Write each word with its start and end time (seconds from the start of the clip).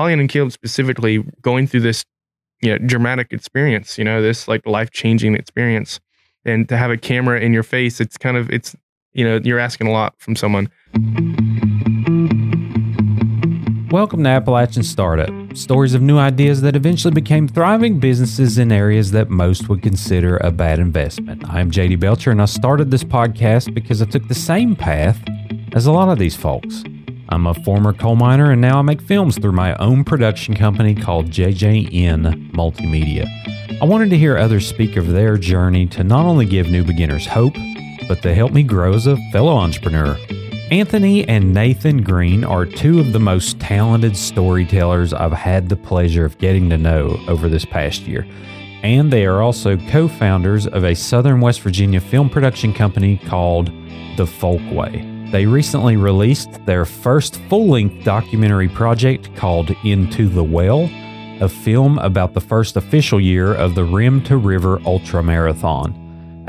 Holly 0.00 0.14
and 0.14 0.30
Caleb 0.30 0.50
specifically 0.50 1.22
going 1.42 1.66
through 1.66 1.82
this, 1.82 2.06
you 2.62 2.70
know, 2.70 2.78
dramatic 2.78 3.34
experience, 3.34 3.98
you 3.98 4.04
know, 4.04 4.22
this 4.22 4.48
like 4.48 4.66
life 4.66 4.90
changing 4.92 5.34
experience, 5.34 6.00
and 6.46 6.66
to 6.70 6.78
have 6.78 6.90
a 6.90 6.96
camera 6.96 7.38
in 7.38 7.52
your 7.52 7.62
face, 7.62 8.00
it's 8.00 8.16
kind 8.16 8.38
of 8.38 8.48
it's 8.48 8.74
you 9.12 9.26
know 9.26 9.38
you're 9.44 9.58
asking 9.58 9.88
a 9.88 9.90
lot 9.90 10.14
from 10.16 10.36
someone. 10.36 10.70
Welcome 13.90 14.24
to 14.24 14.30
Appalachian 14.30 14.84
Startup, 14.84 15.28
stories 15.54 15.92
of 15.92 16.00
new 16.00 16.16
ideas 16.16 16.62
that 16.62 16.76
eventually 16.76 17.12
became 17.12 17.46
thriving 17.46 18.00
businesses 18.00 18.56
in 18.56 18.72
areas 18.72 19.10
that 19.10 19.28
most 19.28 19.68
would 19.68 19.82
consider 19.82 20.38
a 20.38 20.50
bad 20.50 20.78
investment. 20.78 21.46
I'm 21.46 21.70
JD 21.70 22.00
Belcher, 22.00 22.30
and 22.30 22.40
I 22.40 22.46
started 22.46 22.90
this 22.90 23.04
podcast 23.04 23.74
because 23.74 24.00
I 24.00 24.06
took 24.06 24.28
the 24.28 24.34
same 24.34 24.74
path 24.76 25.22
as 25.74 25.84
a 25.84 25.92
lot 25.92 26.08
of 26.08 26.18
these 26.18 26.36
folks. 26.36 26.84
I'm 27.30 27.46
a 27.46 27.54
former 27.54 27.92
coal 27.92 28.16
miner, 28.16 28.50
and 28.50 28.60
now 28.60 28.80
I 28.80 28.82
make 28.82 29.00
films 29.00 29.38
through 29.38 29.52
my 29.52 29.76
own 29.76 30.02
production 30.02 30.54
company 30.54 30.96
called 30.96 31.30
JJN 31.30 32.50
Multimedia. 32.50 33.28
I 33.80 33.84
wanted 33.84 34.10
to 34.10 34.18
hear 34.18 34.36
others 34.36 34.66
speak 34.66 34.96
of 34.96 35.08
their 35.08 35.36
journey 35.36 35.86
to 35.86 36.02
not 36.02 36.26
only 36.26 36.44
give 36.44 36.70
new 36.70 36.82
beginners 36.82 37.26
hope, 37.26 37.54
but 38.08 38.20
to 38.22 38.34
help 38.34 38.52
me 38.52 38.64
grow 38.64 38.94
as 38.94 39.06
a 39.06 39.16
fellow 39.30 39.56
entrepreneur. 39.56 40.18
Anthony 40.72 41.26
and 41.28 41.54
Nathan 41.54 42.02
Green 42.02 42.44
are 42.44 42.66
two 42.66 42.98
of 42.98 43.12
the 43.12 43.20
most 43.20 43.60
talented 43.60 44.16
storytellers 44.16 45.12
I've 45.12 45.32
had 45.32 45.68
the 45.68 45.76
pleasure 45.76 46.24
of 46.24 46.38
getting 46.38 46.68
to 46.70 46.78
know 46.78 47.16
over 47.28 47.48
this 47.48 47.64
past 47.64 48.02
year. 48.02 48.26
And 48.82 49.12
they 49.12 49.24
are 49.26 49.40
also 49.40 49.76
co 49.76 50.08
founders 50.08 50.66
of 50.66 50.84
a 50.84 50.94
Southern 50.94 51.40
West 51.40 51.60
Virginia 51.60 52.00
film 52.00 52.28
production 52.28 52.72
company 52.72 53.18
called 53.18 53.66
The 54.16 54.24
Folkway. 54.24 55.09
They 55.30 55.46
recently 55.46 55.96
released 55.96 56.64
their 56.66 56.84
first 56.84 57.36
full 57.48 57.68
length 57.68 58.04
documentary 58.04 58.68
project 58.68 59.34
called 59.36 59.70
Into 59.84 60.28
the 60.28 60.44
Well, 60.44 60.90
a 61.40 61.48
film 61.48 61.98
about 61.98 62.34
the 62.34 62.40
first 62.40 62.76
official 62.76 63.20
year 63.20 63.54
of 63.54 63.74
the 63.74 63.84
Rim 63.84 64.22
to 64.24 64.36
River 64.36 64.80
Ultra 64.84 65.22
Marathon 65.22 66.00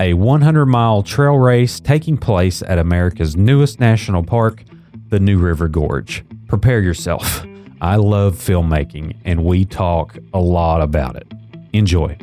a 0.02 0.16
100 0.16 0.66
mile 0.66 1.04
trail 1.04 1.38
race 1.38 1.80
taking 1.80 2.18
place 2.18 2.64
at 2.64 2.80
America's 2.80 3.36
newest 3.36 3.80
national 3.80 4.23
park, 4.23 4.64
the 5.10 5.20
New 5.20 5.38
River 5.38 5.68
Gorge. 5.68 6.26
Prepare 6.48 6.82
yourself. 6.82 7.45
I 7.82 7.98
love 7.98 8.36
filmmaking, 8.36 9.16
and 9.26 9.45
we 9.45 9.64
talk 9.64 10.18
a 10.34 10.40
lot 10.40 10.82
about 10.82 11.16
it. 11.16 11.32
Enjoy. 11.73 12.18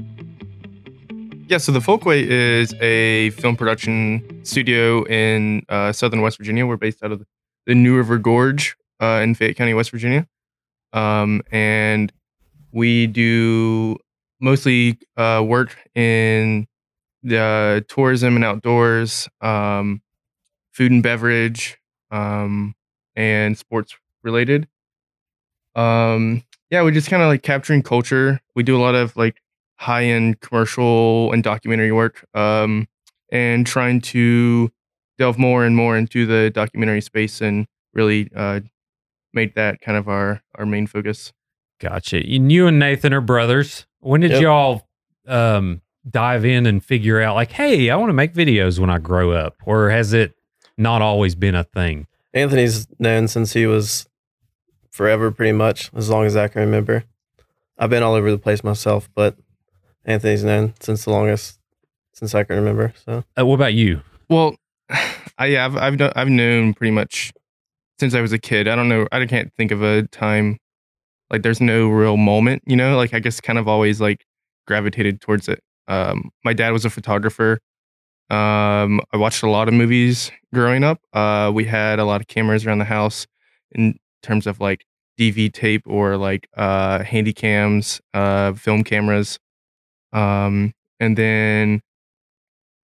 Yeah, 1.49 1.57
so 1.57 1.73
the 1.73 1.79
Folkway 1.81 2.27
is 2.27 2.75
a 2.75 3.31
film 3.31 3.57
production 3.57 4.45
studio 4.45 5.05
in 5.05 5.65
uh, 5.71 5.93
southern 5.93 6.21
West 6.21 6.37
Virginia. 6.37 6.67
We're 6.67 6.77
based 6.77 7.03
out 7.03 7.11
of 7.11 7.25
the 7.65 7.75
New 7.75 7.97
River 7.97 8.19
Gorge 8.19 8.77
uh, 9.01 9.21
in 9.23 9.35
Fayette 9.35 9.57
County, 9.57 9.73
West 9.73 9.91
Virginia. 9.91 10.29
Um, 10.93 11.41
and 11.51 12.13
we 12.71 13.07
do 13.07 13.97
mostly 14.41 14.99
uh, 15.17 15.43
work 15.43 15.75
in 15.95 16.67
the 17.23 17.83
tourism 17.89 18.37
and 18.37 18.45
outdoors, 18.45 19.27
um, 19.41 20.03
food 20.73 20.93
and 20.93 21.03
beverage, 21.03 21.79
um, 22.11 22.75
and 23.17 23.57
sports 23.57 23.97
related. 24.23 24.69
Um, 25.75 26.43
yeah, 26.71 26.83
we're 26.83 26.91
just 26.91 27.09
kind 27.09 27.23
of 27.23 27.29
like 27.29 27.43
capturing 27.43 27.83
culture. 27.83 28.39
We 28.55 28.65
do 28.65 28.77
a 28.77 28.83
lot 28.83 28.95
of 28.95 29.17
like 29.17 29.41
high 29.79 30.05
end 30.05 30.41
commercial 30.41 31.33
and 31.33 31.43
documentary 31.43 31.93
work, 31.93 32.25
um, 32.35 32.87
and 33.31 33.67
trying 33.67 34.01
to 34.01 34.71
delve 35.17 35.39
more 35.39 35.65
and 35.65 35.77
more 35.77 35.97
into 35.97 36.27
the 36.27 36.51
documentary 36.51 37.01
space 37.01 37.41
and 37.41 37.67
really 37.95 38.31
uh, 38.35 38.61
make 39.33 39.55
that 39.55 39.81
kind 39.81 39.97
of 39.97 40.09
our 40.09 40.43
our 40.57 40.67
main 40.67 40.87
focus. 40.87 41.33
Gotcha. 41.81 42.17
And 42.19 42.51
you 42.51 42.67
and 42.67 42.79
Nathan 42.79 43.13
are 43.15 43.21
brothers. 43.21 43.87
When 44.01 44.21
did 44.21 44.33
yep. 44.33 44.43
y'all 44.43 44.89
um, 45.27 45.81
dive 46.09 46.45
in 46.45 46.67
and 46.67 46.85
figure 46.85 47.21
out 47.21 47.37
like, 47.37 47.53
hey, 47.53 47.91
I 47.91 47.97
want 47.97 48.11
to 48.11 48.15
make 48.15 48.35
videos 48.35 48.79
when 48.79 48.91
I 48.91 48.99
grow 48.99 49.33
up, 49.33 49.57
or 49.65 49.91
has 49.91 50.13
it 50.13 50.35
not 50.77 51.03
always 51.03 51.35
been 51.35 51.55
a 51.55 51.65
thing? 51.65 52.07
Anthony's 52.35 52.87
known 52.99 53.29
since 53.29 53.53
he 53.53 53.67
was 53.67 54.09
forever, 54.91 55.31
pretty 55.31 55.53
much 55.53 55.91
as 55.95 56.11
long 56.11 56.27
as 56.27 56.37
I 56.37 56.49
can 56.49 56.61
remember. 56.63 57.05
I've 57.79 57.91
been 57.91 58.03
all 58.03 58.15
over 58.15 58.31
the 58.31 58.39
place 58.39 58.65
myself, 58.65 59.09
but 59.15 59.37
Anthony's 60.09 60.43
known 60.43 60.73
since 60.81 61.05
the 61.05 61.11
longest 61.11 61.61
since 62.15 62.35
I 62.35 62.43
can 62.43 62.57
remember. 62.57 62.95
So, 63.05 63.23
uh, 63.39 63.47
what 63.47 63.55
about 63.55 63.75
you? 63.75 64.01
Well, 64.29 64.57
I 65.39 65.47
yeah, 65.47 65.67
I've 65.67 65.77
I've, 65.77 65.99
known, 65.99 66.13
I've 66.17 66.29
known 66.29 66.75
pretty 66.75 66.91
much 66.91 67.33
since 68.01 68.15
I 68.15 68.21
was 68.21 68.33
a 68.33 68.39
kid. 68.39 68.67
I 68.67 68.75
don't 68.75 68.89
know. 68.89 69.07
I 69.13 69.25
can't 69.27 69.53
think 69.55 69.71
of 69.71 69.83
a 69.83 70.03
time 70.09 70.57
like 71.31 71.43
there's 71.43 71.61
no 71.61 71.89
real 71.89 72.17
moment. 72.17 72.63
You 72.67 72.75
know, 72.75 72.97
like 72.97 73.13
I 73.13 73.21
guess 73.21 73.41
kind 73.41 73.59
of 73.59 73.69
always 73.69 74.01
like 74.01 74.25
gravitated 74.67 75.21
towards 75.21 75.47
it. 75.47 75.63
Um, 75.87 76.31
my 76.43 76.55
dad 76.55 76.71
was 76.71 76.85
a 76.85 76.91
photographer. 76.91 77.61
Um, 78.31 79.01
I 79.13 79.17
watched 79.17 79.43
a 79.43 79.51
lot 79.51 79.69
of 79.69 79.75
movies 79.75 80.33
growing 80.55 80.85
up. 80.85 81.01
Uh, 81.13 81.51
we 81.55 81.65
had 81.65 81.99
a 81.99 82.05
lot 82.05 82.21
of 82.21 82.29
cameras 82.29 82.67
around 82.67 82.79
the 82.79 82.85
house 82.85 83.27
in 83.73 83.99
terms 84.23 84.47
of 84.47 84.59
like 84.61 84.85
DV 85.19 85.53
tape 85.53 85.83
or 85.87 86.17
like 86.17 86.49
uh, 86.57 87.03
handy 87.05 87.33
cams, 87.33 88.01
uh, 88.15 88.55
film 88.55 88.85
cameras. 88.85 89.39
Um, 90.13 90.73
and 91.01 91.17
then, 91.17 91.81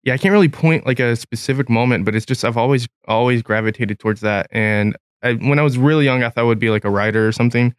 yeah, 0.02 0.14
I 0.14 0.18
can't 0.18 0.32
really 0.32 0.48
point 0.48 0.86
like 0.86 1.00
a 1.00 1.16
specific 1.16 1.68
moment, 1.70 2.04
but 2.04 2.14
it's 2.14 2.26
just 2.26 2.44
I've 2.44 2.56
always 2.56 2.88
always 3.06 3.42
gravitated 3.42 3.98
towards 3.98 4.20
that. 4.22 4.48
And 4.50 4.96
I, 5.22 5.34
when 5.34 5.58
I 5.58 5.62
was 5.62 5.78
really 5.78 6.04
young, 6.04 6.22
I 6.22 6.28
thought 6.28 6.42
I 6.42 6.44
would 6.44 6.58
be 6.58 6.70
like 6.70 6.84
a 6.84 6.90
writer 6.90 7.26
or 7.26 7.32
something. 7.32 7.74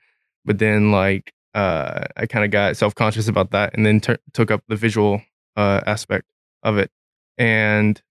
But 0.45 0.59
then 0.59 0.91
like 0.91 1.33
uh, 1.53 2.05
I 2.17 2.25
kind 2.25 2.45
of 2.45 2.51
got 2.51 2.77
self 2.77 2.95
conscious 2.95 3.27
about 3.27 3.51
that, 3.51 3.73
and 3.73 3.85
then 3.85 3.99
t- 3.99 4.15
took 4.33 4.51
up 4.51 4.63
the 4.67 4.75
visual 4.75 5.21
uh, 5.55 5.81
aspect 5.85 6.25
of 6.63 6.77
it. 6.77 6.89
And 7.37 8.01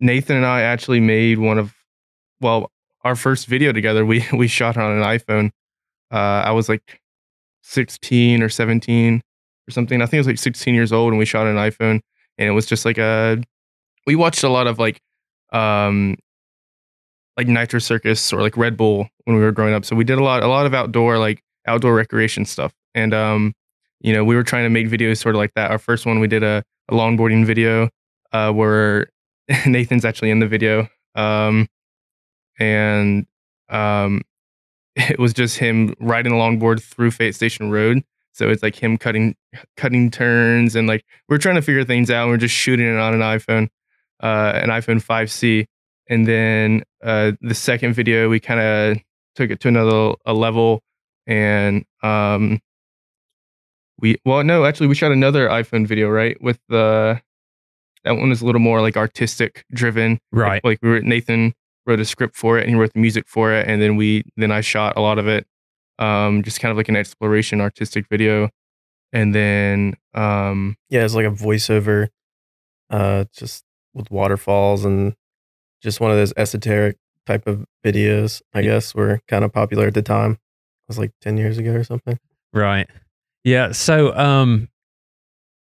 Nathan 0.00 0.36
and 0.36 0.46
I 0.46 0.62
actually 0.62 1.00
made 1.00 1.38
one 1.38 1.58
of, 1.58 1.74
well, 2.40 2.70
our 3.04 3.16
first 3.16 3.46
video 3.46 3.72
together. 3.72 4.04
We 4.04 4.24
we 4.32 4.48
shot 4.48 4.76
on 4.76 4.92
an 4.92 5.02
iPhone. 5.04 5.50
Uh, 6.10 6.42
I 6.44 6.50
was 6.52 6.68
like 6.68 7.00
16 7.62 8.42
or 8.42 8.48
17 8.48 9.22
or 9.68 9.72
something. 9.72 10.00
I 10.02 10.06
think 10.06 10.18
I 10.18 10.20
was 10.20 10.26
like 10.26 10.38
16 10.38 10.74
years 10.74 10.92
old, 10.92 11.12
and 11.12 11.18
we 11.18 11.24
shot 11.24 11.46
an 11.46 11.56
iPhone, 11.56 12.00
and 12.38 12.48
it 12.48 12.52
was 12.52 12.66
just 12.66 12.84
like 12.84 12.98
a. 12.98 13.42
We 14.06 14.16
watched 14.16 14.42
a 14.42 14.48
lot 14.48 14.66
of 14.66 14.78
like, 14.78 15.00
um, 15.52 16.16
like 17.36 17.46
Nitro 17.46 17.78
Circus 17.78 18.32
or 18.32 18.40
like 18.40 18.56
Red 18.56 18.76
Bull 18.76 19.08
when 19.24 19.36
we 19.36 19.42
were 19.42 19.52
growing 19.52 19.74
up. 19.74 19.84
So 19.84 19.94
we 19.94 20.04
did 20.04 20.18
a 20.18 20.24
lot, 20.24 20.42
a 20.42 20.48
lot 20.48 20.66
of 20.66 20.74
outdoor 20.74 21.18
like 21.18 21.42
outdoor 21.66 21.94
recreation 21.94 22.44
stuff. 22.44 22.72
And 22.94 23.14
um, 23.14 23.54
you 24.00 24.12
know, 24.12 24.24
we 24.24 24.34
were 24.34 24.42
trying 24.42 24.64
to 24.64 24.70
make 24.70 24.88
videos 24.88 25.18
sort 25.18 25.34
of 25.34 25.38
like 25.38 25.54
that. 25.54 25.70
Our 25.70 25.78
first 25.78 26.04
one, 26.06 26.20
we 26.20 26.26
did 26.26 26.42
a, 26.42 26.64
a 26.88 26.94
longboarding 26.94 27.46
video 27.46 27.88
uh, 28.32 28.52
where 28.52 29.08
Nathan's 29.66 30.04
actually 30.04 30.30
in 30.30 30.40
the 30.40 30.48
video, 30.48 30.88
um, 31.14 31.68
and 32.58 33.26
um, 33.68 34.22
it 34.96 35.18
was 35.18 35.32
just 35.32 35.58
him 35.58 35.94
riding 36.00 36.32
a 36.32 36.36
longboard 36.36 36.82
through 36.82 37.12
Fayette 37.12 37.34
Station 37.34 37.70
Road. 37.70 38.02
So 38.32 38.48
it's 38.48 38.62
like 38.62 38.76
him 38.76 38.96
cutting 38.96 39.36
cutting 39.76 40.10
turns 40.10 40.74
and 40.74 40.88
like 40.88 41.04
we're 41.28 41.38
trying 41.38 41.56
to 41.56 41.62
figure 41.62 41.84
things 41.84 42.10
out. 42.10 42.28
We're 42.28 42.36
just 42.36 42.54
shooting 42.54 42.86
it 42.86 42.98
on 42.98 43.14
an 43.14 43.20
iPhone, 43.20 43.68
uh, 44.22 44.52
an 44.54 44.70
iPhone 44.70 45.04
5C. 45.04 45.66
And 46.08 46.26
then 46.26 46.82
uh, 47.02 47.32
the 47.40 47.54
second 47.54 47.94
video, 47.94 48.28
we 48.28 48.40
kind 48.40 48.60
of 48.60 48.98
took 49.34 49.50
it 49.50 49.60
to 49.60 49.68
another 49.68 50.14
a 50.26 50.34
level 50.34 50.82
and 51.26 51.84
um 52.02 52.60
we 53.98 54.16
well 54.24 54.42
no 54.42 54.64
actually 54.64 54.88
we 54.88 54.94
shot 54.94 55.12
another 55.12 55.48
iphone 55.48 55.86
video 55.86 56.08
right 56.08 56.40
with 56.42 56.58
the 56.68 57.20
that 58.04 58.16
one 58.16 58.28
was 58.28 58.42
a 58.42 58.46
little 58.46 58.60
more 58.60 58.80
like 58.80 58.96
artistic 58.96 59.64
driven 59.72 60.18
right 60.32 60.64
like, 60.64 60.78
we 60.82 60.88
were 60.88 61.00
nathan 61.00 61.54
wrote 61.86 62.00
a 62.00 62.04
script 62.04 62.36
for 62.36 62.58
it 62.58 62.62
and 62.62 62.70
he 62.70 62.76
wrote 62.76 62.92
the 62.92 63.00
music 63.00 63.28
for 63.28 63.52
it 63.52 63.66
and 63.68 63.80
then 63.80 63.96
we 63.96 64.24
then 64.36 64.50
i 64.50 64.60
shot 64.60 64.96
a 64.96 65.00
lot 65.00 65.18
of 65.18 65.28
it 65.28 65.46
um 66.02 66.42
just 66.42 66.60
kind 66.60 66.70
of 66.70 66.76
like 66.76 66.88
an 66.88 66.96
exploration 66.96 67.60
artistic 67.60 68.04
video 68.10 68.48
and 69.12 69.34
then 69.34 69.94
um 70.14 70.76
yeah 70.88 71.04
it's 71.04 71.14
like 71.14 71.26
a 71.26 71.30
voiceover 71.46 72.08
uh 72.90 73.24
just 73.36 73.64
with 73.94 74.10
waterfalls 74.10 74.84
and 74.84 75.14
just 75.82 76.00
one 76.00 76.10
of 76.10 76.16
those 76.16 76.32
esoteric 76.36 76.96
type 77.26 77.46
of 77.46 77.64
videos 77.84 78.42
i 78.54 78.62
guess 78.62 78.94
were 78.94 79.20
kind 79.28 79.44
of 79.44 79.52
popular 79.52 79.86
at 79.86 79.94
the 79.94 80.02
time 80.02 80.32
It 80.32 80.38
was 80.88 80.98
like 80.98 81.12
10 81.20 81.36
years 81.36 81.58
ago 81.58 81.72
or 81.72 81.84
something. 81.84 82.18
Right. 82.52 82.88
Yeah. 83.44 83.72
So, 83.72 84.14
um, 84.16 84.68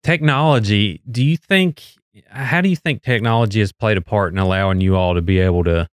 technology, 0.03 1.01
do 1.11 1.23
you 1.25 1.37
think, 1.37 1.83
how 2.29 2.61
do 2.61 2.69
you 2.69 2.77
think 2.77 3.03
technology 3.03 3.61
has 3.61 3.73
played 3.73 3.97
a 3.97 4.01
part 4.01 4.33
in 4.33 4.39
allowing 4.39 4.81
you 4.81 4.97
all 4.97 5.15
to 5.15 5.23
be 5.23 5.39
able 5.39 5.65
to 5.65 5.89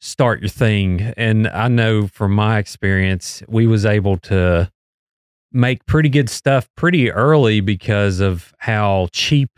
start 0.00 0.40
your 0.40 0.48
thing? 0.48 1.12
And 1.16 1.48
I 1.48 1.68
know 1.68 2.06
from 2.06 2.32
my 2.32 2.58
experience, 2.58 3.42
we 3.48 3.66
was 3.66 3.86
able 3.86 4.16
to 4.18 4.70
make 5.52 5.84
pretty 5.86 6.08
good 6.08 6.30
stuff 6.30 6.68
pretty 6.76 7.10
early 7.10 7.60
because 7.60 8.20
of 8.20 8.54
how 8.58 9.08
cheap 9.12 9.50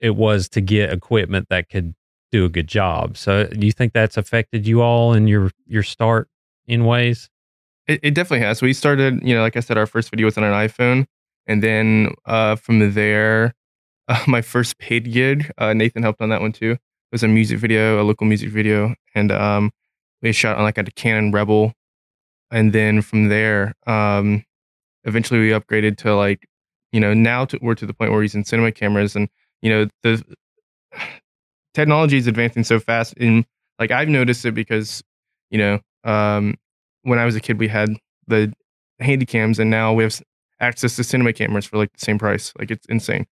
it 0.00 0.16
was 0.16 0.48
to 0.50 0.60
get 0.60 0.92
equipment 0.92 1.48
that 1.48 1.68
could 1.70 1.94
do 2.32 2.44
a 2.44 2.48
good 2.48 2.68
job. 2.68 3.16
So 3.16 3.46
do 3.46 3.66
you 3.66 3.72
think 3.72 3.92
that's 3.92 4.16
affected 4.16 4.66
you 4.66 4.82
all 4.82 5.12
in 5.12 5.26
your 5.26 5.50
your 5.66 5.82
start 5.82 6.28
in 6.66 6.84
ways? 6.84 7.30
It, 7.86 8.00
it 8.02 8.14
definitely 8.14 8.44
has. 8.46 8.60
We 8.60 8.72
started, 8.72 9.22
you 9.22 9.34
know, 9.34 9.42
like 9.42 9.56
I 9.56 9.60
said, 9.60 9.78
our 9.78 9.86
first 9.86 10.10
video 10.10 10.26
was 10.26 10.36
on 10.36 10.44
an 10.44 10.52
iPhone, 10.52 11.06
and 11.46 11.62
then 11.62 12.14
uh, 12.24 12.56
from 12.56 12.92
there, 12.92 13.54
uh, 14.08 14.22
my 14.28 14.42
first 14.42 14.78
paid 14.78 15.12
gig, 15.12 15.50
uh, 15.58 15.72
Nathan 15.72 16.02
helped 16.02 16.20
on 16.20 16.28
that 16.30 16.40
one 16.40 16.52
too. 16.52 16.76
Was 17.16 17.22
a 17.22 17.28
music 17.28 17.58
video, 17.58 17.98
a 17.98 18.04
local 18.04 18.26
music 18.26 18.50
video, 18.50 18.94
and 19.14 19.32
um, 19.32 19.72
we 20.20 20.32
shot 20.32 20.58
on 20.58 20.64
like 20.64 20.76
a 20.76 20.84
Canon 20.84 21.32
Rebel, 21.32 21.72
and 22.50 22.74
then 22.74 23.00
from 23.00 23.30
there, 23.30 23.72
um, 23.86 24.44
eventually 25.04 25.40
we 25.40 25.48
upgraded 25.48 25.96
to 25.96 26.14
like, 26.14 26.46
you 26.92 27.00
know, 27.00 27.14
now 27.14 27.46
to, 27.46 27.58
we're 27.62 27.74
to 27.76 27.86
the 27.86 27.94
point 27.94 28.10
where 28.10 28.18
we're 28.18 28.24
using 28.24 28.44
cinema 28.44 28.70
cameras, 28.70 29.16
and 29.16 29.30
you 29.62 29.70
know 29.70 29.88
the 30.02 30.22
technology 31.72 32.18
is 32.18 32.26
advancing 32.26 32.64
so 32.64 32.78
fast. 32.78 33.14
And 33.16 33.46
like 33.78 33.90
I've 33.90 34.10
noticed 34.10 34.44
it 34.44 34.52
because, 34.52 35.02
you 35.48 35.56
know, 35.56 35.80
um, 36.04 36.56
when 37.00 37.18
I 37.18 37.24
was 37.24 37.34
a 37.34 37.40
kid, 37.40 37.58
we 37.58 37.68
had 37.68 37.96
the 38.26 38.52
handy 39.00 39.24
cams, 39.24 39.58
and 39.58 39.70
now 39.70 39.94
we 39.94 40.02
have 40.02 40.20
access 40.60 40.96
to 40.96 41.02
cinema 41.02 41.32
cameras 41.32 41.64
for 41.64 41.78
like 41.78 41.94
the 41.94 42.04
same 42.04 42.18
price. 42.18 42.52
Like 42.58 42.70
it's 42.70 42.84
insane, 42.90 43.24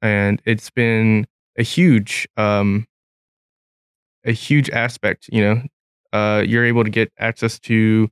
and 0.00 0.40
it's 0.46 0.70
been 0.70 1.26
a 1.58 1.62
huge, 1.62 2.26
um, 2.38 2.86
a 4.28 4.32
huge 4.32 4.70
aspect. 4.70 5.28
You 5.32 5.42
know, 5.42 5.62
uh, 6.12 6.42
you're 6.46 6.64
able 6.64 6.84
to 6.84 6.90
get 6.90 7.10
access 7.18 7.58
to 7.60 8.08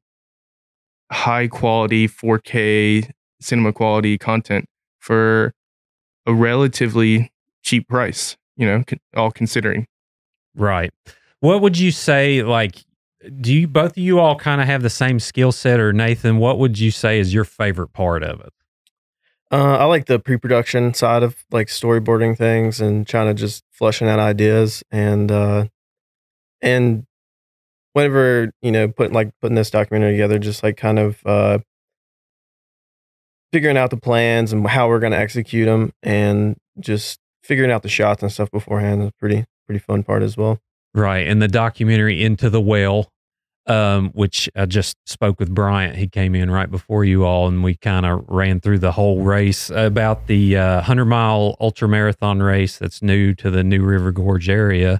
high 1.12 1.46
quality 1.46 2.08
4K 2.08 3.10
cinema 3.40 3.72
quality 3.72 4.18
content 4.18 4.66
for 4.98 5.54
a 6.26 6.34
relatively 6.34 7.30
cheap 7.62 7.88
price. 7.88 8.36
You 8.56 8.66
know, 8.66 8.84
all 9.14 9.30
considering. 9.30 9.86
Right. 10.54 10.92
What 11.40 11.60
would 11.60 11.78
you 11.78 11.92
say? 11.92 12.42
Like, 12.42 12.84
do 13.40 13.52
you 13.52 13.68
both 13.68 13.92
of 13.92 13.98
you 13.98 14.18
all 14.18 14.36
kind 14.36 14.62
of 14.62 14.66
have 14.66 14.82
the 14.82 14.90
same 14.90 15.20
skill 15.20 15.52
set, 15.52 15.78
or 15.78 15.92
Nathan? 15.92 16.38
What 16.38 16.58
would 16.58 16.78
you 16.78 16.90
say 16.90 17.20
is 17.20 17.34
your 17.34 17.44
favorite 17.44 17.92
part 17.92 18.22
of 18.22 18.40
it? 18.40 18.52
Uh, 19.52 19.76
I 19.76 19.84
like 19.84 20.06
the 20.06 20.18
pre-production 20.18 20.92
side 20.94 21.22
of 21.22 21.44
like 21.52 21.68
storyboarding 21.68 22.36
things 22.36 22.80
and 22.80 23.06
trying 23.06 23.28
to 23.28 23.34
just 23.34 23.62
fleshing 23.70 24.08
out 24.08 24.18
ideas 24.18 24.82
and 24.90 25.30
uh, 25.30 25.66
and 26.66 27.04
whenever 27.92 28.50
you 28.60 28.72
know 28.72 28.88
putting 28.88 29.14
like 29.14 29.30
putting 29.40 29.54
this 29.54 29.70
documentary 29.70 30.12
together, 30.12 30.38
just 30.38 30.62
like 30.62 30.76
kind 30.76 30.98
of 30.98 31.24
uh, 31.24 31.58
figuring 33.52 33.76
out 33.76 33.90
the 33.90 33.96
plans 33.96 34.52
and 34.52 34.66
how 34.66 34.88
we're 34.88 34.98
going 34.98 35.12
to 35.12 35.18
execute 35.18 35.66
them, 35.66 35.92
and 36.02 36.56
just 36.80 37.20
figuring 37.42 37.70
out 37.70 37.82
the 37.82 37.88
shots 37.88 38.22
and 38.22 38.32
stuff 38.32 38.50
beforehand 38.50 39.02
is 39.02 39.10
pretty 39.18 39.44
pretty 39.66 39.78
fun 39.78 40.02
part 40.02 40.22
as 40.22 40.36
well. 40.36 40.58
Right, 40.94 41.26
and 41.26 41.40
the 41.40 41.48
documentary 41.48 42.22
Into 42.22 42.50
the 42.50 42.60
Well, 42.60 43.08
um, 43.66 44.10
which 44.10 44.48
I 44.56 44.66
just 44.66 44.96
spoke 45.06 45.38
with 45.38 45.54
Bryant. 45.54 45.96
He 45.96 46.08
came 46.08 46.34
in 46.34 46.50
right 46.50 46.70
before 46.70 47.04
you 47.04 47.24
all, 47.24 47.46
and 47.46 47.62
we 47.62 47.76
kind 47.76 48.04
of 48.04 48.24
ran 48.28 48.60
through 48.60 48.80
the 48.80 48.92
whole 48.92 49.22
race 49.22 49.70
about 49.70 50.26
the 50.26 50.56
uh, 50.56 50.80
hundred 50.82 51.04
mile 51.04 51.56
ultra 51.60 51.88
marathon 51.88 52.42
race 52.42 52.78
that's 52.78 53.02
new 53.02 53.34
to 53.34 53.50
the 53.50 53.62
New 53.62 53.84
River 53.84 54.10
Gorge 54.10 54.48
area. 54.48 54.98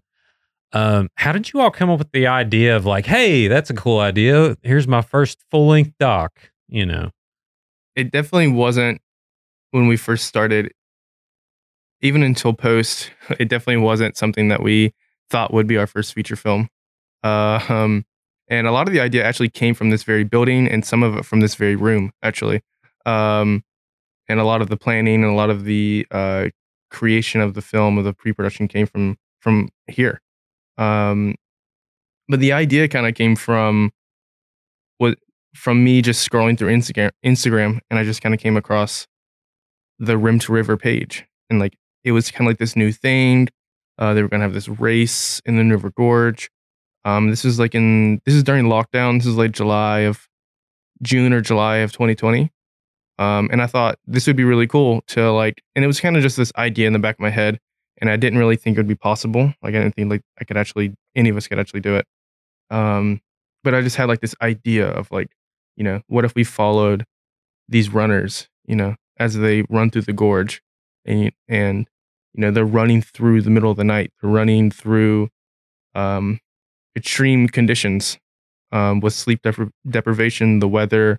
Um, 0.73 1.09
how 1.15 1.33
did 1.33 1.53
you 1.53 1.61
all 1.61 1.71
come 1.71 1.91
up 1.91 1.99
with 1.99 2.13
the 2.13 2.27
idea 2.27 2.77
of 2.77 2.85
like, 2.85 3.07
hey, 3.07 3.49
that's 3.49 3.71
a 3.71 3.75
cool 3.75 4.01
idea. 4.01 4.57
Here's 4.63 4.89
my 4.89 5.01
first 5.01 5.39
full 5.51 5.69
length 5.69 5.93
doc. 5.99 6.51
You 6.69 6.85
know, 6.85 7.11
it 7.95 8.11
definitely 8.11 8.49
wasn't 8.49 9.01
when 9.71 9.87
we 9.87 9.97
first 9.97 10.27
started 10.27 10.73
even 12.03 12.23
until 12.23 12.53
post, 12.53 13.11
it 13.39 13.49
definitely 13.49 13.83
wasn't 13.83 14.17
something 14.17 14.49
that 14.49 14.63
we 14.63 14.93
thought 15.31 15.53
would 15.53 15.67
be 15.67 15.77
our 15.77 15.87
first 15.87 16.15
feature 16.15 16.37
film. 16.37 16.69
Uh, 17.25 17.61
um, 17.69 18.05
and 18.49 18.67
a 18.67 18.73
lot 18.73 18.87
of 18.87 18.95
the 18.95 19.01
idea 19.01 19.25
actually 19.25 19.49
came 19.49 19.75
from 19.75 19.91
this 19.91 20.05
very 20.05 20.23
building, 20.23 20.69
and 20.69 20.85
some 20.85 21.03
of 21.03 21.17
it 21.17 21.25
from 21.25 21.41
this 21.41 21.57
very 21.57 21.75
room, 21.75 22.13
actually. 22.23 22.61
Um, 23.05 23.65
and 24.29 24.39
a 24.39 24.45
lot 24.45 24.63
of 24.63 24.69
the 24.69 24.77
planning 24.77 25.23
and 25.23 25.33
a 25.33 25.35
lot 25.35 25.51
of 25.51 25.65
the 25.65 26.07
uh, 26.11 26.47
creation 26.91 27.41
of 27.41 27.55
the 27.55 27.63
film, 27.63 27.99
of 27.99 28.05
the 28.05 28.13
pre-production, 28.13 28.69
came 28.69 28.87
from 28.87 29.17
from 29.41 29.69
here. 29.87 30.21
Um, 30.79 31.35
but 32.29 32.41
the 32.41 32.53
idea 32.53 32.89
kind 32.89 33.07
of 33.07 33.15
came 33.15 33.37
from 33.37 33.93
what 34.99 35.19
from 35.55 35.83
me 35.85 36.03
just 36.03 36.29
scrolling 36.29 36.59
through 36.59 36.75
Instagram, 36.75 37.11
Instagram, 37.25 37.81
and 37.91 37.99
I 37.99 38.05
just 38.05 38.21
kind 38.21 38.35
of 38.35 38.41
came 38.41 38.57
across 38.57 39.07
the 39.99 40.19
Rim 40.19 40.39
to 40.41 40.53
River 40.53 40.77
page, 40.77 41.25
and 41.51 41.59
like 41.59 41.77
it 42.05 42.13
was 42.13 42.31
kind 42.31 42.47
of 42.47 42.51
like 42.51 42.59
this 42.59 42.77
new 42.77 42.93
thing. 42.93 43.49
Uh, 43.99 44.13
they 44.13 44.23
were 44.23 44.29
going 44.29 44.41
to 44.41 44.45
have 44.45 44.55
this 44.55 44.69
race 44.69 45.41
in 45.47 45.57
the 45.57 45.65
River 45.65 45.91
Gorge. 45.97 46.51
Um, 47.05 47.31
this 47.31 47.45
is 47.45 47.59
like 47.59 47.75
in 47.75 48.21
this 48.27 48.35
is 48.35 48.43
during 48.43 48.67
lockdown. 48.67 49.19
This 49.19 49.27
is 49.27 49.37
like 49.37 49.53
July 49.53 50.01
of 50.01 50.27
June 51.03 51.33
or 51.33 51.41
July 51.41 51.79
of 51.79 51.93
2020. 51.93 52.51
Um, 53.19 53.49
and 53.51 53.63
I 53.63 53.67
thought 53.67 53.99
this 54.07 54.27
would 54.27 54.37
be 54.37 54.45
really 54.45 54.67
cool 54.67 55.03
to 55.09 55.31
like, 55.33 55.63
and 55.75 55.85
it 55.85 55.87
was 55.87 56.01
kind 56.01 56.17
of 56.17 56.23
just 56.23 56.37
this 56.37 56.53
idea 56.57 56.87
in 56.87 56.93
the 56.93 56.99
back 56.99 57.17
of 57.17 57.21
my 57.21 57.31
head, 57.31 57.59
and 58.01 58.11
I 58.11 58.17
didn't 58.17 58.39
really 58.39 58.57
think 58.57 58.77
it 58.77 58.81
would 58.81 58.89
be 58.89 58.95
possible. 58.95 59.55
Like 59.63 59.75
I 59.75 59.79
didn't 59.79 59.95
think 59.95 60.11
like 60.11 60.23
I 60.41 60.45
could 60.45 60.57
actually 60.57 60.95
any 61.15 61.29
of 61.29 61.37
us 61.37 61.49
could 61.49 61.59
actually 61.59 61.81
do 61.81 61.97
it. 61.97 62.07
Um, 62.71 63.21
but 63.65 63.75
I 63.75 63.81
just 63.81 63.97
had 63.97 64.09
like 64.09 64.21
this 64.21 64.35
idea 64.43 64.89
of 64.89 65.11
like, 65.11 65.31
you 65.77 65.85
know, 65.85 66.01
what 66.09 66.25
if 66.25 66.35
we 66.35 66.45
followed 66.45 67.05
these 67.69 67.91
runners, 67.91 68.49
you 68.67 68.77
know, 68.77 68.97
as 69.19 69.35
they 69.35 69.63
run 69.69 69.91
through 69.91 70.03
the 70.03 70.13
gorge, 70.13 70.63
and 71.05 71.33
and 71.49 71.89
you 72.35 72.43
know, 72.43 72.51
they're 72.51 72.65
running 72.65 73.01
through 73.03 73.43
the 73.43 73.51
middle 73.51 73.71
of 73.71 73.77
the 73.77 73.85
night. 73.85 74.13
They're 74.21 74.31
running 74.31 74.71
through 74.71 75.29
um, 75.95 76.39
extreme 76.97 77.49
conditions 77.49 78.19
um, 78.73 79.01
with 79.01 79.15
sleep 79.15 79.41
depri- 79.43 79.71
deprivation, 79.89 80.59
the 80.59 80.69
weather, 80.69 81.19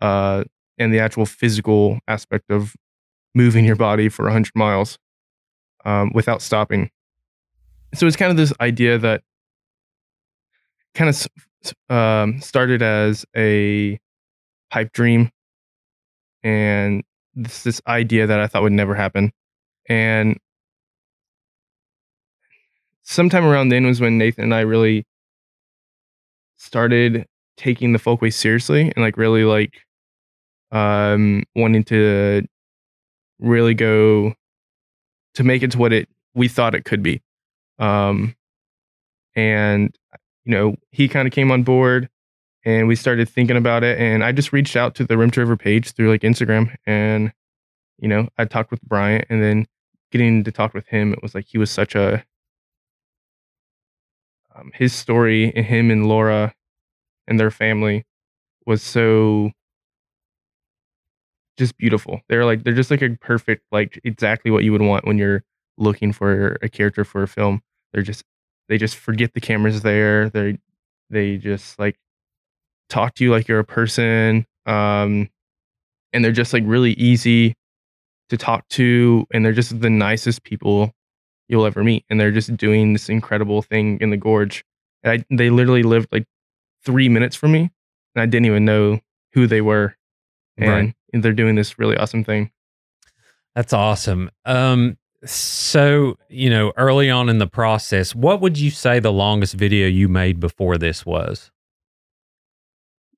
uh, 0.00 0.44
and 0.78 0.92
the 0.92 0.98
actual 0.98 1.24
physical 1.24 2.00
aspect 2.08 2.50
of 2.50 2.74
moving 3.34 3.64
your 3.64 3.76
body 3.76 4.08
for 4.08 4.24
100 4.24 4.52
miles 4.54 4.98
um, 5.86 6.10
without 6.12 6.42
stopping. 6.42 6.90
So 7.94 8.06
it's 8.06 8.16
kind 8.16 8.30
of 8.30 8.36
this 8.36 8.52
idea 8.60 8.98
that 8.98 9.22
kind 10.94 11.08
of 11.08 11.26
um, 11.88 12.40
started 12.42 12.82
as 12.82 13.24
a 13.34 13.98
pipe 14.70 14.92
dream 14.92 15.30
and 16.42 17.02
this 17.34 17.62
this 17.62 17.80
idea 17.86 18.26
that 18.26 18.40
I 18.40 18.46
thought 18.46 18.62
would 18.62 18.72
never 18.72 18.94
happen. 18.94 19.32
And 19.88 20.38
sometime 23.02 23.44
around 23.44 23.68
then 23.68 23.86
was 23.86 24.00
when 24.00 24.18
Nathan 24.18 24.44
and 24.44 24.54
I 24.54 24.60
really 24.60 25.06
started 26.56 27.26
taking 27.56 27.92
the 27.92 27.98
folkways 27.98 28.36
seriously 28.36 28.92
and 28.94 28.98
like 28.98 29.16
really 29.16 29.44
like 29.44 29.72
um 30.72 31.44
wanting 31.54 31.84
to 31.84 32.42
really 33.38 33.74
go 33.74 34.34
to 35.36 35.44
make 35.44 35.62
it 35.62 35.70
to 35.70 35.78
what 35.78 35.92
it 35.92 36.08
we 36.34 36.48
thought 36.48 36.74
it 36.74 36.84
could 36.84 37.02
be. 37.02 37.22
Um 37.78 38.34
and 39.34 39.96
you 40.44 40.52
know, 40.52 40.76
he 40.90 41.08
kind 41.08 41.26
of 41.26 41.32
came 41.32 41.50
on 41.50 41.62
board 41.62 42.08
and 42.64 42.88
we 42.88 42.96
started 42.96 43.28
thinking 43.28 43.56
about 43.56 43.84
it 43.84 43.98
and 43.98 44.24
I 44.24 44.32
just 44.32 44.52
reached 44.52 44.76
out 44.76 44.94
to 44.96 45.04
the 45.04 45.16
Rim 45.16 45.30
River 45.36 45.56
page 45.56 45.92
through 45.92 46.10
like 46.10 46.22
Instagram 46.22 46.74
and 46.86 47.32
you 47.98 48.08
know, 48.08 48.28
I 48.36 48.44
talked 48.44 48.70
with 48.70 48.82
Bryant 48.82 49.26
and 49.30 49.42
then 49.42 49.66
getting 50.12 50.44
to 50.44 50.52
talk 50.52 50.74
with 50.74 50.86
him, 50.88 51.12
it 51.12 51.22
was 51.22 51.34
like 51.34 51.46
he 51.46 51.58
was 51.58 51.70
such 51.70 51.94
a 51.94 52.24
um, 54.54 54.70
his 54.74 54.92
story 54.92 55.52
and 55.54 55.66
him 55.66 55.90
and 55.90 56.08
Laura 56.08 56.54
and 57.26 57.38
their 57.38 57.50
family 57.50 58.04
was 58.64 58.82
so 58.82 59.52
just 61.56 61.76
beautiful. 61.76 62.20
They're 62.28 62.44
like 62.44 62.64
they're 62.64 62.74
just 62.74 62.90
like 62.90 63.02
a 63.02 63.10
perfect 63.20 63.64
like 63.72 64.00
exactly 64.04 64.50
what 64.50 64.64
you 64.64 64.72
would 64.72 64.82
want 64.82 65.06
when 65.06 65.18
you're 65.18 65.42
looking 65.78 66.12
for 66.12 66.58
a 66.62 66.68
character 66.68 67.04
for 67.04 67.22
a 67.22 67.28
film. 67.28 67.62
They're 67.92 68.02
just 68.02 68.24
they 68.68 68.78
just 68.78 68.96
forget 68.96 69.34
the 69.34 69.40
camera's 69.40 69.82
there. 69.82 70.30
They 70.30 70.58
they 71.10 71.36
just 71.36 71.78
like 71.78 71.96
talk 72.88 73.14
to 73.16 73.24
you 73.24 73.30
like 73.30 73.48
you're 73.48 73.58
a 73.58 73.64
person. 73.64 74.46
Um 74.66 75.28
and 76.12 76.24
they're 76.24 76.32
just 76.32 76.52
like 76.52 76.62
really 76.66 76.92
easy 76.92 77.54
to 78.30 78.36
talk 78.36 78.66
to 78.68 79.26
and 79.32 79.44
they're 79.44 79.52
just 79.52 79.80
the 79.80 79.90
nicest 79.90 80.42
people 80.42 80.92
you'll 81.48 81.66
ever 81.66 81.84
meet. 81.84 82.04
And 82.10 82.18
they're 82.18 82.32
just 82.32 82.56
doing 82.56 82.92
this 82.92 83.08
incredible 83.08 83.62
thing 83.62 83.98
in 84.00 84.10
the 84.10 84.16
gorge. 84.16 84.64
And 85.02 85.12
I, 85.12 85.34
they 85.34 85.50
literally 85.50 85.82
lived 85.82 86.08
like 86.12 86.26
three 86.84 87.08
minutes 87.08 87.36
from 87.36 87.52
me, 87.52 87.70
and 88.14 88.22
I 88.22 88.26
didn't 88.26 88.46
even 88.46 88.64
know 88.64 89.00
who 89.32 89.46
they 89.46 89.60
were. 89.60 89.94
And, 90.56 90.68
right. 90.68 90.94
And 91.12 91.22
they're 91.22 91.32
doing 91.32 91.54
this 91.54 91.78
really 91.78 91.96
awesome 91.96 92.24
thing. 92.24 92.50
That's 93.54 93.72
awesome. 93.72 94.30
Um, 94.44 94.98
so, 95.24 96.18
you 96.28 96.50
know, 96.50 96.72
early 96.76 97.10
on 97.10 97.28
in 97.28 97.38
the 97.38 97.46
process, 97.46 98.14
what 98.14 98.40
would 98.40 98.58
you 98.58 98.70
say 98.70 99.00
the 99.00 99.12
longest 99.12 99.54
video 99.54 99.88
you 99.88 100.08
made 100.08 100.38
before 100.40 100.76
this 100.78 101.06
was? 101.06 101.50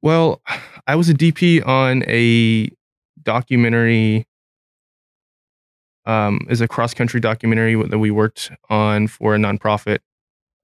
Well, 0.00 0.40
I 0.86 0.94
was 0.94 1.08
a 1.08 1.14
DP 1.14 1.66
on 1.66 2.04
a 2.06 2.70
documentary 3.22 4.26
um, 6.06 6.46
is 6.48 6.60
a 6.60 6.68
cross 6.68 6.94
country 6.94 7.20
documentary 7.20 7.74
that 7.74 7.98
we 7.98 8.10
worked 8.10 8.50
on 8.70 9.08
for 9.08 9.34
a 9.34 9.38
nonprofit. 9.38 9.98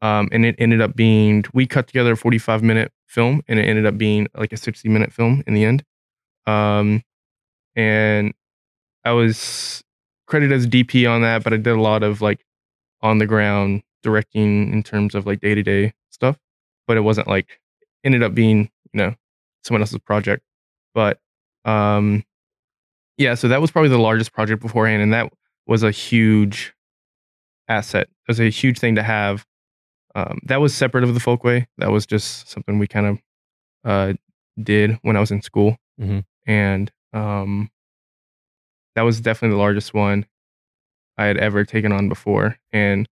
um, 0.00 0.28
and 0.32 0.44
it 0.44 0.54
ended 0.58 0.80
up 0.80 0.94
being 0.96 1.44
we 1.54 1.66
cut 1.66 1.86
together 1.86 2.12
a 2.12 2.16
45 2.16 2.62
minute 2.62 2.92
film, 3.06 3.42
and 3.48 3.58
it 3.58 3.64
ended 3.64 3.86
up 3.86 3.96
being 3.98 4.28
like 4.36 4.52
a 4.52 4.56
60 4.56 4.88
minute 4.88 5.12
film 5.12 5.42
in 5.46 5.54
the 5.54 5.64
end. 5.64 5.84
Um, 6.46 7.02
and 7.76 8.32
I 9.04 9.12
was 9.12 9.82
credited 10.26 10.56
as 10.56 10.66
DP 10.66 11.08
on 11.10 11.22
that, 11.22 11.44
but 11.44 11.52
I 11.52 11.56
did 11.56 11.68
a 11.76 11.80
lot 11.80 12.02
of 12.02 12.20
like 12.20 12.44
on 13.02 13.18
the 13.18 13.26
ground 13.26 13.82
directing 14.02 14.72
in 14.72 14.82
terms 14.82 15.14
of 15.14 15.26
like 15.26 15.40
day 15.40 15.54
to 15.54 15.62
day 15.62 15.92
stuff. 16.10 16.38
But 16.86 16.96
it 16.96 17.00
wasn't 17.00 17.28
like 17.28 17.60
ended 18.04 18.22
up 18.22 18.34
being 18.34 18.70
you 18.92 18.98
know 18.98 19.14
someone 19.62 19.80
else's 19.82 19.98
project. 19.98 20.42
But 20.94 21.18
um, 21.64 22.24
yeah, 23.18 23.34
so 23.34 23.48
that 23.48 23.60
was 23.60 23.70
probably 23.70 23.88
the 23.90 23.98
largest 23.98 24.32
project 24.32 24.60
beforehand, 24.62 25.02
and 25.02 25.12
that 25.12 25.32
was 25.66 25.82
a 25.82 25.90
huge 25.90 26.74
asset. 27.68 28.02
It 28.02 28.28
was 28.28 28.40
a 28.40 28.50
huge 28.50 28.78
thing 28.78 28.94
to 28.96 29.02
have. 29.02 29.46
Um, 30.14 30.38
that 30.44 30.60
was 30.60 30.74
separate 30.74 31.02
of 31.04 31.12
the 31.14 31.20
folkway. 31.20 31.66
That 31.78 31.90
was 31.90 32.06
just 32.06 32.48
something 32.48 32.78
we 32.78 32.86
kind 32.86 33.06
of 33.06 33.18
uh, 33.84 34.12
did 34.62 34.98
when 35.02 35.16
I 35.16 35.20
was 35.20 35.30
in 35.32 35.42
school, 35.42 35.76
Mhm. 36.00 36.24
and 36.46 36.92
um, 37.14 37.70
that 38.94 39.02
was 39.02 39.20
definitely 39.20 39.56
the 39.56 39.62
largest 39.62 39.94
one 39.94 40.26
I 41.16 41.26
had 41.26 41.38
ever 41.38 41.64
taken 41.64 41.92
on 41.92 42.08
before, 42.08 42.58
and 42.72 43.08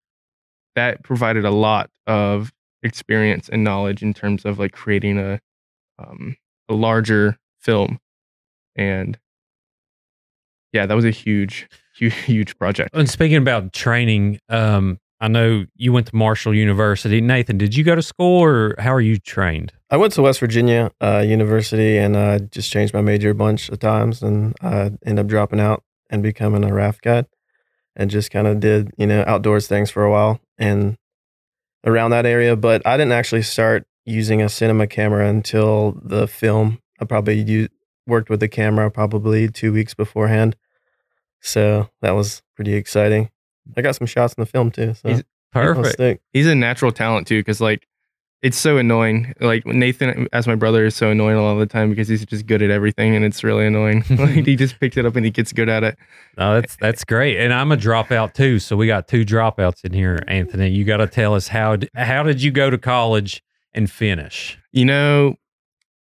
that 0.75 1.04
provided 1.04 1.44
a 1.44 1.51
lot 1.51 1.89
of 2.06 2.54
experience 2.84 3.50
and 3.50 3.63
knowledge 3.63 4.04
in 4.04 4.13
terms 4.13 4.46
of 4.46 4.60
like 4.60 4.72
creating 4.72 5.18
a 5.20 5.42
um, 6.00 6.38
a 6.70 6.74
larger 6.74 7.38
film, 7.60 8.00
and 8.75 9.18
yeah, 10.74 10.86
that 10.86 10.94
was 10.94 11.06
a 11.06 11.12
huge, 11.12 11.68
huge, 11.96 12.13
huge 12.25 12.58
project. 12.58 12.92
And 12.94 13.10
speaking 13.10 13.38
about 13.38 13.74
training, 13.74 14.39
um, 14.50 15.00
I 15.20 15.27
know 15.27 15.66
you 15.75 15.92
went 15.92 16.08
to 16.08 16.16
Marshall 16.16 16.54
University. 16.54 17.22
Nathan, 17.22 17.58
did 17.58 17.75
you 17.75 17.84
go 17.84 17.96
to 17.96 18.01
school 18.01 18.44
or 18.44 18.75
how 18.77 18.94
are 18.94 19.01
you 19.01 19.18
trained? 19.18 19.74
I 19.89 19.98
went 19.98 20.13
to 20.13 20.22
West 20.22 20.39
Virginia 20.39 20.91
uh, 21.01 21.24
University 21.25 21.98
and 21.98 22.17
I 22.17 22.39
just 22.39 22.72
changed 22.72 22.94
my 22.94 23.01
major 23.01 23.29
a 23.29 23.36
bunch 23.36 23.70
of 23.70 23.79
times 23.79 24.22
and 24.22 24.53
I 24.62 24.91
ended 25.06 25.20
up 25.20 25.27
dropping 25.27 25.60
out 25.62 25.84
and 26.10 26.22
becoming 26.22 26.63
a 26.65 26.74
raft 26.74 27.01
guide 27.01 27.25
and 27.96 28.10
just 28.12 28.29
kind 28.32 28.48
of 28.48 28.60
did, 28.60 28.91
you 28.98 29.08
know, 29.08 29.24
outdoors 29.25 29.67
things 29.67 29.89
for 29.89 30.03
a 30.03 30.12
while 30.12 30.41
and 30.58 30.98
around 31.86 32.12
that 32.12 32.25
area. 32.25 32.56
But 32.58 32.86
I 32.86 32.98
didn't 32.98 33.13
actually 33.13 33.44
start 33.44 33.86
using 34.06 34.41
a 34.41 34.50
cinema 34.50 34.88
camera 34.88 35.27
until 35.27 36.00
the 36.03 36.27
film. 36.27 36.79
I 37.00 37.06
probably 37.06 37.41
u- 37.41 37.70
worked 38.06 38.29
with 38.29 38.39
the 38.41 38.48
camera 38.50 38.91
probably 38.91 39.48
two 39.48 39.72
weeks 39.72 39.94
beforehand. 39.94 40.56
So 41.41 41.89
that 42.01 42.12
was 42.12 42.41
pretty 42.56 42.74
exciting. 42.74 43.29
I 43.77 43.82
got 43.82 43.96
some 43.96 44.08
shots 44.08 44.34
in 44.34 44.41
the 44.41 44.46
film 44.46 44.72
too. 44.72 44.94
So 44.96 45.10
He's- 45.10 45.24
Perfect. 45.53 46.24
He's 46.34 46.46
a 46.48 46.56
natural 46.56 46.91
talent 46.91 47.25
too, 47.25 47.39
because 47.39 47.62
like 47.62 47.88
it's 48.41 48.58
so 48.58 48.77
annoying. 48.77 49.34
Like 49.39 49.65
Nathan, 49.65 50.27
as 50.32 50.48
my 50.48 50.56
brother, 50.56 50.86
is 50.86 50.96
so 50.96 51.10
annoying 51.10 51.38
a 51.38 51.44
lot 51.44 51.53
of 51.53 51.60
the 51.60 51.65
time 51.65 51.89
because 51.89 52.08
he's 52.08 52.25
just 52.25 52.46
good 52.46 52.62
at 52.62 52.70
everything, 52.70 53.15
and 53.15 53.25
it's 53.25 53.44
really 53.44 53.65
annoying. 53.65 54.03
like 54.10 54.46
he 54.46 54.56
just 54.56 54.79
picks 54.79 54.98
it 54.98 55.06
up 55.06 55.15
and 55.15 55.25
he 55.25 55.32
gets 55.32 55.51
good 55.51 55.70
at 55.70 55.84
it. 55.84 55.98
No, 56.38 56.56
that's 56.56 56.75
that's 56.77 57.03
great. 57.03 57.38
And 57.39 57.53
I'm 57.53 57.72
a 57.72 57.77
dropout 57.77 58.34
too. 58.34 58.60
So 58.60 58.75
we 58.75 58.88
got 58.88 59.08
two 59.08 59.25
dropouts 59.25 59.84
in 59.84 59.94
here, 59.94 60.24
Anthony. 60.27 60.70
You 60.70 60.86
got 60.86 60.98
to 60.98 61.08
tell 61.08 61.34
us 61.34 61.48
how 61.48 61.77
how 61.96 62.24
did 62.24 62.41
you 62.41 62.51
go 62.51 62.70
to 62.70 62.77
college 62.77 63.44
and 63.74 63.89
finish? 63.89 64.60
You 64.72 64.86
know, 64.86 65.36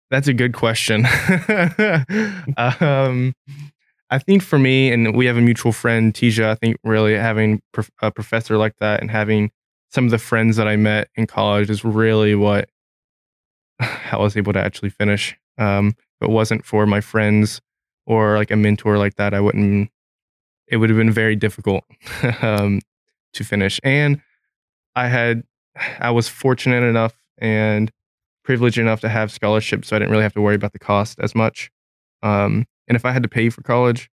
that's 0.09 0.27
a 0.27 0.33
good 0.33 0.53
question. 0.53 1.05
um, 2.57 3.33
I 4.09 4.19
think 4.19 4.43
for 4.43 4.59
me, 4.59 4.91
and 4.91 5.15
we 5.15 5.25
have 5.27 5.37
a 5.37 5.41
mutual 5.41 5.71
friend, 5.71 6.13
Tisha. 6.13 6.45
I 6.45 6.55
think 6.55 6.77
really 6.83 7.15
having 7.15 7.61
a 8.01 8.11
professor 8.11 8.57
like 8.57 8.75
that 8.79 9.01
and 9.01 9.09
having 9.09 9.51
some 9.93 10.05
of 10.05 10.11
the 10.11 10.17
friends 10.17 10.57
that 10.57 10.67
I 10.67 10.75
met 10.75 11.09
in 11.15 11.27
college 11.27 11.69
is 11.69 11.85
really 11.85 12.33
what 12.33 12.67
I 13.79 14.17
was 14.17 14.35
able 14.35 14.53
to 14.53 14.59
actually 14.59 14.89
finish. 14.89 15.37
Um, 15.57 15.89
if 16.19 16.27
it 16.27 16.31
wasn't 16.31 16.65
for 16.65 16.87
my 16.87 16.99
friends 16.99 17.61
or 18.07 18.37
like 18.37 18.49
a 18.49 18.55
mentor 18.55 18.97
like 18.97 19.15
that, 19.15 19.33
I 19.33 19.39
wouldn't. 19.39 19.89
It 20.67 20.77
would 20.77 20.89
have 20.89 20.97
been 20.97 21.11
very 21.11 21.35
difficult 21.35 21.83
um, 22.41 22.81
to 23.33 23.43
finish. 23.43 23.79
And 23.83 24.21
I 24.95 25.07
had, 25.07 25.43
I 25.99 26.09
was 26.09 26.27
fortunate 26.27 26.83
enough 26.83 27.13
and 27.37 27.91
privileged 28.43 28.77
enough 28.79 29.01
to 29.01 29.09
have 29.09 29.31
scholarships, 29.31 29.89
so 29.89 29.95
I 29.95 29.99
didn't 29.99 30.11
really 30.11 30.23
have 30.23 30.33
to 30.33 30.41
worry 30.41 30.55
about 30.55 30.73
the 30.73 30.79
cost 30.79 31.19
as 31.19 31.35
much. 31.35 31.69
Um, 32.23 32.65
and 32.87 32.95
if 32.95 33.05
I 33.05 33.11
had 33.11 33.23
to 33.23 33.29
pay 33.29 33.49
for 33.49 33.61
college, 33.61 34.09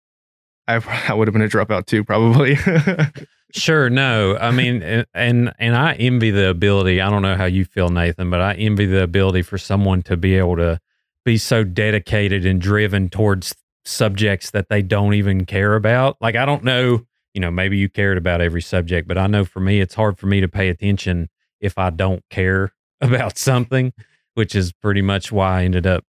I, 0.66 0.76
I 1.08 1.12
would 1.12 1.28
have 1.28 1.34
been 1.34 1.42
a 1.42 1.48
dropout 1.48 1.84
too, 1.84 2.02
probably. 2.02 2.56
Sure, 3.52 3.88
no. 3.88 4.36
I 4.36 4.50
mean, 4.50 4.82
and- 5.14 5.52
and 5.58 5.76
I 5.76 5.94
envy 5.94 6.30
the 6.30 6.48
ability. 6.50 7.00
I 7.00 7.08
don't 7.10 7.22
know 7.22 7.36
how 7.36 7.44
you 7.46 7.64
feel, 7.64 7.88
Nathan, 7.88 8.28
but 8.28 8.40
I 8.40 8.54
envy 8.54 8.86
the 8.86 9.02
ability 9.02 9.42
for 9.42 9.56
someone 9.56 10.02
to 10.02 10.16
be 10.16 10.34
able 10.36 10.56
to 10.56 10.80
be 11.24 11.38
so 11.38 11.64
dedicated 11.64 12.44
and 12.44 12.60
driven 12.60 13.08
towards 13.08 13.54
subjects 13.84 14.50
that 14.50 14.68
they 14.68 14.82
don't 14.82 15.14
even 15.14 15.44
care 15.46 15.74
about. 15.76 16.16
Like 16.20 16.34
I 16.36 16.44
don't 16.44 16.64
know, 16.64 17.06
you 17.34 17.40
know, 17.40 17.50
maybe 17.50 17.78
you 17.78 17.88
cared 17.88 18.18
about 18.18 18.40
every 18.40 18.62
subject, 18.62 19.06
but 19.08 19.16
I 19.16 19.26
know 19.28 19.44
for 19.44 19.60
me 19.60 19.80
it's 19.80 19.94
hard 19.94 20.18
for 20.18 20.26
me 20.26 20.40
to 20.40 20.48
pay 20.48 20.68
attention 20.68 21.28
if 21.60 21.78
I 21.78 21.90
don't 21.90 22.22
care 22.30 22.72
about 23.00 23.38
something, 23.38 23.92
which 24.34 24.54
is 24.54 24.72
pretty 24.72 25.02
much 25.02 25.30
why 25.32 25.60
I 25.60 25.64
ended 25.64 25.86
up 25.86 26.04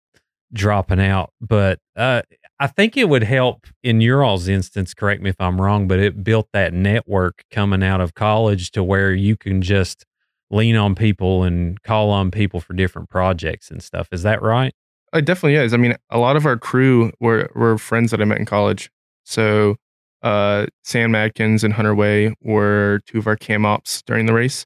dropping 0.53 0.99
out. 1.01 1.31
But 1.41 1.79
uh 1.95 2.23
I 2.59 2.67
think 2.67 2.97
it 2.97 3.07
would 3.07 3.23
help 3.23 3.67
in 3.83 4.01
your 4.01 4.23
all's 4.23 4.47
instance, 4.47 4.93
correct 4.93 5.21
me 5.21 5.29
if 5.29 5.39
I'm 5.39 5.61
wrong, 5.61 5.87
but 5.87 5.99
it 5.99 6.23
built 6.23 6.49
that 6.53 6.73
network 6.73 7.43
coming 7.51 7.83
out 7.83 8.01
of 8.01 8.15
college 8.15 8.71
to 8.71 8.83
where 8.83 9.13
you 9.13 9.37
can 9.37 9.61
just 9.61 10.05
lean 10.49 10.75
on 10.75 10.95
people 10.95 11.43
and 11.43 11.81
call 11.83 12.09
on 12.09 12.31
people 12.31 12.59
for 12.59 12.73
different 12.73 13.09
projects 13.09 13.69
and 13.69 13.83
stuff. 13.83 14.07
Is 14.11 14.23
that 14.23 14.41
right? 14.41 14.73
It 15.13 15.25
definitely 15.25 15.55
is. 15.55 15.73
I 15.73 15.77
mean, 15.77 15.95
a 16.09 16.17
lot 16.17 16.35
of 16.35 16.45
our 16.45 16.57
crew 16.57 17.11
were 17.19 17.49
were 17.55 17.77
friends 17.77 18.11
that 18.11 18.21
I 18.21 18.25
met 18.25 18.39
in 18.39 18.45
college. 18.45 18.89
So, 19.23 19.75
uh, 20.21 20.67
Sam 20.83 21.11
Madkins 21.11 21.63
and 21.63 21.73
Hunter 21.73 21.95
Way 21.95 22.33
were 22.41 23.01
two 23.07 23.19
of 23.19 23.27
our 23.27 23.35
cam 23.35 23.65
ops 23.65 24.01
during 24.01 24.25
the 24.25 24.33
race, 24.33 24.65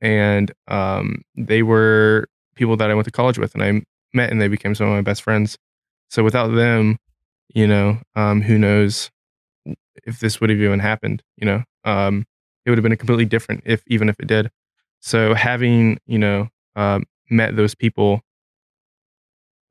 and 0.00 0.52
um, 0.68 1.22
they 1.36 1.62
were 1.62 2.28
people 2.54 2.76
that 2.76 2.90
I 2.90 2.94
went 2.94 3.06
to 3.06 3.10
college 3.10 3.38
with, 3.38 3.54
and 3.54 3.62
I 3.62 3.82
met, 4.14 4.30
and 4.30 4.40
they 4.40 4.48
became 4.48 4.74
some 4.74 4.86
of 4.88 4.94
my 4.94 5.02
best 5.02 5.22
friends. 5.22 5.58
So, 6.10 6.22
without 6.24 6.48
them, 6.48 6.98
you 7.48 7.66
know, 7.66 7.98
um, 8.16 8.42
who 8.42 8.58
knows 8.58 9.10
if 10.04 10.20
this 10.20 10.40
would 10.40 10.50
have 10.50 10.60
even 10.60 10.80
happened? 10.80 11.22
You 11.36 11.46
know, 11.46 11.64
um, 11.84 12.26
it 12.66 12.70
would 12.70 12.78
have 12.78 12.82
been 12.82 12.92
a 12.92 12.96
completely 12.96 13.26
different 13.26 13.62
if 13.66 13.82
even 13.88 14.08
if 14.08 14.16
it 14.20 14.26
did. 14.28 14.50
So, 15.00 15.34
having 15.34 15.98
you 16.06 16.18
know 16.18 16.48
um, 16.76 17.04
met 17.30 17.56
those 17.56 17.74
people 17.74 18.22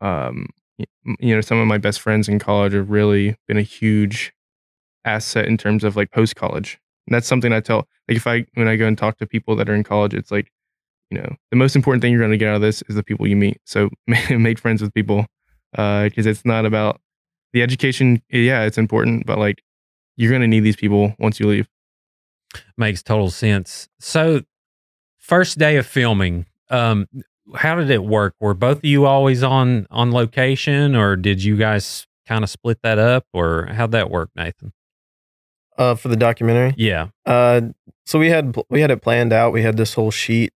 um 0.02 0.48
you 1.20 1.36
know 1.36 1.42
some 1.42 1.58
of 1.60 1.68
my 1.68 1.78
best 1.78 2.02
friends 2.02 2.28
in 2.28 2.40
college 2.40 2.74
have 2.74 2.90
really 2.90 3.36
been 3.48 3.58
a 3.58 3.62
huge 3.62 4.34
asset 5.06 5.46
in 5.48 5.58
terms 5.58 5.84
of 5.84 5.96
like 5.96 6.12
post 6.12 6.36
college 6.36 6.80
And 7.08 7.16
that's 7.16 7.28
something 7.28 7.54
i 7.54 7.60
tell 7.60 7.88
like 8.10 8.18
if 8.18 8.28
i 8.28 8.46
when 8.56 8.68
i 8.68 8.76
go 8.76 8.88
and 8.88 8.98
talk 8.98 9.18
to 9.20 9.28
people 9.28 9.56
that 9.58 9.70
are 9.70 9.76
in 9.76 9.84
college 9.84 10.14
it's 10.14 10.32
like 10.32 10.52
you 11.12 11.20
know 11.20 11.36
the 11.52 11.58
most 11.58 11.76
important 11.76 12.02
thing 12.02 12.12
you're 12.12 12.22
going 12.22 12.32
to 12.32 12.38
get 12.38 12.50
out 12.50 12.58
of 12.58 12.62
this 12.62 12.84
is 12.90 12.96
the 12.96 13.04
people 13.04 13.28
you 13.28 13.38
meet 13.38 13.60
so 13.66 13.90
make 14.32 14.60
friends 14.60 14.82
with 14.82 14.94
people 14.94 15.26
because 15.74 16.26
it's 16.28 16.46
not 16.46 16.66
about 16.66 17.02
the 17.54 17.62
education 17.62 18.22
yeah 18.30 18.64
it's 18.64 18.78
important 18.78 19.26
but 19.26 19.38
like 19.38 19.64
you're 20.16 20.30
going 20.30 20.42
to 20.42 20.48
need 20.48 20.60
these 20.60 20.76
people 20.76 21.16
once 21.18 21.40
you 21.40 21.48
leave 21.48 21.68
Makes 22.78 23.04
total 23.04 23.30
sense. 23.30 23.90
So, 24.00 24.42
first 25.18 25.58
day 25.58 25.78
of 25.78 25.86
filming, 25.86 26.46
um, 26.70 27.08
how 27.56 27.76
did 27.76 27.90
it 27.90 28.04
work? 28.04 28.36
Were 28.40 28.54
both 28.54 28.78
of 28.78 28.86
you 28.86 29.06
always 29.06 29.44
on 29.44 29.88
on 29.90 30.12
location, 30.12 30.96
or 30.96 31.16
did 31.16 31.44
you 31.44 31.58
guys 31.58 32.08
kind 32.28 32.44
of 32.44 32.50
split 32.50 32.80
that 32.84 33.00
up, 33.00 33.26
or 33.34 33.68
how'd 33.68 33.92
that 33.92 34.10
work, 34.10 34.30
Nathan? 34.36 34.74
Uh, 35.78 35.96
for 35.96 36.08
the 36.08 36.16
documentary. 36.16 36.74
Yeah. 36.78 37.08
Uh, 37.26 37.62
so 38.06 38.20
we 38.20 38.30
had 38.30 38.56
we 38.70 38.82
had 38.82 38.92
it 38.92 39.02
planned 39.02 39.34
out. 39.34 39.54
We 39.54 39.64
had 39.64 39.78
this 39.78 39.96
whole 39.96 40.12
sheet 40.12 40.54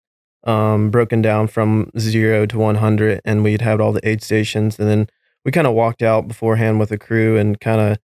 um, 0.45 0.91
broken 0.91 1.23
down 1.23 1.47
from 1.47 1.91
zero 1.99 2.47
to 2.47 2.59
one 2.59 2.77
hundred, 2.77 3.21
and 3.25 3.45
we'd 3.45 3.61
have 3.61 3.81
all 3.81 3.93
the 3.93 4.07
aid 4.09 4.23
stations. 4.23 4.79
And 4.79 4.89
then 4.89 5.09
we 5.45 5.53
kind 5.53 5.67
of 5.67 5.75
walked 5.75 6.03
out 6.03 6.27
beforehand 6.27 6.81
with 6.81 6.89
the 6.89 6.99
crew 6.99 7.37
and 7.37 7.61
kind 7.61 7.81
of 7.81 7.99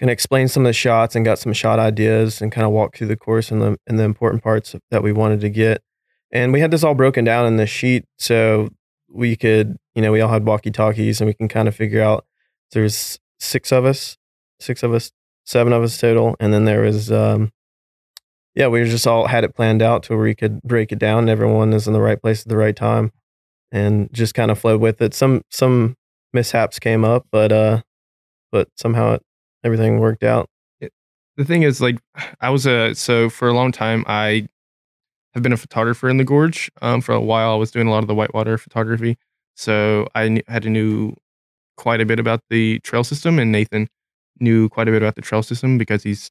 of 0.00 0.08
explained 0.08 0.50
some 0.50 0.64
of 0.64 0.68
the 0.68 0.74
shots 0.74 1.16
and 1.16 1.24
got 1.24 1.38
some 1.38 1.52
shot 1.52 1.78
ideas 1.78 2.42
and 2.42 2.52
kind 2.52 2.66
of 2.66 2.72
walked 2.72 2.98
through 2.98 3.06
the 3.06 3.16
course 3.16 3.50
and 3.50 3.62
the 3.62 3.78
and 3.86 3.98
the 3.98 4.04
important 4.04 4.42
parts 4.42 4.74
that 4.90 5.02
we 5.02 5.12
wanted 5.12 5.40
to 5.40 5.48
get. 5.48 5.82
And 6.30 6.52
we 6.52 6.60
had 6.60 6.70
this 6.70 6.84
all 6.84 6.94
broken 6.94 7.24
down 7.24 7.46
in 7.46 7.56
the 7.56 7.66
sheet, 7.66 8.04
so 8.18 8.68
we 9.08 9.36
could 9.36 9.76
you 9.94 10.02
know 10.02 10.12
we 10.12 10.20
all 10.20 10.30
had 10.30 10.44
walkie 10.44 10.70
talkies 10.70 11.20
and 11.20 11.28
we 11.28 11.34
can 11.34 11.48
kind 11.48 11.68
of 11.68 11.74
figure 11.74 12.02
out. 12.02 12.26
There's 12.72 13.18
six 13.38 13.72
of 13.72 13.84
us, 13.84 14.16
six 14.60 14.82
of 14.82 14.92
us, 14.92 15.12
seven 15.44 15.72
of 15.72 15.82
us 15.82 15.98
total, 15.98 16.36
and 16.40 16.52
then 16.52 16.64
there 16.64 16.82
was. 16.82 17.10
Um, 17.10 17.52
yeah, 18.54 18.68
we 18.68 18.84
just 18.84 19.06
all 19.06 19.26
had 19.26 19.42
it 19.42 19.54
planned 19.54 19.82
out 19.82 20.04
to 20.04 20.14
where 20.14 20.22
we 20.22 20.34
could 20.34 20.62
break 20.62 20.92
it 20.92 20.98
down. 21.00 21.28
Everyone 21.28 21.72
is 21.72 21.88
in 21.88 21.92
the 21.92 22.00
right 22.00 22.20
place 22.20 22.42
at 22.42 22.48
the 22.48 22.56
right 22.56 22.76
time, 22.76 23.12
and 23.72 24.12
just 24.12 24.34
kind 24.34 24.50
of 24.50 24.58
flowed 24.58 24.80
with 24.80 25.00
it. 25.02 25.14
Some 25.14 25.42
some 25.50 25.96
mishaps 26.34 26.78
came 26.78 27.04
up, 27.04 27.26
but 27.30 27.52
uh, 27.52 27.82
but 28.52 28.68
somehow 28.76 29.14
it, 29.14 29.22
everything 29.62 29.98
worked 30.00 30.24
out. 30.24 30.48
the 31.36 31.44
thing 31.44 31.62
is 31.62 31.80
like 31.80 31.98
i 32.40 32.48
was 32.48 32.64
a 32.66 32.94
so 32.94 33.28
for 33.28 33.48
a 33.48 33.52
long 33.52 33.72
time 33.72 34.04
i 34.06 34.46
have 35.34 35.42
been 35.42 35.52
a 35.52 35.56
photographer 35.56 36.08
in 36.08 36.16
the 36.16 36.24
gorge 36.24 36.70
um, 36.80 37.00
for 37.00 37.12
a 37.12 37.20
while. 37.20 37.52
I 37.52 37.56
was 37.56 37.70
doing 37.70 37.88
a 37.88 37.90
lot 37.90 38.04
of 38.04 38.06
the 38.06 38.14
whitewater 38.14 38.56
photography, 38.56 39.16
so 39.56 40.06
I 40.14 40.42
had 40.46 40.62
to 40.62 40.70
knew 40.70 41.14
quite 41.76 42.00
a 42.00 42.06
bit 42.06 42.20
about 42.20 42.40
the 42.50 42.78
trail 42.80 43.04
system, 43.04 43.38
and 43.38 43.50
Nathan 43.50 43.88
knew 44.40 44.68
quite 44.68 44.88
a 44.88 44.92
bit 44.92 45.02
about 45.02 45.16
the 45.16 45.22
trail 45.22 45.42
system 45.42 45.76
because 45.76 46.02
he's 46.02 46.30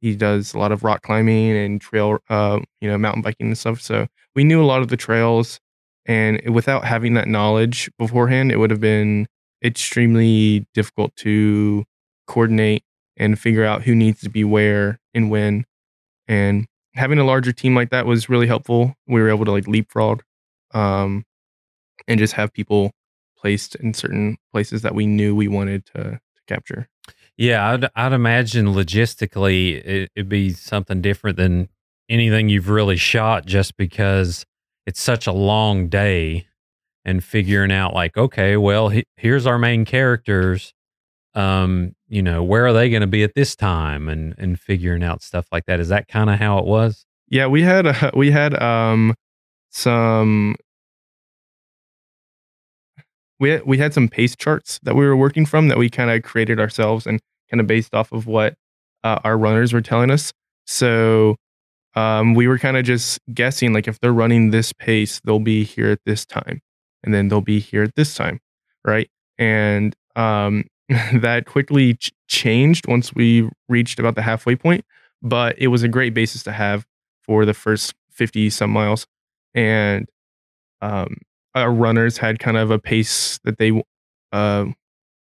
he 0.00 0.14
does 0.14 0.54
a 0.54 0.58
lot 0.58 0.70
of 0.70 0.84
rock 0.84 1.02
climbing 1.02 1.50
and 1.56 1.80
trail, 1.80 2.18
uh, 2.28 2.60
you 2.80 2.88
know, 2.88 2.98
mountain 2.98 3.22
biking 3.22 3.48
and 3.48 3.58
stuff. 3.58 3.80
So 3.80 4.06
we 4.34 4.44
knew 4.44 4.62
a 4.62 4.66
lot 4.66 4.82
of 4.82 4.88
the 4.88 4.96
trails, 4.96 5.58
and 6.06 6.40
without 6.48 6.84
having 6.84 7.14
that 7.14 7.28
knowledge 7.28 7.90
beforehand, 7.98 8.52
it 8.52 8.58
would 8.58 8.70
have 8.70 8.80
been 8.80 9.26
extremely 9.64 10.66
difficult 10.74 11.16
to 11.16 11.84
coordinate 12.26 12.84
and 13.16 13.38
figure 13.38 13.64
out 13.64 13.82
who 13.82 13.94
needs 13.94 14.20
to 14.20 14.28
be 14.28 14.44
where 14.44 15.00
and 15.14 15.30
when. 15.30 15.64
And 16.28 16.66
having 16.94 17.18
a 17.18 17.24
larger 17.24 17.52
team 17.52 17.74
like 17.74 17.90
that 17.90 18.06
was 18.06 18.28
really 18.28 18.46
helpful. 18.46 18.94
We 19.06 19.20
were 19.20 19.30
able 19.30 19.44
to 19.44 19.52
like 19.52 19.66
leapfrog, 19.66 20.22
um, 20.72 21.24
and 22.08 22.18
just 22.18 22.34
have 22.34 22.52
people 22.52 22.92
placed 23.36 23.74
in 23.76 23.94
certain 23.94 24.36
places 24.52 24.82
that 24.82 24.94
we 24.94 25.06
knew 25.06 25.34
we 25.34 25.48
wanted 25.48 25.84
to, 25.86 26.02
to 26.02 26.42
capture. 26.46 26.88
Yeah, 27.36 27.70
I'd, 27.70 27.88
I'd 27.94 28.12
imagine 28.12 28.66
logistically 28.66 29.84
it, 29.84 30.10
it'd 30.14 30.28
be 30.28 30.50
something 30.50 31.00
different 31.00 31.36
than 31.36 31.68
anything 32.08 32.48
you've 32.48 32.68
really 32.68 32.96
shot 32.96 33.46
just 33.46 33.76
because 33.76 34.46
it's 34.86 35.00
such 35.00 35.26
a 35.26 35.32
long 35.32 35.88
day 35.88 36.46
and 37.04 37.22
figuring 37.22 37.72
out 37.72 37.94
like 37.94 38.16
okay 38.16 38.56
well 38.56 38.88
he, 38.88 39.04
here's 39.16 39.46
our 39.46 39.58
main 39.58 39.84
characters 39.84 40.72
um 41.34 41.94
you 42.14 42.22
know 42.22 42.44
where 42.44 42.64
are 42.64 42.72
they 42.72 42.88
going 42.88 43.00
to 43.00 43.08
be 43.08 43.24
at 43.24 43.34
this 43.34 43.56
time? 43.56 44.08
and 44.08 44.34
and 44.38 44.60
figuring 44.60 45.02
out 45.02 45.20
stuff 45.20 45.46
like 45.50 45.66
that. 45.66 45.80
Is 45.80 45.88
that 45.88 46.06
kind 46.06 46.30
of 46.30 46.38
how 46.38 46.58
it 46.58 46.64
was? 46.64 47.04
Yeah, 47.28 47.48
we 47.48 47.62
had 47.62 47.86
uh, 47.86 48.12
we 48.14 48.30
had 48.30 48.60
um 48.62 49.14
some 49.70 50.54
we 53.40 53.50
had, 53.50 53.66
we 53.66 53.78
had 53.78 53.92
some 53.92 54.08
pace 54.08 54.36
charts 54.36 54.78
that 54.84 54.94
we 54.94 55.04
were 55.04 55.16
working 55.16 55.44
from 55.44 55.66
that 55.68 55.76
we 55.76 55.90
kind 55.90 56.08
of 56.10 56.22
created 56.22 56.60
ourselves 56.60 57.04
and 57.04 57.20
kind 57.50 57.60
of 57.60 57.66
based 57.66 57.94
off 57.94 58.12
of 58.12 58.28
what 58.28 58.54
uh, 59.02 59.18
our 59.24 59.36
runners 59.36 59.72
were 59.72 59.80
telling 59.80 60.12
us. 60.12 60.32
So 60.66 61.34
um, 61.96 62.34
we 62.34 62.46
were 62.46 62.58
kind 62.58 62.76
of 62.76 62.84
just 62.84 63.18
guessing 63.34 63.72
like 63.72 63.88
if 63.88 63.98
they're 63.98 64.12
running 64.12 64.50
this 64.50 64.72
pace, 64.72 65.20
they'll 65.24 65.40
be 65.40 65.64
here 65.64 65.90
at 65.90 65.98
this 66.06 66.24
time, 66.24 66.60
and 67.04 67.14
then 67.14 67.28
they'll 67.28 67.40
be 67.40 67.60
here 67.60 67.82
at 67.82 67.94
this 67.94 68.14
time, 68.14 68.40
right? 68.84 69.08
And 69.38 69.94
um, 70.16 70.64
that 70.88 71.44
quickly 71.46 71.94
ch- 71.94 72.12
changed 72.28 72.88
once 72.88 73.14
we 73.14 73.48
reached 73.68 74.00
about 74.00 74.16
the 74.16 74.22
halfway 74.22 74.56
point, 74.56 74.84
but 75.22 75.56
it 75.58 75.68
was 75.68 75.82
a 75.82 75.88
great 75.88 76.14
basis 76.14 76.42
to 76.44 76.52
have 76.52 76.84
for 77.22 77.44
the 77.44 77.54
first 77.54 77.94
50 78.10 78.50
some 78.50 78.70
miles. 78.70 79.06
And 79.54 80.08
um, 80.80 81.18
our 81.54 81.70
runners 81.70 82.18
had 82.18 82.38
kind 82.38 82.56
of 82.56 82.70
a 82.70 82.78
pace 82.78 83.38
that 83.44 83.58
they 83.58 83.82
uh, 84.32 84.66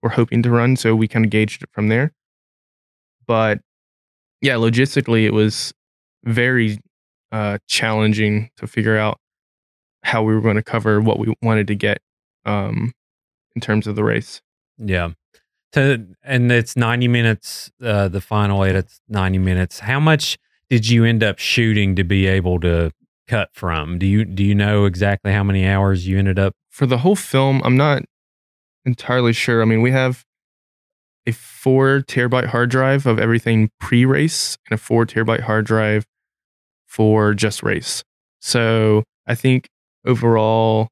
were 0.02 0.10
hoping 0.10 0.42
to 0.44 0.50
run. 0.50 0.76
So 0.76 0.96
we 0.96 1.08
kind 1.08 1.26
of 1.26 1.32
gauged 1.32 1.64
it 1.64 1.70
from 1.72 1.90
there. 1.90 2.12
But 3.28 3.60
yeah, 4.42 4.56
logistically, 4.56 5.26
it 5.26 5.34
was 5.34 5.74
very 6.24 6.80
uh, 7.32 7.58
challenging 7.68 8.50
to 8.58 8.68
figure 8.68 8.98
out 8.98 9.20
how 10.06 10.24
we 10.24 10.34
were 10.34 10.42
going 10.42 10.56
to 10.56 10.64
cover 10.64 11.02
what 11.02 11.20
we 11.20 11.34
wanted 11.42 11.68
to 11.68 11.76
get 11.76 12.00
um, 12.46 12.94
in 13.56 13.62
terms 13.62 13.88
of 13.88 13.96
the 13.96 14.04
race. 14.04 14.42
yeah 14.78 15.10
to 15.74 16.06
and 16.24 16.52
it's 16.52 16.78
90 16.78 17.08
minutes 17.10 17.72
uh 17.84 18.08
the 18.08 18.22
final 18.22 18.64
eight 18.64 18.76
it's 18.76 19.02
90 19.10 19.40
minutes 19.40 19.80
how 19.80 20.00
much 20.00 20.38
did 20.70 20.88
you 20.88 21.04
end 21.04 21.22
up 21.24 21.38
shooting 21.40 21.96
to 21.96 22.04
be 22.04 22.28
able 22.28 22.60
to 22.62 22.92
cut 23.28 23.50
from 23.54 23.98
do 24.00 24.06
you 24.06 24.24
do 24.24 24.44
you 24.44 24.56
know 24.56 24.86
exactly 24.86 25.32
how 25.34 25.44
many 25.44 25.66
hours 25.68 26.08
you 26.08 26.18
ended 26.18 26.40
up 26.40 26.54
For 26.70 26.86
the 26.86 26.98
whole 27.00 27.16
film, 27.16 27.62
I'm 27.64 27.78
not 27.78 28.04
entirely 28.86 29.32
sure. 29.34 29.62
I 29.62 29.66
mean, 29.66 29.82
we 29.82 29.92
have 29.92 30.26
a 31.26 31.32
four 31.32 32.02
terabyte 32.02 32.48
hard 32.48 32.70
drive 32.70 33.06
of 33.06 33.18
everything 33.18 33.70
pre 33.80 34.06
race 34.06 34.58
and 34.70 34.78
a 34.78 34.82
four 34.82 35.06
terabyte 35.06 35.40
hard 35.42 35.66
drive 35.66 36.06
for 36.86 37.34
just 37.34 37.64
race. 37.64 38.04
So 38.42 39.04
I 39.26 39.36
think 39.36 39.70
overall, 40.06 40.90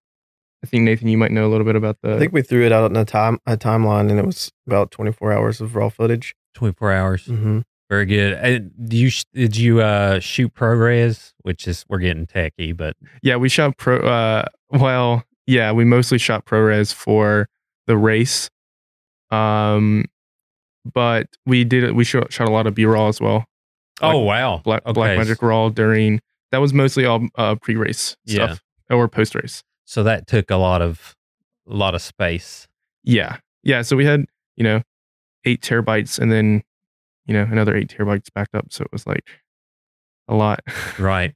I 0.64 0.68
think 0.68 0.84
Nathan, 0.84 1.08
you 1.08 1.18
might 1.18 1.32
know 1.32 1.46
a 1.48 1.50
little 1.52 1.66
bit 1.66 1.76
about 1.76 1.98
the. 2.02 2.16
I 2.16 2.20
think 2.20 2.34
we 2.34 2.42
threw 2.42 2.66
it 2.66 2.72
out 2.72 2.84
on 2.86 2.96
a 2.96 3.06
time 3.06 3.40
a 3.46 3.58
timeline, 3.58 4.10
and 4.10 4.20
it 4.20 4.26
was 4.26 4.52
about 4.68 4.92
24 4.92 5.32
hours 5.34 5.62
of 5.62 5.76
raw 5.76 5.90
footage. 5.90 6.36
24 6.56 6.92
hours 6.94 7.26
Mm-hmm. 7.26 7.60
very 7.90 8.06
good 8.06 8.34
and 8.34 8.72
do 8.88 8.96
you 8.96 9.10
did 9.34 9.58
you 9.58 9.82
uh 9.82 10.20
shoot 10.20 10.54
ProRes 10.54 11.34
which 11.42 11.68
is 11.68 11.84
we're 11.90 11.98
getting 11.98 12.28
techy 12.28 12.72
but 12.74 12.96
yeah, 13.24 13.36
we 13.38 13.50
shot 13.50 13.76
pro. 13.78 13.98
Uh, 13.98 14.46
well, 14.70 15.24
yeah, 15.48 15.72
we 15.72 15.84
mostly 15.84 16.20
shot 16.20 16.46
ProRes 16.46 16.94
for 16.94 17.50
the 17.88 17.98
race. 17.98 18.50
Um, 19.32 20.06
but 20.94 21.28
we 21.46 21.64
did 21.64 21.94
we 21.94 22.04
shot, 22.04 22.32
shot 22.32 22.48
a 22.48 22.52
lot 22.52 22.68
of 22.68 22.76
B 22.76 22.86
roll 22.86 23.08
as 23.08 23.20
well. 23.20 23.46
oh 24.02 24.20
wow 24.20 24.58
Black 24.64 24.86
Okay, 24.86 25.00
Blackmagic 25.00 25.42
RAW 25.42 25.70
during 25.70 26.22
that 26.52 26.60
was 26.60 26.74
mostly 26.74 27.06
all 27.06 27.28
uh, 27.36 27.56
pre 27.56 27.76
race 27.76 28.16
Yeah. 28.26 28.46
stuff 28.48 28.63
or 28.94 29.08
post 29.08 29.36
race. 29.36 29.64
so 29.86 30.04
that 30.04 30.28
took 30.28 30.50
a 30.52 30.56
lot 30.56 30.82
of 30.82 31.16
a 31.70 31.74
lot 31.74 31.96
of 31.96 32.02
space 32.02 32.68
Yeah, 33.04 33.38
yeah. 33.64 33.82
So 33.82 33.96
we 33.96 34.06
had 34.06 34.26
you 34.56 34.64
know 34.64 34.82
eight 35.46 35.62
terabytes 35.62 36.20
and 36.20 36.32
then 36.32 36.64
you 37.26 37.34
know 37.34 37.44
another 37.44 37.76
eight 37.76 37.90
terabytes 37.90 38.28
backed 38.34 38.56
up. 38.56 38.68
So 38.72 38.84
it 38.84 38.92
was 38.92 39.06
like 39.08 39.26
a 40.28 40.36
lot. 40.36 40.60
right 41.00 41.34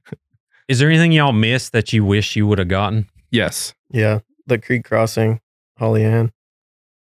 is 0.68 0.78
there 0.78 0.88
anything 0.90 1.12
y'all 1.12 1.32
missed 1.32 1.72
that 1.72 1.92
you 1.94 2.04
wish 2.04 2.36
you 2.36 2.46
would 2.46 2.58
have 2.58 2.68
gotten 2.68 3.08
yes, 3.30 3.72
Yeah, 3.90 4.18
the 4.46 4.58
creek 4.58 4.84
crossing, 4.84 5.40
Holly 5.78 6.04
Ann. 6.04 6.30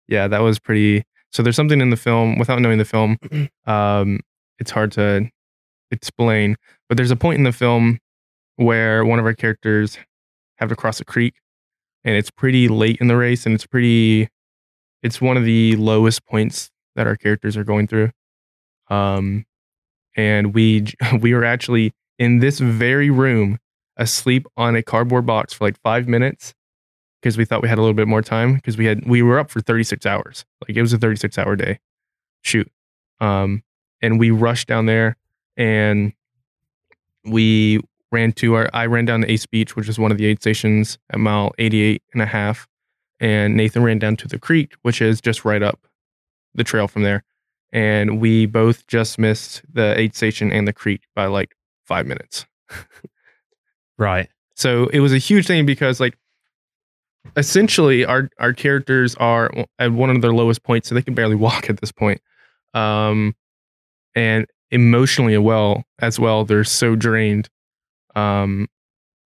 yeah, 0.07 0.27
that 0.29 0.39
was 0.39 0.57
pretty. 0.59 1.03
So 1.33 1.43
there's 1.43 1.55
something 1.57 1.81
in 1.81 1.89
the 1.89 1.97
film 1.97 2.37
without 2.39 2.61
knowing 2.61 2.77
the 2.77 2.85
film. 2.85 3.17
Um, 3.65 4.21
it's 4.59 4.71
hard 4.71 4.93
to 4.93 5.29
explain, 5.91 6.55
but 6.87 6.95
there's 6.95 7.11
a 7.11 7.17
point 7.17 7.37
in 7.37 7.43
the 7.43 7.51
film 7.51 7.99
where 8.55 9.03
one 9.03 9.19
of 9.19 9.25
our 9.25 9.33
characters 9.33 9.97
have 10.57 10.69
to 10.69 10.75
cross 10.75 10.99
a 10.99 11.05
creek, 11.05 11.35
and 12.03 12.15
it's 12.15 12.31
pretty 12.31 12.67
late 12.67 12.97
in 12.99 13.07
the 13.07 13.17
race, 13.17 13.45
and 13.45 13.55
it's 13.55 13.65
pretty. 13.65 14.29
It's 15.03 15.21
one 15.21 15.37
of 15.37 15.45
the 15.45 15.75
lowest 15.75 16.25
points 16.25 16.71
that 16.95 17.07
our 17.07 17.15
characters 17.15 17.55
are 17.55 17.63
going 17.63 17.87
through. 17.87 18.11
Um, 18.89 19.45
and 20.15 20.53
we 20.53 20.87
we 21.21 21.33
were 21.33 21.45
actually 21.45 21.93
in 22.19 22.39
this 22.39 22.59
very 22.59 23.09
room 23.09 23.59
asleep 23.97 24.45
on 24.57 24.75
a 24.75 24.83
cardboard 24.83 25.25
box 25.25 25.53
for 25.53 25.65
like 25.65 25.79
five 25.81 26.07
minutes 26.07 26.53
because 27.21 27.37
we 27.37 27.45
thought 27.45 27.61
we 27.61 27.69
had 27.69 27.77
a 27.77 27.81
little 27.81 27.93
bit 27.93 28.07
more 28.07 28.21
time 28.21 28.55
because 28.55 28.77
we 28.77 28.85
had 28.85 29.07
we 29.07 29.21
were 29.21 29.39
up 29.39 29.49
for 29.49 29.59
36 29.59 30.05
hours 30.05 30.45
like 30.67 30.77
it 30.77 30.81
was 30.81 30.93
a 30.93 30.97
36 30.99 31.37
hour 31.37 31.55
day 31.55 31.79
shoot 32.43 32.71
um 33.19 33.63
and 34.01 34.19
we 34.19 34.29
rushed 34.29 34.67
down 34.67 34.85
there 34.85 35.17
and 35.55 36.13
we 37.25 37.79
ran 38.11 38.31
to 38.31 38.53
our 38.53 38.69
i 38.73 38.85
ran 38.85 39.05
down 39.05 39.21
to 39.21 39.31
ace 39.31 39.45
beach 39.45 39.75
which 39.75 39.89
is 39.89 39.99
one 39.99 40.11
of 40.11 40.17
the 40.17 40.25
aid 40.25 40.41
stations 40.41 40.97
at 41.11 41.19
mile 41.19 41.51
88 41.57 42.01
and 42.13 42.21
a 42.21 42.25
half 42.25 42.67
and 43.19 43.55
nathan 43.55 43.83
ran 43.83 43.99
down 43.99 44.15
to 44.17 44.27
the 44.27 44.39
creek 44.39 44.75
which 44.81 45.01
is 45.01 45.21
just 45.21 45.45
right 45.45 45.63
up 45.63 45.87
the 46.55 46.63
trail 46.63 46.87
from 46.87 47.03
there 47.03 47.23
and 47.73 48.19
we 48.21 48.45
both 48.45 48.87
just 48.87 49.19
missed 49.19 49.61
the 49.71 49.97
aid 49.99 50.15
station 50.15 50.51
and 50.51 50.67
the 50.67 50.73
creek 50.73 51.01
by 51.15 51.25
like 51.25 51.55
five 51.85 52.05
minutes 52.05 52.45
right 53.97 54.29
so 54.55 54.87
it 54.87 55.01
was 55.01 55.13
a 55.13 55.17
huge 55.17 55.45
thing 55.45 55.65
because 55.65 55.99
like 55.99 56.17
essentially 57.35 58.05
our 58.05 58.29
our 58.39 58.53
characters 58.53 59.15
are 59.15 59.51
at 59.79 59.91
one 59.91 60.09
of 60.09 60.21
their 60.21 60.33
lowest 60.33 60.63
points, 60.63 60.89
so 60.89 60.95
they 60.95 61.01
can 61.01 61.13
barely 61.13 61.35
walk 61.47 61.69
at 61.69 61.79
this 61.79 61.91
point. 61.91 62.21
Um 62.73 63.35
and 64.15 64.47
emotionally 64.71 65.37
well 65.37 65.83
as 65.99 66.19
well, 66.19 66.43
they're 66.43 66.63
so 66.63 66.95
drained. 66.95 67.49
Um 68.17 68.67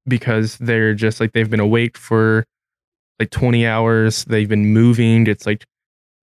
because 0.07 0.57
they're 0.59 0.95
just 0.95 1.21
like 1.21 1.33
they've 1.33 1.51
been 1.51 1.61
awake 1.61 1.99
for 1.99 2.45
like 3.19 3.31
20 3.31 3.67
hours. 3.67 4.25
They've 4.25 4.49
been 4.49 4.67
moving. 4.67 5.27
It's 5.27 5.47
like 5.47 5.67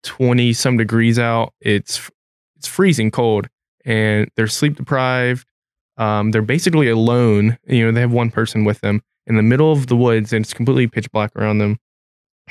20 0.04 0.52
some 0.52 0.76
degrees 0.76 1.18
out. 1.18 1.52
It's 1.60 2.10
it's 2.56 2.68
freezing 2.68 3.10
cold 3.10 3.48
and 3.84 4.28
they're 4.36 4.46
sleep 4.46 4.76
deprived. 4.76 5.46
Um, 5.96 6.30
they're 6.30 6.42
basically 6.42 6.88
alone. 6.88 7.58
You 7.66 7.86
know, 7.86 7.92
they 7.92 8.00
have 8.00 8.12
one 8.12 8.30
person 8.30 8.64
with 8.64 8.80
them 8.80 9.02
in 9.26 9.36
the 9.36 9.42
middle 9.42 9.72
of 9.72 9.86
the 9.86 9.96
woods 9.96 10.32
and 10.32 10.44
it's 10.44 10.54
completely 10.54 10.86
pitch 10.86 11.10
black 11.12 11.34
around 11.36 11.58
them. 11.58 11.78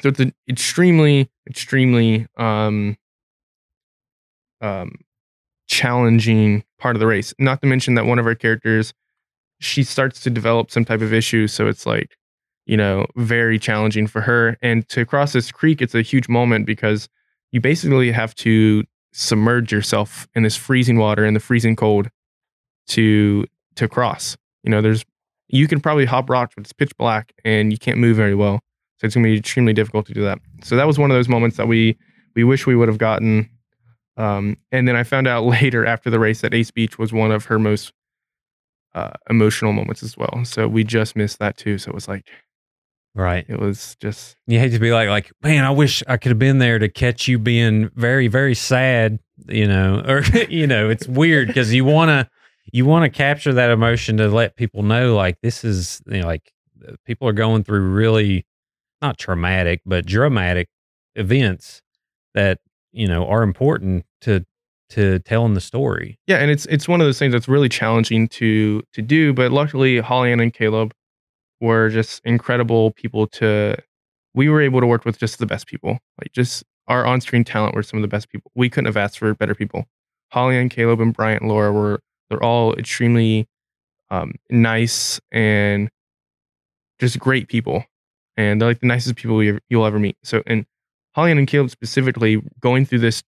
So 0.01 0.09
it's 0.09 0.19
an 0.19 0.33
extremely, 0.49 1.29
extremely 1.47 2.27
um, 2.37 2.97
um, 4.61 4.95
challenging 5.67 6.63
part 6.79 6.95
of 6.95 6.99
the 6.99 7.07
race. 7.07 7.33
Not 7.37 7.61
to 7.61 7.67
mention 7.67 7.95
that 7.95 8.05
one 8.05 8.19
of 8.19 8.25
our 8.25 8.35
characters, 8.35 8.93
she 9.63 9.83
starts 9.83 10.19
to 10.21 10.29
develop 10.29 10.71
some 10.71 10.85
type 10.85 11.01
of 11.01 11.13
issue. 11.13 11.47
So 11.47 11.67
it's 11.67 11.85
like, 11.85 12.17
you 12.65 12.77
know, 12.77 13.05
very 13.15 13.59
challenging 13.59 14.07
for 14.07 14.21
her. 14.21 14.57
And 14.61 14.87
to 14.89 15.05
cross 15.05 15.33
this 15.33 15.51
creek, 15.51 15.81
it's 15.81 15.95
a 15.95 16.01
huge 16.01 16.29
moment 16.29 16.65
because 16.65 17.09
you 17.51 17.61
basically 17.61 18.11
have 18.11 18.35
to 18.35 18.83
submerge 19.13 19.71
yourself 19.71 20.27
in 20.33 20.43
this 20.43 20.55
freezing 20.55 20.97
water 20.97 21.25
in 21.25 21.33
the 21.33 21.39
freezing 21.39 21.75
cold 21.75 22.09
to 22.87 23.45
to 23.75 23.87
cross. 23.87 24.35
You 24.63 24.71
know, 24.71 24.81
there's 24.81 25.05
you 25.49 25.67
can 25.67 25.79
probably 25.79 26.05
hop 26.05 26.29
rocks, 26.29 26.55
but 26.55 26.63
it's 26.65 26.73
pitch 26.73 26.95
black 26.97 27.33
and 27.45 27.71
you 27.71 27.77
can't 27.77 27.99
move 27.99 28.17
very 28.17 28.35
well. 28.35 28.59
So 28.97 29.05
it's 29.05 29.15
gonna 29.15 29.27
be 29.27 29.37
extremely 29.37 29.73
difficult 29.73 30.07
to 30.07 30.13
do 30.13 30.23
that. 30.23 30.39
So 30.63 30.75
that 30.75 30.87
was 30.87 30.97
one 30.97 31.11
of 31.11 31.15
those 31.15 31.29
moments 31.29 31.57
that 31.57 31.67
we 31.67 31.97
we 32.35 32.43
wish 32.43 32.65
we 32.65 32.75
would 32.75 32.87
have 32.87 32.97
gotten. 32.97 33.49
Um, 34.17 34.57
and 34.71 34.87
then 34.87 34.95
I 34.95 35.03
found 35.03 35.27
out 35.27 35.43
later 35.61 35.85
after 35.85 36.09
the 36.09 36.19
race 36.19 36.41
that 36.41 36.53
Ace 36.53 36.71
Beach 36.71 36.97
was 36.97 37.13
one 37.13 37.31
of 37.31 37.45
her 37.45 37.59
most 37.59 37.93
uh, 38.95 39.11
emotional 39.29 39.73
moments 39.73 40.03
as 40.03 40.17
well. 40.17 40.41
So 40.45 40.67
we 40.67 40.83
just 40.83 41.15
missed 41.15 41.39
that 41.39 41.57
too. 41.57 41.77
So 41.77 41.89
it 41.89 41.95
was 41.95 42.07
like 42.07 42.25
Right. 43.15 43.45
it 43.47 43.59
was 43.59 43.95
just 43.99 44.35
You 44.47 44.57
hate 44.57 44.71
to 44.71 44.79
be 44.79 44.91
like, 44.91 45.07
like, 45.07 45.31
man, 45.43 45.65
I 45.65 45.69
wish 45.69 46.01
I 46.07 46.17
could 46.17 46.29
have 46.31 46.39
been 46.39 46.57
there 46.57 46.79
to 46.79 46.89
catch 46.89 47.27
you 47.27 47.37
being 47.37 47.89
very, 47.95 48.27
very 48.27 48.55
sad, 48.55 49.19
you 49.47 49.67
know, 49.67 50.01
or 50.07 50.23
you 50.49 50.65
know, 50.65 50.89
it's 50.89 51.07
weird 51.07 51.47
because 51.47 51.73
you 51.73 51.85
want 51.85 52.09
to, 52.09 52.27
you 52.71 52.85
want 52.85 53.03
to 53.05 53.09
capture 53.15 53.53
that 53.53 53.69
emotion 53.69 54.17
to 54.17 54.29
let 54.29 54.55
people 54.55 54.81
know, 54.81 55.15
like, 55.15 55.37
this 55.43 55.63
is, 55.63 56.01
you 56.07 56.21
know, 56.21 56.27
like, 56.27 56.51
uh, 56.87 56.93
people 57.05 57.27
are 57.27 57.33
going 57.33 57.63
through 57.63 57.81
really 57.81 58.47
not 59.01 59.19
traumatic, 59.19 59.81
but 59.85 60.05
dramatic 60.07 60.69
events 61.15 61.81
that 62.33 62.59
you 62.91 63.07
know 63.07 63.27
are 63.27 63.43
important 63.43 64.05
to 64.21 64.43
to 64.93 65.19
telling 65.19 65.53
the 65.53 65.61
story. 65.61 66.17
yeah, 66.27 66.37
and 66.37 66.49
it's 66.51 66.65
it's 66.67 66.87
one 66.87 67.01
of 67.01 67.07
those 67.07 67.19
things 67.19 67.33
that's 67.33 67.47
really 67.47 67.69
challenging 67.69 68.27
to 68.29 68.81
to 68.93 69.01
do. 69.01 69.33
But 69.33 69.51
luckily, 69.51 69.99
Holly 69.99 70.31
and 70.31 70.53
Caleb 70.53 70.93
were 71.61 71.89
just 71.89 72.21
incredible 72.25 72.91
people 72.91 73.27
to. 73.27 73.77
We 74.35 74.49
were 74.49 74.61
able 74.61 74.81
to 74.81 74.87
work 74.87 75.05
with 75.05 75.19
just 75.19 75.37
the 75.37 75.45
best 75.45 75.67
people. 75.67 75.99
Like 76.19 76.31
just 76.31 76.63
our 76.87 77.05
on 77.05 77.21
screen 77.21 77.43
talent 77.43 77.75
were 77.75 77.83
some 77.83 77.99
of 77.99 78.01
the 78.01 78.07
best 78.07 78.29
people. 78.29 78.51
We 78.55 78.69
couldn't 78.69 78.87
have 78.87 78.97
asked 78.97 79.19
for 79.19 79.33
better 79.35 79.55
people. 79.55 79.85
Holly 80.31 80.57
and 80.57 80.71
Caleb 80.71 80.99
and 80.99 81.13
Bryant 81.13 81.41
and 81.41 81.51
Laura 81.51 81.71
were 81.71 81.99
they're 82.29 82.43
all 82.43 82.73
extremely 82.75 83.47
um, 84.09 84.33
nice 84.49 85.19
and 85.31 85.89
just 86.99 87.19
great 87.19 87.47
people, 87.47 87.85
and 88.37 88.59
they're 88.59 88.69
like 88.69 88.79
the 88.79 88.87
nicest 88.87 89.15
people 89.15 89.43
you, 89.43 89.59
you'll 89.69 89.85
ever 89.85 89.99
meet. 89.99 90.17
So, 90.23 90.41
and 90.47 90.65
Holly 91.13 91.31
and 91.31 91.47
Caleb 91.47 91.69
specifically 91.69 92.41
going 92.59 92.85
through 92.85 92.99
this, 92.99 93.23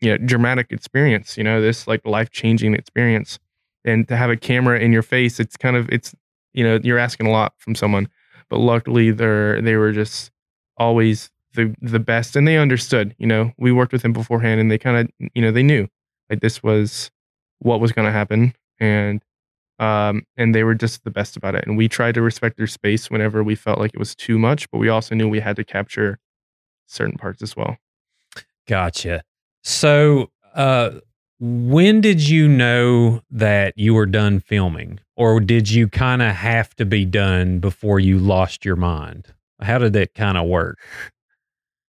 you 0.00 0.10
know, 0.10 0.18
dramatic 0.18 0.68
experience, 0.70 1.36
you 1.36 1.44
know, 1.44 1.60
this 1.60 1.86
like 1.86 2.04
life 2.04 2.30
changing 2.30 2.74
experience, 2.74 3.38
and 3.84 4.06
to 4.08 4.16
have 4.16 4.30
a 4.30 4.36
camera 4.36 4.78
in 4.78 4.92
your 4.92 5.02
face, 5.02 5.40
it's 5.40 5.56
kind 5.56 5.76
of 5.76 5.88
it's 5.90 6.14
you 6.52 6.64
know 6.64 6.78
you're 6.82 6.98
asking 6.98 7.26
a 7.26 7.30
lot 7.30 7.54
from 7.58 7.74
someone, 7.74 8.08
but 8.50 8.58
luckily 8.58 9.10
they're 9.10 9.60
they 9.62 9.76
were 9.76 9.92
just 9.92 10.30
always 10.76 11.30
the 11.54 11.74
the 11.80 12.00
best, 12.00 12.36
and 12.36 12.46
they 12.46 12.56
understood. 12.58 13.14
You 13.18 13.26
know, 13.26 13.52
we 13.58 13.72
worked 13.72 13.92
with 13.92 14.02
them 14.02 14.12
beforehand, 14.12 14.60
and 14.60 14.70
they 14.70 14.78
kind 14.78 14.96
of 14.98 15.30
you 15.34 15.42
know 15.42 15.50
they 15.50 15.62
knew 15.62 15.88
like 16.30 16.40
this 16.40 16.62
was 16.62 17.10
what 17.60 17.80
was 17.80 17.92
going 17.92 18.06
to 18.06 18.12
happen, 18.12 18.54
and 18.78 19.22
um, 19.78 20.22
and 20.36 20.54
they 20.54 20.64
were 20.64 20.74
just 20.74 21.04
the 21.04 21.10
best 21.10 21.36
about 21.36 21.54
it. 21.54 21.66
And 21.66 21.76
we 21.76 21.88
tried 21.88 22.14
to 22.14 22.22
respect 22.22 22.56
their 22.56 22.66
space 22.66 23.10
whenever 23.10 23.42
we 23.42 23.54
felt 23.54 23.78
like 23.78 23.92
it 23.94 23.98
was 23.98 24.14
too 24.14 24.38
much, 24.38 24.70
but 24.70 24.78
we 24.78 24.88
also 24.88 25.14
knew 25.14 25.28
we 25.28 25.40
had 25.40 25.56
to 25.56 25.64
capture 25.64 26.18
certain 26.86 27.16
parts 27.16 27.42
as 27.42 27.56
well. 27.56 27.76
Gotcha. 28.66 29.22
So, 29.64 30.30
uh, 30.54 30.90
when 31.40 32.00
did 32.00 32.26
you 32.26 32.48
know 32.48 33.22
that 33.30 33.74
you 33.76 33.94
were 33.94 34.06
done 34.06 34.40
filming, 34.40 35.00
or 35.16 35.40
did 35.40 35.70
you 35.70 35.88
kind 35.88 36.22
of 36.22 36.34
have 36.34 36.74
to 36.76 36.84
be 36.84 37.04
done 37.04 37.58
before 37.58 37.98
you 38.00 38.18
lost 38.18 38.64
your 38.64 38.76
mind? 38.76 39.26
How 39.60 39.78
did 39.78 39.92
that 39.94 40.14
kind 40.14 40.36
of 40.38 40.46
work? 40.46 40.78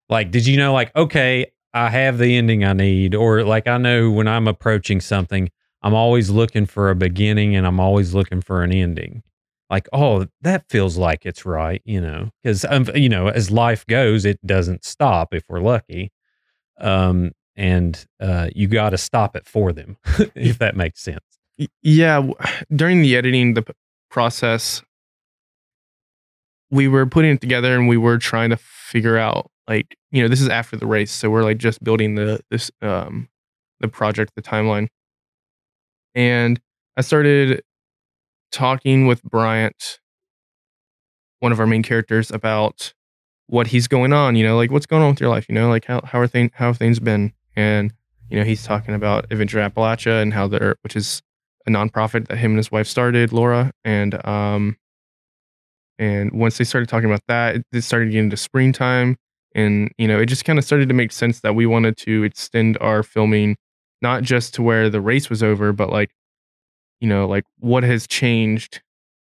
Like, 0.09 0.31
did 0.31 0.47
you 0.47 0.57
know, 0.57 0.73
like, 0.73 0.95
okay, 0.97 1.47
I 1.75 1.91
have 1.91 2.19
the 2.19 2.37
ending 2.37 2.65
I 2.65 2.73
need, 2.73 3.15
or 3.15 3.45
like, 3.45 3.67
I 3.67 3.77
know 3.79 4.11
when 4.11 4.27
I'm 4.29 4.49
approaching 4.49 5.01
something, 5.01 5.51
I'm 5.83 5.95
always 5.95 6.31
looking 6.31 6.67
for 6.67 6.91
a 6.91 6.95
beginning 6.95 7.55
and 7.55 7.67
I'm 7.67 7.79
always 7.81 8.15
looking 8.15 8.41
for 8.41 8.63
an 8.63 8.73
ending. 8.73 9.23
Like, 9.71 9.87
oh, 9.93 10.27
that 10.41 10.65
feels 10.71 10.97
like 10.97 11.27
it's 11.27 11.45
right, 11.45 11.83
you 11.85 12.01
know, 12.01 12.31
because 12.43 12.65
um, 12.65 12.87
you 12.95 13.09
know, 13.11 13.29
as 13.29 13.51
life 13.51 13.85
goes, 13.87 14.25
it 14.25 14.45
doesn't 14.47 14.83
stop 14.85 15.35
if 15.35 15.45
we're 15.49 15.61
lucky. 15.61 16.11
Um, 16.81 17.33
and 17.59 18.07
uh, 18.21 18.49
you 18.55 18.69
got 18.69 18.91
to 18.91 18.99
stop 18.99 19.37
it 19.37 19.47
for 19.47 19.73
them, 19.73 19.97
if 20.35 20.59
that 20.59 20.77
makes 20.77 21.03
sense. 21.03 21.21
Yeah, 21.83 22.31
during 22.75 23.03
the 23.03 23.17
editing 23.17 23.55
the 23.55 23.65
process, 24.11 24.81
we 26.71 26.87
were 26.89 27.05
putting 27.05 27.33
it 27.33 27.41
together 27.41 27.75
and 27.75 27.89
we 27.89 27.97
were 27.97 28.17
trying 28.17 28.51
to 28.51 28.57
figure 28.57 29.19
out 29.19 29.51
like 29.67 29.97
you 30.13 30.23
know 30.23 30.29
this 30.29 30.41
is 30.41 30.49
after 30.49 30.77
the 30.77 30.87
race, 30.87 31.11
so 31.11 31.29
we're 31.29 31.43
like 31.43 31.59
just 31.59 31.83
building 31.83 32.15
the 32.15 32.41
this 32.51 32.71
um 32.81 33.29
the 33.81 33.89
project, 33.89 34.33
the 34.37 34.43
timeline, 34.43 34.87
and 36.15 36.61
I 36.97 37.03
started 37.03 37.63
talking 38.53 39.07
with 39.07 39.23
Bryant, 39.25 39.99
one 41.41 41.53
of 41.53 41.61
our 41.61 41.67
main 41.67 41.83
characters, 41.83 42.31
about 42.31 42.95
what 43.47 43.69
he's 43.69 43.89
going 43.89 44.13
on. 44.13 44.37
You 44.37 44.45
know, 44.47 44.57
like 44.57 44.71
what's 44.71 44.87
going 44.87 45.03
on 45.03 45.11
with 45.11 45.21
your 45.21 45.31
life. 45.31 45.47
You 45.49 45.57
know, 45.57 45.69
like 45.69 45.87
how 45.87 46.01
how 46.05 46.21
are 46.21 46.29
things 46.29 46.53
how 46.55 46.69
have 46.69 46.79
things 46.79 47.01
been? 47.01 47.33
And 47.59 47.93
you 48.31 48.39
know, 48.39 48.45
he's 48.45 48.63
talking 48.63 48.95
about 48.95 49.27
Adventure 49.33 49.59
Appalachia 49.59 50.23
and 50.23 50.33
how 50.33 50.47
they're 50.49 50.77
which 50.83 50.97
is 50.97 51.23
a 51.67 51.71
nonprofit 51.71 52.29
that 52.29 52.39
him 52.39 52.53
and 52.53 52.59
his 52.59 52.71
wife 52.73 52.87
started, 52.87 53.33
Laura, 53.33 53.73
and 53.85 54.25
um, 54.27 54.77
and 55.99 56.31
once 56.33 56.59
they 56.59 56.65
started 56.65 56.89
talking 56.89 57.11
about 57.11 57.23
that, 57.29 57.57
it- 57.57 57.67
it 57.73 57.83
started 57.83 58.07
getting 58.11 58.25
into 58.27 58.37
springtime, 58.37 59.17
and 59.55 59.91
you 59.99 60.07
know, 60.07 60.21
it 60.21 60.27
just 60.27 60.45
kind 60.45 60.59
of 60.59 60.65
started 60.65 60.89
to 60.89 60.95
make 60.95 61.13
sense 61.13 61.41
that 61.41 61.55
we 61.55 61.67
wanted 61.67 61.97
to 61.99 62.23
extend 62.25 62.79
our 62.81 63.03
filming 63.03 63.57
not 64.01 64.23
just 64.23 64.55
to 64.55 64.63
where 64.63 64.89
the 64.89 65.01
race 65.01 65.29
was 65.29 65.43
over, 65.43 65.73
but 65.73 65.91
like, 65.91 66.13
you 67.01 67.09
know, 67.09 67.27
like 67.27 67.45
what 67.59 67.83
has 67.85 68.07
changed 68.07 68.83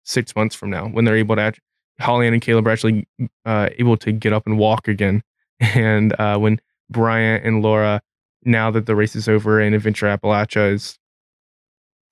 six 0.05 0.35
months 0.37 0.55
from 0.55 0.71
now 0.71 0.89
when 0.89 1.05
they're 1.05 1.17
able 1.17 1.37
to. 1.37 1.43
Act- 1.43 1.61
Holly 2.01 2.27
and 2.29 2.43
Caleb 2.43 2.67
are 2.67 2.71
actually 2.71 3.07
uh, 3.47 3.69
able 3.79 3.97
to 3.99 4.13
get 4.13 4.33
up 4.33 4.45
and 4.47 4.59
walk 4.59 4.89
again, 4.89 5.23
and 5.61 6.19
uh, 6.21 6.39
when 6.39 6.61
Bryant 6.91 7.45
and 7.47 7.63
Laura, 7.63 8.01
now 8.45 8.71
that 8.71 8.87
the 8.87 8.97
race 8.97 9.17
is 9.17 9.29
over 9.29 9.61
and 9.61 9.75
Adventure 9.75 10.07
Appalachia 10.07 10.73
is 10.73 10.99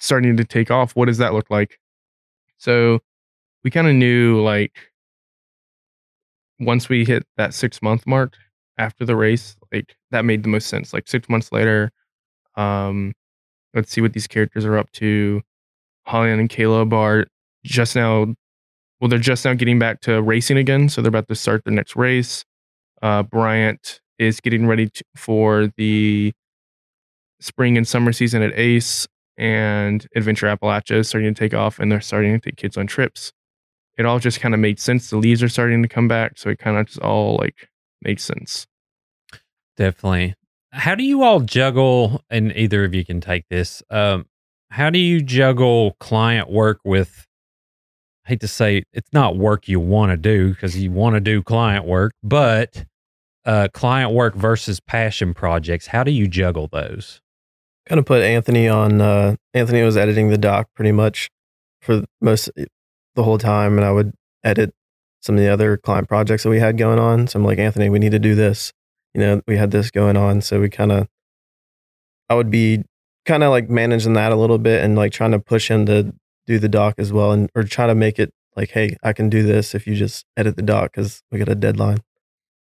starting 0.01 0.37
to 0.37 0.45
take 0.45 0.71
off, 0.71 0.97
what 0.97 1.07
does 1.07 1.19
that 1.19 1.33
look 1.33 1.51
like? 1.51 1.79
So 2.59 3.01
we 3.65 3.71
kind 3.71 3.89
of 3.89 3.95
knew 3.95 4.41
like 4.43 4.73
once 6.61 6.89
we 6.89 7.05
hit 7.05 7.25
that 7.37 7.55
six 7.55 7.83
month 7.83 8.07
mark 8.07 8.35
after 8.79 9.05
the 9.05 9.17
race, 9.17 9.57
like 9.73 9.97
that 10.11 10.25
made 10.25 10.43
the 10.43 10.49
most 10.49 10.69
sense. 10.69 10.93
Like 10.93 11.09
six 11.09 11.29
months 11.29 11.53
later, 11.53 11.91
um, 12.57 13.15
let's 13.75 13.91
see 13.91 14.01
what 14.01 14.13
these 14.13 14.27
characters 14.27 14.65
are 14.65 14.77
up 14.77 14.91
to. 14.93 15.43
Holly 16.07 16.31
and 16.31 16.49
Caleb 16.49 16.93
are 16.93 17.27
just 17.65 17.95
now, 17.95 18.35
well, 19.01 19.09
they're 19.09 19.19
just 19.19 19.45
now 19.45 19.55
getting 19.55 19.79
back 19.79 20.01
to 20.03 20.21
racing 20.21 20.57
again. 20.57 20.89
So 20.89 21.01
they're 21.01 21.09
about 21.09 21.29
to 21.29 21.35
start 21.35 21.65
their 21.65 21.75
next 21.75 21.97
race. 21.97 22.45
Uh, 23.03 23.23
Bryant 23.23 24.01
is 24.23 24.41
getting 24.41 24.67
ready 24.67 24.89
to, 24.89 25.05
for 25.17 25.73
the 25.77 26.33
spring 27.41 27.77
and 27.77 27.87
summer 27.87 28.13
season 28.13 28.43
at 28.43 28.57
Ace, 28.59 29.07
and 29.37 30.07
Adventure 30.15 30.47
Appalachia 30.47 30.97
is 30.97 31.09
starting 31.09 31.35
to 31.35 31.39
take 31.39 31.55
off, 31.55 31.79
and 31.79 31.91
they're 31.91 32.01
starting 32.01 32.33
to 32.33 32.51
take 32.51 32.57
kids 32.57 32.77
on 32.77 32.87
trips. 32.87 33.33
It 33.99 34.07
all 34.07 34.19
just 34.19 34.41
kind 34.41 34.55
of 34.55 34.61
made 34.61 34.79
sense. 34.79 35.11
The 35.11 35.17
leaves 35.17 35.43
are 35.43 35.49
starting 35.49 35.83
to 35.83 35.89
come 35.89 36.09
back, 36.09 36.39
so 36.39 36.49
it 36.51 36.59
kind 36.59 36.79
of 36.79 36.87
just 36.87 37.01
all 37.01 37.37
like 37.37 37.69
makes 38.01 38.25
sense. 38.25 38.67
Definitely. 39.77 40.35
How 40.71 40.95
do 40.95 41.05
you 41.05 41.23
all 41.23 41.41
juggle, 41.41 42.23
and 42.31 42.57
either 42.57 42.85
of 42.85 42.95
you 42.95 43.05
can 43.05 43.21
take 43.21 43.45
this, 43.51 43.83
um, 43.91 44.27
how 44.71 44.89
do 44.89 44.99
you 44.99 45.21
juggle 45.21 45.97
client 46.01 46.51
work 46.51 46.81
with, 46.85 47.27
I 48.25 48.31
hate 48.31 48.41
to 48.41 48.49
say 48.49 48.85
it's 48.93 49.13
not 49.13 49.37
work 49.37 49.69
you 49.69 49.81
want 49.81 50.13
to 50.13 50.17
do 50.17 50.51
because 50.51 50.79
you 50.79 50.91
want 50.91 51.15
to 51.15 51.21
do 51.21 51.43
client 51.43 51.85
work, 51.85 52.13
but 52.23 52.87
uh, 53.45 53.69
client 53.73 54.13
work 54.13 54.35
versus 54.35 54.81
passion 54.81 55.35
projects? 55.35 55.89
How 55.89 56.05
do 56.05 56.11
you 56.11 56.29
juggle 56.29 56.69
those? 56.71 57.21
kind 57.87 57.99
of 57.99 58.07
put 58.07 58.23
Anthony 58.23 58.69
on. 58.69 59.01
Uh, 59.01 59.37
Anthony 59.55 59.83
was 59.83 59.97
editing 59.97 60.29
the 60.29 60.39
doc 60.39 60.69
pretty 60.75 60.93
much 60.93 61.29
for 61.81 62.05
most 62.21 62.51
the 63.15 63.23
whole 63.23 63.39
time, 63.39 63.77
and 63.77 63.85
I 63.85 63.93
would 63.93 64.13
edit 64.45 64.73
some 65.21 65.37
of 65.37 65.41
the 65.41 65.49
other 65.49 65.77
client 65.77 66.09
projects 66.09 66.43
that 66.43 66.51
we 66.51 66.61
had 66.61 66.79
going 66.79 66.99
on. 66.99 67.27
So 67.27 67.39
I'm 67.39 67.45
like, 67.45 67.59
Anthony, 67.59 67.89
we 67.89 67.99
need 67.99 68.13
to 68.13 68.19
do 68.19 68.35
this. 68.35 68.73
You 69.15 69.21
know, 69.21 69.43
we 69.47 69.57
had 69.57 69.71
this 69.71 69.91
going 69.91 70.17
on, 70.17 70.41
so 70.41 70.61
we 70.61 70.69
kind 70.71 70.93
of, 70.93 71.07
I 72.31 72.35
would 72.35 72.51
be 72.51 72.83
kind 73.27 73.43
of 73.43 73.51
like 73.51 73.69
managing 73.69 74.15
that 74.15 74.33
a 74.33 74.37
little 74.37 74.59
bit 74.59 74.83
and 74.83 74.97
like 74.97 75.13
trying 75.13 75.33
to 75.33 75.39
push 75.39 75.71
him 75.71 75.87
to 75.87 76.15
do 76.47 76.59
the 76.59 76.69
doc 76.69 76.95
as 76.99 77.13
well, 77.13 77.33
and 77.33 77.51
or 77.55 77.65
try 77.65 77.87
to 77.87 77.95
make 77.95 78.19
it 78.19 78.33
like, 78.57 78.71
hey, 78.71 78.97
I 79.03 79.13
can 79.13 79.29
do 79.29 79.43
this 79.43 79.75
if 79.75 79.87
you 79.87 79.95
just 79.95 80.25
edit 80.37 80.57
the 80.57 80.63
doc 80.63 80.93
because 80.93 81.23
we 81.31 81.39
got 81.39 81.49
a 81.49 81.55
deadline. 81.55 81.99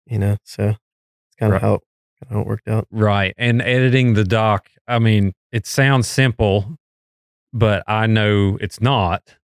You 0.05 0.19
know, 0.19 0.37
so 0.43 0.69
it's 0.69 1.35
kind 1.39 1.51
Right. 1.53 1.57
of 1.57 1.61
how 1.61 1.79
how 2.29 2.41
it 2.41 2.47
worked 2.47 2.67
out. 2.67 2.87
Right. 2.91 3.33
And 3.37 3.61
editing 3.61 4.13
the 4.13 4.23
doc, 4.23 4.69
I 4.87 4.99
mean, 4.99 5.33
it 5.51 5.65
sounds 5.67 6.07
simple, 6.07 6.77
but 7.51 7.83
I 7.87 8.07
know 8.07 8.57
it's 8.61 8.79
not. 8.81 9.35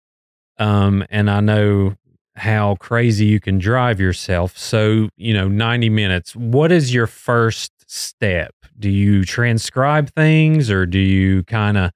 Um, 0.58 1.04
and 1.10 1.30
I 1.30 1.40
know 1.40 1.94
how 2.36 2.76
crazy 2.76 3.26
you 3.26 3.40
can 3.40 3.58
drive 3.58 3.98
yourself. 4.00 4.56
So, 4.56 5.08
you 5.16 5.34
know, 5.34 5.48
90 5.48 5.88
minutes, 5.88 6.36
what 6.36 6.70
is 6.70 6.94
your 6.94 7.06
first 7.08 7.72
step? 7.90 8.54
Do 8.78 8.88
you 8.90 9.24
transcribe 9.24 10.10
things 10.14 10.70
or 10.70 10.86
do 10.86 11.00
you 11.00 11.42
kind 11.44 11.76
of 11.76 11.90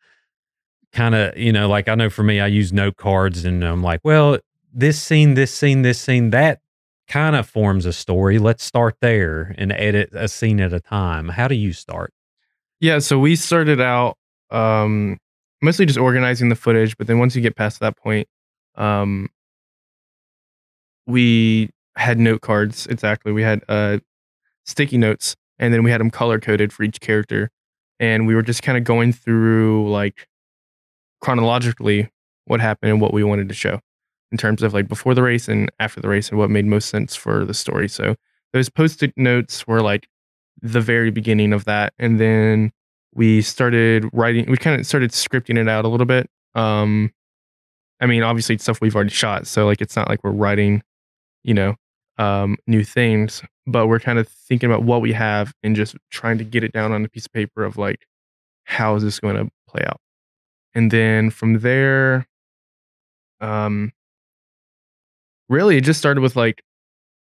kind 0.92 1.14
of, 1.14 1.36
you 1.36 1.52
know, 1.52 1.68
like 1.68 1.88
I 1.88 1.94
know 1.94 2.10
for 2.10 2.22
me, 2.24 2.40
I 2.40 2.48
use 2.48 2.72
note 2.72 2.96
cards 2.96 3.44
and 3.44 3.62
I'm 3.64 3.82
like, 3.82 4.00
well, 4.04 4.38
this 4.72 5.00
scene, 5.00 5.34
this 5.34 5.54
scene, 5.54 5.82
this 5.82 6.00
scene, 6.00 6.30
that 6.30 6.60
kind 7.12 7.36
of 7.36 7.46
forms 7.46 7.84
a 7.84 7.92
story. 7.92 8.38
Let's 8.38 8.64
start 8.64 8.96
there 9.02 9.54
and 9.58 9.70
edit 9.70 10.08
a 10.14 10.28
scene 10.28 10.60
at 10.60 10.72
a 10.72 10.80
time. 10.80 11.28
How 11.28 11.46
do 11.46 11.54
you 11.54 11.74
start? 11.74 12.10
Yeah, 12.80 13.00
so 13.00 13.18
we 13.18 13.36
started 13.36 13.82
out 13.82 14.16
um, 14.50 15.18
mostly 15.60 15.84
just 15.84 15.98
organizing 15.98 16.48
the 16.48 16.54
footage, 16.54 16.96
but 16.96 17.08
then 17.08 17.18
once 17.18 17.36
you 17.36 17.42
get 17.42 17.54
past 17.54 17.80
that 17.80 17.98
point, 17.98 18.28
um, 18.76 19.28
we 21.06 21.68
had 21.96 22.18
note 22.18 22.40
cards. 22.40 22.86
Exactly, 22.86 23.30
we 23.30 23.42
had 23.42 23.62
uh, 23.68 23.98
sticky 24.64 24.96
notes, 24.96 25.36
and 25.58 25.74
then 25.74 25.82
we 25.82 25.90
had 25.90 26.00
them 26.00 26.10
color 26.10 26.40
coded 26.40 26.72
for 26.72 26.82
each 26.82 27.00
character, 27.02 27.50
and 28.00 28.26
we 28.26 28.34
were 28.34 28.42
just 28.42 28.62
kind 28.62 28.78
of 28.78 28.84
going 28.84 29.12
through 29.12 29.90
like 29.90 30.28
chronologically 31.20 32.08
what 32.46 32.60
happened 32.60 32.90
and 32.90 33.02
what 33.02 33.12
we 33.12 33.22
wanted 33.22 33.50
to 33.50 33.54
show 33.54 33.80
in 34.32 34.38
terms 34.38 34.62
of 34.62 34.74
like 34.74 34.88
before 34.88 35.14
the 35.14 35.22
race 35.22 35.46
and 35.46 35.70
after 35.78 36.00
the 36.00 36.08
race 36.08 36.30
and 36.30 36.38
what 36.38 36.50
made 36.50 36.66
most 36.66 36.88
sense 36.88 37.14
for 37.14 37.44
the 37.44 37.54
story. 37.54 37.88
So 37.88 38.16
those 38.52 38.68
post-it 38.68 39.12
notes 39.16 39.66
were 39.66 39.80
like 39.80 40.08
the 40.60 40.80
very 40.80 41.10
beginning 41.10 41.52
of 41.52 41.64
that, 41.66 41.92
and 41.98 42.18
then 42.18 42.72
we 43.14 43.42
started 43.42 44.08
writing. 44.12 44.46
We 44.50 44.56
kind 44.56 44.80
of 44.80 44.86
started 44.86 45.10
scripting 45.10 45.58
it 45.58 45.68
out 45.68 45.84
a 45.84 45.88
little 45.88 46.06
bit. 46.06 46.28
Um, 46.54 47.12
I 48.00 48.06
mean, 48.06 48.22
obviously 48.22 48.54
it's 48.54 48.64
stuff 48.64 48.80
we've 48.80 48.94
already 48.94 49.10
shot, 49.10 49.46
so 49.46 49.66
like 49.66 49.80
it's 49.80 49.96
not 49.96 50.08
like 50.08 50.24
we're 50.24 50.30
writing, 50.30 50.82
you 51.44 51.54
know, 51.54 51.74
um, 52.18 52.56
new 52.66 52.84
things, 52.84 53.42
but 53.66 53.86
we're 53.86 54.00
kind 54.00 54.18
of 54.18 54.28
thinking 54.28 54.70
about 54.70 54.82
what 54.82 55.00
we 55.00 55.12
have 55.12 55.52
and 55.62 55.76
just 55.76 55.96
trying 56.10 56.38
to 56.38 56.44
get 56.44 56.64
it 56.64 56.72
down 56.72 56.92
on 56.92 57.04
a 57.04 57.08
piece 57.08 57.26
of 57.26 57.32
paper 57.32 57.64
of 57.64 57.76
like 57.76 58.06
how 58.64 58.94
is 58.94 59.02
this 59.02 59.20
going 59.20 59.36
to 59.36 59.50
play 59.68 59.84
out, 59.86 60.00
and 60.74 60.90
then 60.90 61.30
from 61.30 61.60
there, 61.60 62.26
um, 63.40 63.92
really 65.52 65.76
it 65.76 65.82
just 65.82 66.00
started 66.00 66.22
with 66.22 66.34
like, 66.34 66.62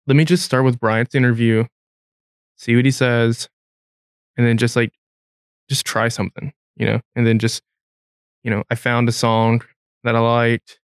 let 0.05 0.15
me 0.15 0.25
just 0.25 0.43
start 0.43 0.65
with 0.65 0.79
Bryant's 0.79 1.15
interview, 1.15 1.65
see 2.57 2.75
what 2.75 2.85
he 2.85 2.91
says, 2.91 3.49
and 4.37 4.45
then 4.45 4.57
just 4.57 4.75
like 4.75 4.93
just 5.69 5.85
try 5.85 6.09
something, 6.09 6.53
you 6.75 6.85
know, 6.85 6.99
and 7.15 7.25
then 7.25 7.39
just, 7.39 7.63
you 8.43 8.51
know, 8.51 8.63
I 8.69 8.75
found 8.75 9.09
a 9.09 9.13
song 9.13 9.63
that 10.03 10.15
I 10.15 10.19
liked. 10.19 10.79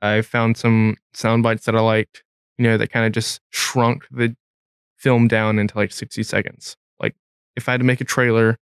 I 0.00 0.22
found 0.22 0.56
some 0.56 0.96
sound 1.12 1.42
bites 1.42 1.66
that 1.66 1.76
I 1.76 1.80
liked, 1.80 2.24
you 2.58 2.64
know, 2.64 2.76
that 2.78 2.90
kind 2.90 3.06
of 3.06 3.12
just 3.12 3.40
shrunk 3.50 4.06
the 4.10 4.34
film 4.96 5.28
down 5.28 5.58
into 5.58 5.76
like 5.76 5.92
60 5.92 6.22
seconds. 6.22 6.76
Like 7.00 7.14
if 7.56 7.68
I 7.68 7.72
had 7.72 7.80
to 7.80 7.86
make 7.86 8.00
a 8.00 8.04
trailer, 8.04 8.58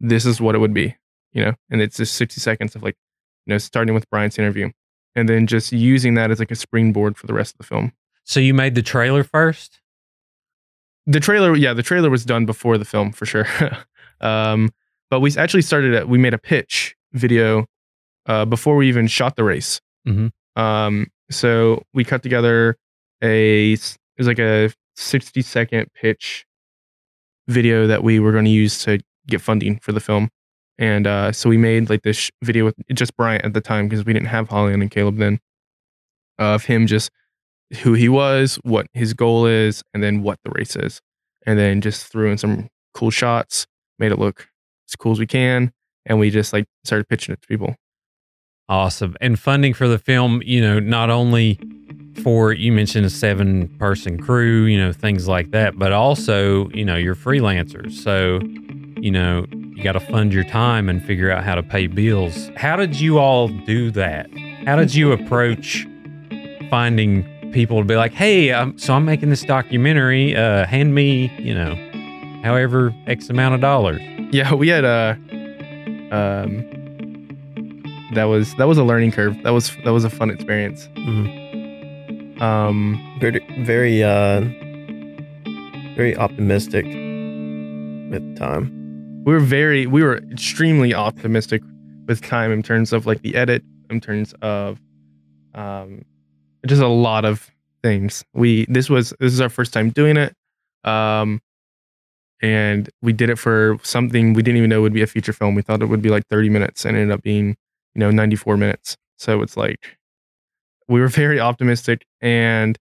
this 0.00 0.26
is 0.26 0.40
what 0.40 0.54
it 0.54 0.58
would 0.58 0.74
be, 0.74 0.96
you 1.32 1.44
know, 1.44 1.52
and 1.70 1.80
it's 1.80 1.96
just 1.96 2.14
60 2.16 2.40
seconds 2.40 2.76
of 2.76 2.82
like, 2.82 2.96
you 3.46 3.54
know, 3.54 3.58
starting 3.58 3.94
with 3.94 4.08
Bryant's 4.10 4.38
interview 4.38 4.70
and 5.14 5.28
then 5.28 5.46
just 5.46 5.72
using 5.72 6.14
that 6.14 6.30
as 6.30 6.38
like 6.38 6.50
a 6.50 6.56
springboard 6.56 7.16
for 7.16 7.26
the 7.26 7.34
rest 7.34 7.54
of 7.54 7.58
the 7.58 7.64
film. 7.64 7.92
So 8.24 8.40
you 8.40 8.54
made 8.54 8.74
the 8.74 8.82
trailer 8.82 9.24
first? 9.24 9.80
The 11.06 11.20
trailer, 11.20 11.56
yeah, 11.56 11.72
the 11.72 11.82
trailer 11.82 12.10
was 12.10 12.24
done 12.24 12.46
before 12.46 12.78
the 12.78 12.84
film 12.84 13.12
for 13.12 13.26
sure. 13.26 13.46
um, 14.20 14.70
but 15.10 15.20
we 15.20 15.36
actually 15.36 15.62
started 15.62 15.94
it. 15.94 16.08
We 16.08 16.18
made 16.18 16.34
a 16.34 16.38
pitch 16.38 16.94
video 17.12 17.66
uh, 18.26 18.44
before 18.44 18.76
we 18.76 18.88
even 18.88 19.06
shot 19.08 19.36
the 19.36 19.44
race. 19.44 19.80
Mhm. 20.06 20.30
Um, 20.56 21.08
so 21.30 21.82
we 21.94 22.04
cut 22.04 22.22
together 22.22 22.76
a 23.22 23.72
it 23.72 23.98
was 24.18 24.26
like 24.26 24.38
a 24.38 24.70
sixty 24.96 25.42
second 25.42 25.88
pitch 25.94 26.44
video 27.48 27.86
that 27.86 28.02
we 28.04 28.20
were 28.20 28.32
going 28.32 28.44
to 28.44 28.50
use 28.50 28.82
to 28.84 29.00
get 29.26 29.40
funding 29.40 29.78
for 29.80 29.92
the 29.92 30.00
film. 30.00 30.28
And 30.80 31.06
uh, 31.06 31.30
so 31.30 31.50
we 31.50 31.58
made 31.58 31.90
like 31.90 32.02
this 32.02 32.16
sh- 32.16 32.30
video 32.42 32.64
with 32.64 32.74
just 32.94 33.14
Bryant 33.16 33.44
at 33.44 33.52
the 33.52 33.60
time 33.60 33.86
because 33.86 34.04
we 34.04 34.14
didn't 34.14 34.28
have 34.28 34.48
Holland 34.48 34.82
and 34.82 34.90
Caleb 34.90 35.18
then 35.18 35.38
of 36.38 36.64
him 36.64 36.86
just 36.86 37.10
who 37.82 37.92
he 37.92 38.08
was, 38.08 38.56
what 38.64 38.86
his 38.94 39.12
goal 39.12 39.46
is, 39.46 39.82
and 39.94 40.02
then 40.02 40.22
what 40.22 40.38
the 40.42 40.50
race 40.50 40.74
is. 40.74 41.00
And 41.46 41.58
then 41.58 41.82
just 41.82 42.06
threw 42.06 42.30
in 42.30 42.38
some 42.38 42.68
cool 42.94 43.10
shots, 43.10 43.66
made 43.98 44.10
it 44.10 44.18
look 44.18 44.48
as 44.88 44.96
cool 44.96 45.12
as 45.12 45.18
we 45.18 45.26
can, 45.26 45.70
and 46.06 46.18
we 46.18 46.30
just 46.30 46.52
like 46.52 46.64
started 46.84 47.08
pitching 47.08 47.34
it 47.34 47.42
to 47.42 47.46
people. 47.46 47.76
Awesome. 48.68 49.16
And 49.20 49.38
funding 49.38 49.74
for 49.74 49.86
the 49.86 49.98
film, 49.98 50.42
you 50.44 50.60
know, 50.60 50.80
not 50.80 51.10
only 51.10 51.58
for 52.22 52.52
you 52.52 52.72
mentioned 52.72 53.04
a 53.04 53.10
seven 53.10 53.68
person 53.78 54.16
crew, 54.18 54.64
you 54.64 54.78
know, 54.78 54.92
things 54.92 55.28
like 55.28 55.50
that, 55.50 55.78
but 55.78 55.92
also, 55.92 56.70
you 56.70 56.84
know, 56.84 56.96
you're 56.96 57.14
freelancers. 57.14 57.92
So, 57.92 58.40
you 59.00 59.10
know, 59.10 59.44
you 59.80 59.84
got 59.84 59.92
to 59.92 60.00
fund 60.00 60.30
your 60.30 60.44
time 60.44 60.90
and 60.90 61.02
figure 61.02 61.30
out 61.30 61.42
how 61.42 61.54
to 61.54 61.62
pay 61.62 61.86
bills. 61.86 62.50
How 62.54 62.76
did 62.76 63.00
you 63.00 63.18
all 63.18 63.48
do 63.48 63.90
that? 63.92 64.28
How 64.66 64.76
did 64.76 64.94
you 64.94 65.10
approach 65.10 65.88
finding 66.68 67.24
people 67.52 67.78
to 67.78 67.84
be 67.86 67.96
like, 67.96 68.12
hey, 68.12 68.52
um, 68.52 68.76
so 68.78 68.92
I'm 68.92 69.06
making 69.06 69.30
this 69.30 69.42
documentary, 69.42 70.36
uh, 70.36 70.66
hand 70.66 70.94
me, 70.94 71.32
you 71.38 71.54
know, 71.54 71.74
however 72.44 72.94
X 73.06 73.30
amount 73.30 73.54
of 73.54 73.62
dollars? 73.62 74.02
Yeah, 74.32 74.52
we 74.52 74.68
had 74.68 74.84
a 74.84 75.16
um 76.12 76.66
that 78.14 78.24
was 78.24 78.54
that 78.56 78.68
was 78.68 78.76
a 78.76 78.84
learning 78.84 79.12
curve. 79.12 79.34
That 79.44 79.50
was 79.50 79.74
that 79.84 79.92
was 79.94 80.04
a 80.04 80.10
fun 80.10 80.28
experience. 80.28 80.88
Um 82.42 82.98
Very, 83.18 83.40
very, 83.64 84.02
uh, 84.02 84.40
very 85.96 86.16
optimistic 86.16 86.84
with 86.84 88.36
time. 88.36 88.79
We 89.24 89.32
were 89.32 89.40
very 89.40 89.86
we 89.86 90.02
were 90.02 90.18
extremely 90.32 90.94
optimistic 90.94 91.62
with 92.06 92.22
time 92.22 92.50
in 92.52 92.62
terms 92.62 92.92
of 92.92 93.06
like 93.06 93.22
the 93.22 93.34
edit 93.34 93.62
in 93.90 94.00
terms 94.00 94.34
of 94.42 94.80
um 95.54 96.02
just 96.66 96.82
a 96.82 96.88
lot 96.88 97.24
of 97.24 97.50
things. 97.82 98.24
We 98.34 98.66
this 98.68 98.88
was 98.88 99.12
this 99.20 99.32
is 99.32 99.40
our 99.40 99.48
first 99.48 99.72
time 99.72 99.90
doing 99.90 100.16
it 100.16 100.34
um 100.84 101.40
and 102.42 102.88
we 103.02 103.12
did 103.12 103.28
it 103.28 103.36
for 103.36 103.78
something 103.82 104.32
we 104.32 104.42
didn't 104.42 104.56
even 104.56 104.70
know 104.70 104.80
would 104.80 104.94
be 104.94 105.02
a 105.02 105.06
feature 105.06 105.32
film. 105.32 105.54
We 105.54 105.62
thought 105.62 105.82
it 105.82 105.86
would 105.86 106.02
be 106.02 106.08
like 106.08 106.26
30 106.28 106.48
minutes 106.48 106.84
and 106.84 106.96
ended 106.96 107.12
up 107.12 107.22
being 107.22 107.56
you 107.94 108.00
know 108.00 108.10
94 108.10 108.56
minutes. 108.56 108.96
So 109.18 109.42
it's 109.42 109.56
like 109.56 109.98
we 110.88 111.00
were 111.00 111.08
very 111.08 111.38
optimistic 111.38 112.06
and 112.20 112.78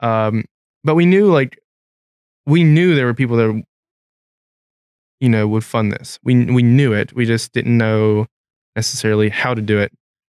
um 0.00 0.44
but 0.84 0.94
we 0.94 1.06
knew 1.06 1.26
like 1.26 1.58
we 2.44 2.64
knew 2.64 2.94
there 2.94 3.06
were 3.06 3.14
people 3.14 3.36
that 3.36 3.62
you 5.20 5.28
know 5.28 5.46
would 5.48 5.64
fund 5.64 5.92
this. 5.92 6.18
We 6.22 6.44
we 6.46 6.62
knew 6.62 6.92
it. 6.92 7.14
We 7.14 7.26
just 7.26 7.52
didn't 7.52 7.76
know 7.76 8.26
necessarily 8.74 9.28
how 9.28 9.54
to 9.54 9.62
do 9.62 9.78
it. 9.78 9.92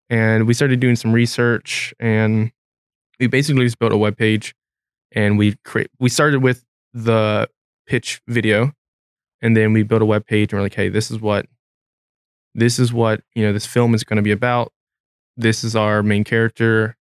And 0.10 0.46
we 0.46 0.54
started 0.54 0.80
doing 0.80 0.96
some 0.96 1.14
research 1.14 1.94
and 2.00 2.52
we 3.20 3.28
basically 3.28 3.66
just 3.66 3.80
built 3.80 3.94
a 3.94 3.98
web 3.98 4.18
page 4.18 4.56
and 5.14 5.38
we 5.38 5.56
create 5.64 5.90
we 6.00 6.10
started 6.10 6.42
with 6.42 6.66
the 6.94 7.48
pitch 7.86 8.22
video 8.28 8.74
and 9.42 9.56
then 9.56 9.74
we 9.74 9.84
built 9.84 10.02
a 10.02 10.06
web 10.06 10.26
page 10.26 10.52
and 10.52 10.60
we're 10.60 10.64
like 10.64 10.74
hey 10.74 10.90
this 10.90 11.12
is 11.12 11.22
what 11.22 11.46
this 12.56 12.80
is 12.80 12.92
what 12.92 13.22
you 13.36 13.46
know 13.46 13.54
this 13.54 13.66
film 13.66 13.94
is 13.94 14.04
going 14.04 14.18
to 14.18 14.24
be 14.24 14.32
about. 14.32 14.72
This 15.38 15.64
is 15.64 15.76
our 15.76 16.04
main 16.04 16.24
character. 16.24 16.98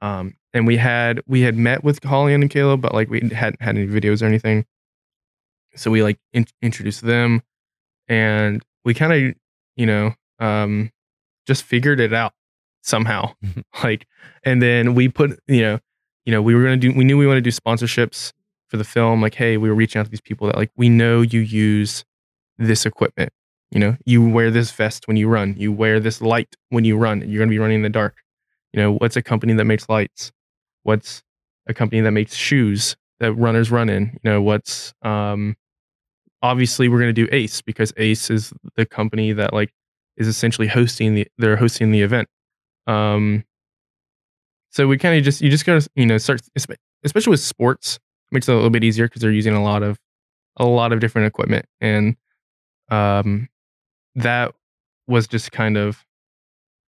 Um 0.00 0.34
and 0.52 0.66
we 0.66 0.76
had 0.76 1.22
we 1.26 1.42
had 1.42 1.56
met 1.56 1.82
with 1.82 2.02
holly 2.04 2.34
and 2.34 2.50
caleb 2.50 2.80
but 2.82 2.92
like 2.92 3.08
we 3.08 3.20
hadn't 3.30 3.62
had 3.62 3.76
any 3.76 3.86
videos 3.86 4.22
or 4.22 4.26
anything 4.26 4.66
so 5.76 5.90
we 5.90 6.02
like 6.02 6.18
in- 6.32 6.46
introduced 6.60 7.02
them 7.02 7.42
and 8.08 8.62
we 8.84 8.94
kind 8.94 9.12
of 9.12 9.34
you 9.76 9.86
know 9.86 10.14
um 10.38 10.90
just 11.46 11.62
figured 11.62 12.00
it 12.00 12.12
out 12.12 12.32
somehow 12.82 13.32
like 13.84 14.06
and 14.44 14.60
then 14.60 14.94
we 14.94 15.08
put 15.08 15.38
you 15.46 15.62
know 15.62 15.78
you 16.24 16.32
know 16.32 16.42
we 16.42 16.54
were 16.54 16.62
gonna 16.62 16.76
do 16.76 16.92
we 16.92 17.04
knew 17.04 17.16
we 17.16 17.26
wanted 17.26 17.44
to 17.44 17.50
do 17.50 17.56
sponsorships 17.56 18.32
for 18.68 18.76
the 18.76 18.84
film 18.84 19.20
like 19.20 19.34
hey 19.34 19.56
we 19.56 19.68
were 19.68 19.74
reaching 19.74 20.00
out 20.00 20.04
to 20.04 20.10
these 20.10 20.20
people 20.20 20.46
that 20.46 20.56
like 20.56 20.70
we 20.76 20.88
know 20.88 21.20
you 21.22 21.40
use 21.40 22.04
this 22.58 22.84
equipment 22.86 23.32
you 23.70 23.78
know 23.78 23.96
you 24.04 24.26
wear 24.26 24.50
this 24.50 24.70
vest 24.72 25.06
when 25.06 25.16
you 25.16 25.28
run 25.28 25.54
you 25.56 25.72
wear 25.72 26.00
this 26.00 26.20
light 26.20 26.56
when 26.70 26.84
you 26.84 26.96
run 26.96 27.20
you're 27.28 27.40
gonna 27.40 27.50
be 27.50 27.58
running 27.58 27.76
in 27.76 27.82
the 27.82 27.88
dark 27.88 28.16
you 28.72 28.80
know 28.80 28.94
what's 28.94 29.16
a 29.16 29.22
company 29.22 29.52
that 29.54 29.64
makes 29.64 29.88
lights? 29.88 30.32
What's 30.82 31.22
a 31.66 31.74
company 31.74 32.00
that 32.00 32.10
makes 32.10 32.34
shoes 32.34 32.96
that 33.20 33.34
runners 33.34 33.70
run 33.70 33.88
in? 33.88 34.18
You 34.22 34.30
know 34.30 34.42
what's 34.42 34.94
um 35.02 35.56
obviously 36.42 36.88
we're 36.88 36.98
going 36.98 37.14
to 37.14 37.26
do 37.26 37.28
ace 37.32 37.62
because 37.62 37.92
ace 37.96 38.30
is 38.30 38.52
the 38.76 38.84
company 38.86 39.32
that 39.32 39.52
like 39.52 39.72
is 40.16 40.26
essentially 40.26 40.68
hosting 40.68 41.14
the 41.14 41.26
they're 41.38 41.56
hosting 41.56 41.90
the 41.90 42.02
event. 42.02 42.28
Um 42.86 43.44
so 44.70 44.86
we 44.86 44.98
kind 44.98 45.16
of 45.16 45.24
just 45.24 45.40
you 45.40 45.50
just 45.50 45.66
gotta 45.66 45.86
you 45.94 46.06
know 46.06 46.18
start 46.18 46.40
especially 47.04 47.30
with 47.30 47.40
sports 47.40 47.98
makes 48.30 48.48
it 48.48 48.52
a 48.52 48.54
little 48.54 48.70
bit 48.70 48.82
easier 48.84 49.06
because 49.06 49.20
they're 49.22 49.30
using 49.30 49.54
a 49.54 49.62
lot 49.62 49.82
of 49.82 49.98
a 50.56 50.64
lot 50.64 50.92
of 50.92 51.00
different 51.00 51.26
equipment. 51.26 51.66
And 51.80 52.16
um 52.90 53.48
that 54.14 54.54
was 55.06 55.26
just 55.26 55.52
kind 55.52 55.76
of 55.76 56.04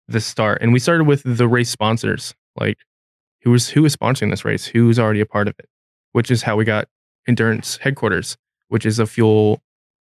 the 0.08 0.20
start. 0.20 0.62
And 0.62 0.72
we 0.72 0.78
started 0.78 1.04
with 1.04 1.22
the 1.24 1.48
race 1.48 1.70
sponsors 1.70 2.34
like 2.56 2.78
who 3.42 3.50
was 3.50 3.68
who 3.68 3.82
was 3.82 3.96
sponsoring 3.96 4.30
this 4.30 4.44
race 4.44 4.66
who's 4.66 4.98
already 4.98 5.20
a 5.20 5.26
part 5.26 5.48
of 5.48 5.54
it 5.58 5.68
which 6.12 6.30
is 6.30 6.42
how 6.42 6.56
we 6.56 6.64
got 6.64 6.88
endurance 7.28 7.76
headquarters 7.78 8.36
which 8.70 8.84
is 8.86 8.98
a 8.98 9.06
fuel 9.06 9.62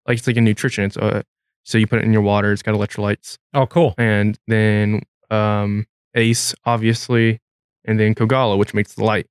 like 0.09 0.19
it's 0.19 0.27
like 0.27 0.37
a 0.37 0.41
nutrition 0.41 0.85
it's 0.85 0.97
a 0.97 1.23
So 1.65 1.79
you 1.79 1.87
put 1.87 2.01
it 2.01 2.05
in 2.05 2.13
your 2.13 2.23
water. 2.23 2.51
It's 2.53 2.63
got 2.63 2.75
electrolytes, 2.75 3.39
Oh, 3.55 3.67
cool. 3.67 3.95
and 3.99 4.37
then 4.49 5.03
um, 5.31 5.87
Ace, 6.17 6.55
obviously, 6.65 7.39
and 7.85 8.01
then 8.01 8.15
Kogalla, 8.17 8.59
which 8.59 8.75
makes 8.75 8.95
the 8.95 9.05
light, 9.05 9.27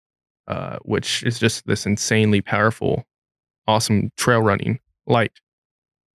uh, 0.48 0.78
which 0.84 1.24
is 1.24 1.38
just 1.40 1.66
this 1.68 1.86
insanely 1.86 2.40
powerful, 2.42 3.04
awesome 3.68 4.12
trail 4.16 4.42
running 4.42 4.80
light. 5.08 5.34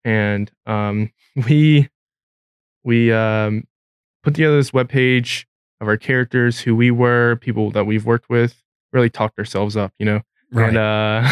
And 0.05 0.51
um, 0.67 1.11
we 1.47 1.89
we 2.83 3.11
um, 3.11 3.63
put 4.23 4.35
together 4.35 4.55
this 4.57 4.71
web 4.73 4.89
page 4.89 5.47
of 5.81 5.87
our 5.87 5.97
characters, 5.97 6.59
who 6.61 6.75
we 6.75 6.91
were, 6.91 7.37
people 7.37 7.71
that 7.71 7.85
we've 7.85 8.05
worked 8.05 8.29
with, 8.29 8.61
really 8.93 9.09
talked 9.09 9.39
ourselves 9.39 9.75
up, 9.75 9.91
you 9.97 10.05
know. 10.05 10.21
And 10.55 10.77
uh, 10.77 11.23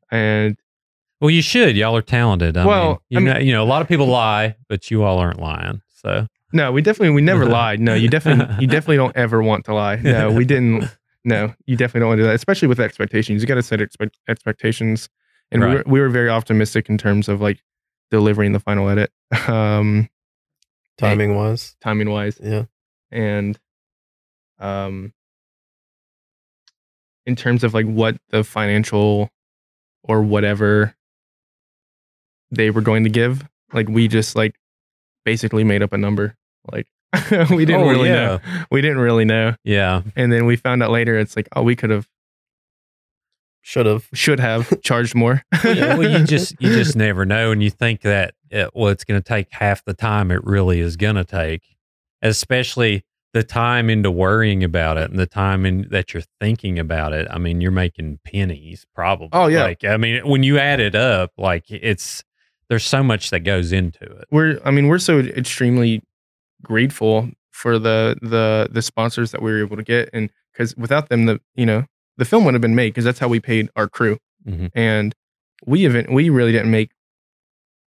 and 0.10 0.56
well, 1.20 1.30
you 1.30 1.42
should. 1.42 1.76
Y'all 1.76 1.96
are 1.96 2.02
talented. 2.02 2.56
I 2.56 2.66
Well, 2.66 2.88
mean, 2.88 2.98
you 3.10 3.18
I 3.18 3.20
mean- 3.20 3.34
know, 3.34 3.40
you 3.40 3.52
know, 3.52 3.62
a 3.62 3.66
lot 3.66 3.82
of 3.82 3.88
people 3.88 4.06
lie, 4.06 4.56
but 4.68 4.90
you 4.90 5.02
all 5.02 5.18
aren't 5.18 5.40
lying. 5.40 5.80
So 5.94 6.26
no, 6.52 6.70
we 6.72 6.82
definitely 6.82 7.14
we 7.14 7.22
never 7.22 7.46
lied. 7.60 7.80
No, 7.80 7.94
you 7.94 8.08
definitely 8.08 8.54
you 8.60 8.66
definitely 8.70 8.96
don't 8.96 9.16
ever 9.16 9.42
want 9.42 9.64
to 9.66 9.74
lie. 9.74 9.96
No, 9.96 10.30
we 10.30 10.44
didn't. 10.44 10.88
No, 11.24 11.54
you 11.66 11.76
definitely 11.76 12.00
don't 12.00 12.08
want 12.10 12.18
to 12.18 12.22
do 12.24 12.26
that, 12.28 12.34
especially 12.34 12.68
with 12.68 12.78
expectations. 12.80 13.40
You 13.42 13.48
got 13.48 13.54
to 13.54 13.62
set 13.62 13.80
expect- 13.80 14.18
expectations, 14.28 15.08
and 15.50 15.62
we, 15.62 15.68
were, 15.68 15.82
we 15.86 16.00
were 16.00 16.10
very 16.10 16.28
optimistic 16.28 16.90
in 16.90 16.98
terms 16.98 17.28
of 17.30 17.40
like 17.40 17.62
delivering 18.10 18.52
the 18.52 18.60
final 18.60 18.90
edit, 18.90 19.10
um, 19.48 20.08
Timing 20.98 21.34
wise. 21.34 21.76
timing 21.80 22.10
wise, 22.10 22.38
Yeah. 22.42 22.64
and 23.10 23.58
um, 24.60 25.14
in 27.26 27.36
terms 27.36 27.64
of 27.64 27.72
like 27.74 27.86
what 27.86 28.16
the 28.30 28.44
financial 28.44 29.30
or 30.02 30.22
whatever 30.22 30.94
they 32.54 32.70
were 32.70 32.80
going 32.82 33.04
to 33.04 33.10
give. 33.10 33.44
Like 33.72 33.88
we 33.88 34.08
just 34.08 34.36
like 34.36 34.54
basically 35.24 35.64
made 35.64 35.82
up 35.82 35.92
a 35.92 35.98
number. 35.98 36.36
Like 36.70 36.86
we 37.50 37.64
didn't 37.64 37.82
Oh, 37.82 37.88
really 37.88 38.08
yeah. 38.08 38.14
know. 38.26 38.40
We 38.70 38.80
didn't 38.80 38.98
really 38.98 39.24
know. 39.24 39.54
yeah, 39.64 40.02
And 40.16 40.32
then 40.32 40.46
we 40.46 40.56
found 40.56 40.82
out 40.82 40.90
later 40.90 41.18
it's 41.18 41.36
like, 41.36 41.48
oh, 41.54 41.62
we 41.62 41.76
could 41.76 41.90
have 41.90 42.08
Should 43.62 43.86
have. 43.86 44.08
should 44.12 44.40
have 44.40 44.80
charged 44.82 45.14
more. 45.14 45.42
you- 45.64 45.70
well, 45.74 46.02
you 46.20 46.24
just 46.26 46.54
you 46.60 46.68
just 46.74 46.96
never 46.96 47.24
know, 47.24 47.50
and 47.50 47.62
you 47.62 47.70
think 47.70 48.02
that 48.02 48.34
it, 48.50 48.70
well, 48.74 48.88
it's 48.88 49.04
going 49.04 49.20
to 49.20 49.26
take 49.26 49.48
half 49.52 49.84
the 49.84 49.94
time 49.94 50.30
it 50.30 50.44
really 50.44 50.80
is 50.80 50.96
going 50.96 51.16
to 51.16 51.24
take, 51.24 51.62
especially 52.22 53.04
the 53.32 53.42
time 53.42 53.90
into 53.90 54.10
worrying 54.10 54.62
about 54.62 54.96
it 54.96 55.10
and 55.10 55.18
the 55.18 55.26
time 55.26 55.66
in 55.66 55.88
that 55.90 56.14
you're 56.14 56.22
thinking 56.40 56.78
about 56.78 57.12
it. 57.12 57.26
I 57.30 57.38
mean, 57.38 57.60
you're 57.60 57.72
making 57.72 58.20
pennies, 58.24 58.86
probably. 58.94 59.30
Oh, 59.32 59.46
yeah. 59.48 59.64
Like, 59.64 59.82
I 59.84 59.96
mean, 59.96 60.28
when 60.28 60.42
you 60.44 60.58
add 60.58 60.78
it 60.78 60.94
up, 60.94 61.32
like 61.36 61.64
it's 61.68 62.22
there's 62.68 62.84
so 62.84 63.02
much 63.02 63.30
that 63.30 63.40
goes 63.40 63.72
into 63.72 64.02
it. 64.04 64.24
we're 64.30 64.58
I 64.64 64.70
mean, 64.70 64.88
we're 64.88 64.98
so 64.98 65.18
extremely 65.20 66.02
grateful 66.62 67.30
for 67.50 67.78
the 67.78 68.16
the 68.22 68.68
the 68.70 68.82
sponsors 68.82 69.30
that 69.32 69.42
we 69.42 69.52
were 69.52 69.60
able 69.60 69.76
to 69.76 69.82
get 69.82 70.08
and 70.12 70.30
because 70.52 70.76
without 70.76 71.08
them 71.08 71.26
the 71.26 71.40
you 71.54 71.66
know 71.66 71.84
the 72.16 72.24
film 72.24 72.44
wouldn't 72.44 72.56
have 72.56 72.62
been 72.62 72.74
made 72.74 72.88
because 72.90 73.04
that's 73.04 73.18
how 73.18 73.28
we 73.28 73.40
paid 73.40 73.68
our 73.76 73.88
crew 73.88 74.18
Mhm. 74.48 74.70
and 74.74 75.14
we 75.66 75.84
even 75.84 76.12
we 76.12 76.28
really 76.30 76.52
didn't 76.52 76.70
make 76.70 76.90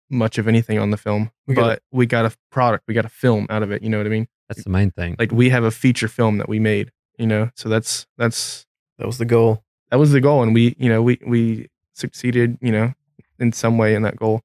much 0.08 0.38
of 0.38 0.46
anything 0.46 0.78
on 0.78 0.90
the 0.90 0.96
film 0.96 1.30
We 1.46 1.54
got 1.54 1.62
but 1.66 1.82
we 1.90 2.06
got 2.06 2.24
a 2.26 2.36
product 2.50 2.84
we 2.86 2.94
got 2.94 3.04
a 3.04 3.08
film 3.10 3.46
out 3.50 3.62
of 3.62 3.70
it 3.72 3.82
you 3.82 3.88
know 3.88 3.98
what 3.98 4.06
i 4.06 4.10
mean 4.10 4.28
That's 4.48 4.62
the 4.62 4.70
main 4.70 4.90
thing. 4.92 5.16
like 5.18 5.32
we 5.32 5.50
have 5.50 5.64
a 5.64 5.70
feature 5.70 6.08
film 6.08 6.38
that 6.38 6.48
we 6.48 6.58
made 6.60 6.92
you 7.18 7.26
know 7.26 7.50
so 7.56 7.68
that's 7.68 8.06
that's 8.16 8.66
That 8.98 9.06
was 9.06 9.18
the 9.18 9.24
goal. 9.24 9.64
that 9.90 9.98
was 9.98 10.12
the 10.12 10.20
goal 10.20 10.42
and 10.42 10.54
we 10.54 10.76
you 10.78 10.88
know 10.88 11.02
we 11.02 11.18
we 11.26 11.66
succeeded 11.92 12.56
you 12.60 12.70
know 12.72 12.92
in 13.38 13.52
some 13.52 13.78
way 13.78 13.94
in 13.94 14.02
that 14.02 14.16
goal 14.16 14.42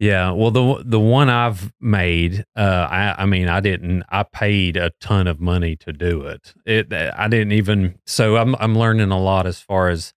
Yeah, 0.00 0.30
well, 0.30 0.50
the 0.50 0.82
the 0.82 0.98
one 0.98 1.28
I've 1.28 1.74
made, 1.78 2.46
uh, 2.56 2.88
I, 2.90 3.16
I 3.18 3.26
mean, 3.26 3.48
I 3.48 3.60
didn't. 3.60 4.02
I 4.08 4.22
paid 4.22 4.78
a 4.78 4.92
ton 4.98 5.26
of 5.26 5.40
money 5.42 5.76
to 5.76 5.92
do 5.92 6.22
it. 6.22 6.54
It, 6.64 6.90
I 6.90 7.28
didn't 7.28 7.52
even. 7.52 7.98
So 8.06 8.36
I'm 8.38 8.56
I'm 8.56 8.78
learning 8.78 9.10
a 9.10 9.20
lot 9.20 9.46
as 9.46 9.60
far 9.60 9.90
as 9.90 10.14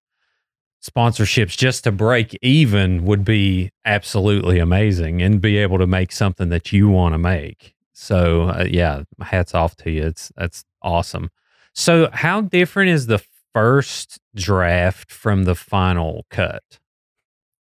sponsorships. 0.83 1.57
Just 1.57 1.83
to 1.85 1.91
break 1.91 2.37
even 2.41 3.05
would 3.05 3.25
be 3.25 3.71
absolutely 3.85 4.59
amazing, 4.59 5.21
and 5.21 5.41
be 5.41 5.57
able 5.57 5.79
to 5.79 5.87
make 5.87 6.13
something 6.13 6.49
that 6.49 6.71
you 6.71 6.89
want 6.89 7.13
to 7.13 7.19
make. 7.19 7.75
So 7.93 8.43
uh, 8.49 8.65
yeah, 8.69 9.03
hats 9.21 9.53
off 9.53 9.75
to 9.77 9.91
you. 9.91 10.05
It's 10.07 10.31
that's 10.37 10.65
awesome. 10.81 11.29
So 11.73 12.09
how 12.13 12.41
different 12.41 12.91
is 12.91 13.07
the 13.07 13.23
first 13.53 14.19
draft 14.35 15.11
from 15.11 15.43
the 15.45 15.55
final 15.55 16.25
cut? 16.29 16.79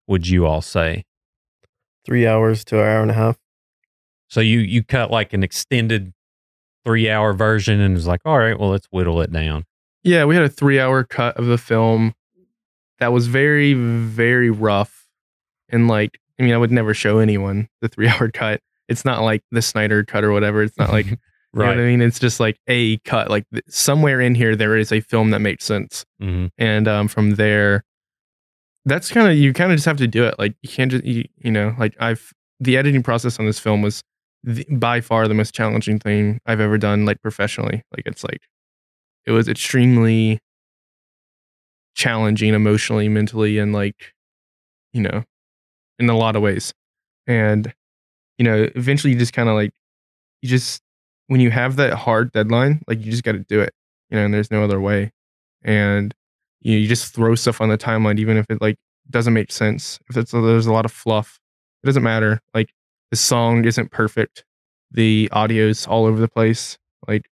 Would 0.09 0.29
you 0.29 0.47
all 0.47 0.63
say? 0.63 1.05
Three 2.09 2.27
hours 2.27 2.65
to 2.67 2.81
an 2.81 2.89
hour 2.89 3.03
and 3.03 3.11
a 3.11 3.15
half. 3.15 3.37
So 4.29 4.41
you 4.41 4.61
you 4.61 4.83
cut 4.83 5.11
like 5.11 5.33
an 5.33 5.43
extended 5.43 6.13
three 6.85 7.11
hour 7.11 7.35
version 7.35 7.81
and 7.81 7.97
it's 7.97 8.07
like, 8.07 8.21
all 8.25 8.39
right, 8.39 8.59
well 8.59 8.71
let's 8.71 8.87
whittle 8.91 9.21
it 9.21 9.31
down. 9.31 9.65
Yeah, 10.03 10.25
we 10.25 10.35
had 10.35 10.45
a 10.45 10.49
three 10.49 10.81
hour 10.81 11.05
cut 11.05 11.37
of 11.37 11.47
the 11.47 11.59
film 11.59 12.15
that 12.99 13.13
was 13.13 13.27
very, 13.27 13.75
very 13.75 14.51
rough. 14.51 15.07
And 15.69 15.87
like, 15.87 16.19
I 16.41 16.45
mean, 16.45 16.55
I 16.55 16.57
would 16.57 16.73
never 16.73 16.95
show 16.95 17.19
anyone 17.19 17.69
the 17.83 17.89
three 17.89 18.09
hour 18.09 18.31
cut. 18.33 18.61
It's 18.89 19.05
not 19.05 19.23
like 19.23 19.43
the 19.51 19.61
Snyder 19.61 20.03
cut 20.03 20.25
or 20.25 20.33
whatever. 20.33 20.63
It's 20.63 20.79
not 20.79 20.91
like, 20.91 21.07
you 21.07 21.17
know 21.53 21.67
what 21.67 21.79
I 21.79 21.85
mean? 21.85 22.01
It's 22.01 22.19
just 22.19 22.41
like 22.41 22.59
a 22.69 22.97
cut. 22.99 23.29
Like 23.29 23.45
th- 23.53 23.65
somewhere 23.69 24.19
in 24.21 24.35
here, 24.35 24.57
there 24.57 24.77
is 24.77 24.93
a 24.93 25.01
film 25.01 25.31
that 25.33 25.41
makes 25.41 25.65
sense. 25.65 26.07
hmm 26.19 26.47
And 26.57 26.89
um, 26.89 27.07
from 27.09 27.35
there, 27.35 27.85
that's 28.89 29.11
kind 29.11 29.31
of, 29.31 29.37
you 29.37 29.53
kind 29.53 29.73
of 29.73 29.77
just 29.77 29.87
have 29.87 29.97
to 29.99 30.07
do 30.07 30.25
it. 30.25 30.35
Like, 30.39 30.55
you 30.63 30.69
can't 30.69 30.91
just, 30.91 31.05
you, 31.05 31.25
you 31.39 31.51
know, 31.51 31.75
like 31.79 31.95
I've, 32.01 32.33
the 32.61 32.77
editing 32.77 33.03
process 33.03 33.39
on 33.39 33.47
this 33.47 33.59
film 33.59 33.83
was 33.83 34.03
the, 34.43 34.65
by 34.71 35.01
far 35.01 35.29
the 35.29 35.35
most 35.35 35.55
challenging 35.55 35.99
thing 35.99 36.41
I've 36.47 36.61
ever 36.61 36.79
done, 36.79 37.05
like 37.05 37.21
professionally. 37.23 37.83
Like, 37.93 38.07
it's 38.07 38.25
like, 38.25 38.41
it 39.27 39.33
was 39.33 39.49
extremely 39.49 40.39
challenging 41.95 42.55
emotionally, 42.55 43.09
mentally, 43.09 43.59
and 43.59 43.73
like, 43.73 44.15
you 44.93 45.03
know, 45.03 45.25
in 45.99 46.09
a 46.09 46.17
lot 46.17 46.37
of 46.37 46.43
ways. 46.43 46.73
And, 47.27 47.73
you 48.39 48.45
know, 48.45 48.69
eventually 48.75 49.13
you 49.13 49.19
just 49.19 49.33
kind 49.33 49.49
of 49.49 49.55
like, 49.55 49.73
you 50.43 50.49
just, 50.49 50.81
when 51.27 51.41
you 51.41 51.51
have 51.51 51.77
that 51.77 51.95
hard 51.95 52.33
deadline, 52.33 52.83
like 52.87 53.05
you 53.05 53.11
just 53.11 53.25
got 53.25 53.33
to 53.33 53.41
do 53.41 53.61
it, 53.61 53.75
you 54.09 54.17
know, 54.17 54.25
and 54.25 54.33
there's 54.33 54.51
no 54.51 54.63
other 54.63 54.81
way. 54.81 55.11
And, 55.63 56.15
you 56.61 56.73
know, 56.75 56.79
you 56.79 56.89
just 56.89 57.15
throw 57.15 57.35
stuff 57.35 57.61
on 57.61 57.69
the 57.69 57.79
timeline, 57.79 58.19
even 58.19 58.37
if 58.37 58.47
it 58.49 58.61
like 58.61 58.77
doesn't 59.11 59.33
make 59.33 59.53
sense. 59.53 59.99
If 60.11 60.17
it's, 60.17 60.35
uh, 60.35 60.41
there's 60.41 60.67
a 60.67 60.73
lot 60.73 60.85
of 60.85 60.93
fluff, 60.93 61.39
it 61.83 61.87
doesn't 61.87 62.03
matter. 62.03 62.41
Like 62.55 62.73
the 63.11 63.17
song 63.17 63.65
isn't 63.65 63.91
perfect. 63.91 64.45
The 64.91 65.29
audio's 65.33 65.87
all 65.87 66.05
over 66.05 66.21
the 66.21 66.29
place. 66.29 66.79
Like 67.07 67.29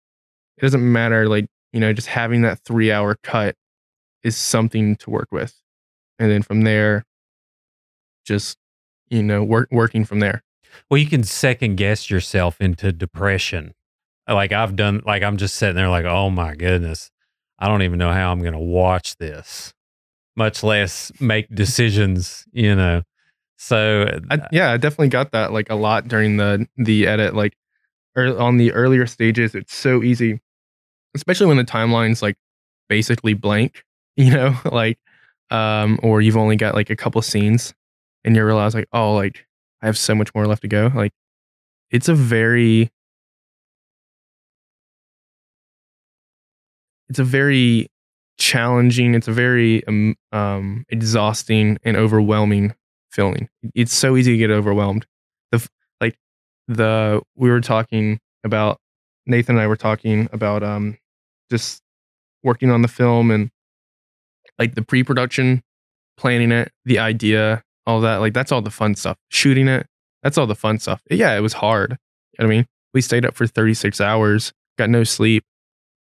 it 0.59 0.63
doesn't 0.63 0.93
matter. 0.93 1.29
Like, 1.29 1.47
you 1.73 1.81
know, 1.81 1.93
just 1.93 2.09
having 2.09 2.43
that 2.43 2.61
three 2.61 2.93
hour 2.93 3.17
cut 3.23 3.57
is 4.23 4.37
something 4.37 4.97
to 4.97 5.11
work 5.11 5.29
with. 5.31 5.55
And 6.19 6.31
then 6.31 6.43
from 6.43 6.63
there, 6.63 7.05
just, 8.25 8.57
you 9.09 9.23
know, 9.23 9.45
work, 9.45 9.69
working 9.71 10.05
from 10.05 10.21
there. 10.21 10.43
Well, 10.91 10.99
you 10.99 11.07
can 11.07 11.25
second 11.25 11.77
guess 11.77 12.11
yourself 12.11 12.61
into 12.61 12.93
depression. 12.93 13.75
Like 14.29 14.53
I've 14.53 14.77
done, 14.77 15.03
like 15.07 15.23
I'm 15.23 15.37
just 15.37 15.55
sitting 15.55 15.77
there, 15.77 15.89
like, 15.89 16.05
oh 16.05 16.31
my 16.31 16.55
goodness, 16.55 17.11
I 17.59 17.69
don't 17.69 17.83
even 17.83 17.99
know 17.99 18.13
how 18.13 18.33
I'm 18.33 18.41
going 18.41 18.53
to 18.53 18.59
watch 18.59 19.17
this, 19.17 19.73
much 20.37 20.63
less 20.63 21.13
make 21.21 21.55
decisions. 21.55 22.45
You 22.53 22.75
know, 22.75 23.03
so 23.57 24.21
I, 24.31 24.41
yeah, 24.53 24.73
I 24.73 24.77
definitely 24.77 25.09
got 25.09 25.33
that 25.33 25.53
like 25.53 25.71
a 25.71 25.75
lot 25.75 26.09
during 26.09 26.37
the 26.37 26.67
the 26.77 27.07
edit. 27.07 27.35
Like, 27.35 27.57
or 28.17 28.39
on 28.39 28.57
the 28.57 28.73
earlier 28.73 29.07
stages, 29.07 29.55
it's 29.55 29.75
so 29.75 30.03
easy, 30.03 30.41
especially 31.15 31.47
when 31.47 31.57
the 31.57 31.65
timeline's 31.65 32.23
like 32.23 32.37
basically 32.89 33.35
blank. 33.35 33.83
You 34.19 34.31
know, 34.31 34.57
like, 34.73 34.99
um, 35.51 36.01
or 36.03 36.23
you've 36.23 36.39
only 36.39 36.57
got 36.57 36.75
like 36.75 36.89
a 36.89 36.97
couple 36.97 37.21
scenes, 37.21 37.75
and 38.25 38.35
you 38.35 38.43
realize 38.43 38.75
like, 38.75 38.89
oh, 38.95 39.13
like 39.15 39.47
I 39.83 39.87
have 39.87 39.99
so 39.99 40.15
much 40.15 40.35
more 40.35 40.47
left 40.47 40.63
to 40.63 40.69
go. 40.69 40.91
Like, 40.95 41.13
it's 41.91 42.09
a 42.09 42.15
very, 42.15 42.91
it's 47.09 47.19
a 47.19 47.25
very 47.25 47.89
challenging. 48.39 49.15
It's 49.15 49.29
a 49.29 49.33
very 49.33 49.87
um, 49.87 50.15
um 50.33 50.85
exhausting 50.89 51.79
and 51.85 51.97
overwhelming 51.97 52.75
feeling. 53.11 53.49
It's 53.75 53.95
so 53.95 54.17
easy 54.17 54.33
to 54.33 54.39
get 54.39 54.51
overwhelmed. 54.51 55.07
The 55.53 55.67
like 56.01 56.17
the 56.69 57.23
we 57.37 57.51
were 57.51 57.61
talking 57.61 58.19
about 58.45 58.79
Nathan 59.27 59.57
and 59.57 59.63
I 59.63 59.67
were 59.67 59.77
talking 59.77 60.29
about 60.33 60.63
um 60.63 60.99
just 61.51 61.83
working 62.43 62.71
on 62.71 62.83
the 62.83 62.89
film 62.89 63.31
and 63.31 63.51
like 64.59 64.75
the 64.75 64.83
pre-production, 64.83 65.63
planning 66.17 66.53
it, 66.53 66.73
the 66.85 66.99
idea, 66.99 67.63
all 67.87 68.01
that. 68.01 68.17
Like 68.17 68.35
that's 68.35 68.53
all 68.53 68.63
the 68.63 68.71
fun 68.71 68.95
stuff. 68.95 69.17
Shooting 69.29 69.69
it, 69.69 69.87
that's 70.23 70.39
all 70.39 70.47
the 70.47 70.55
fun 70.55 70.79
stuff. 70.79 71.03
Yeah, 71.11 71.37
it 71.37 71.41
was 71.41 71.55
hard. 71.55 71.99
You 72.39 72.45
know 72.45 72.47
I 72.47 72.57
mean, 72.57 72.67
we 72.93 73.01
stayed 73.01 73.25
up 73.25 73.35
for 73.35 73.47
36 73.47 74.01
hours, 74.01 74.53
got 74.79 74.91
no 74.91 75.05
sleep, 75.05 75.45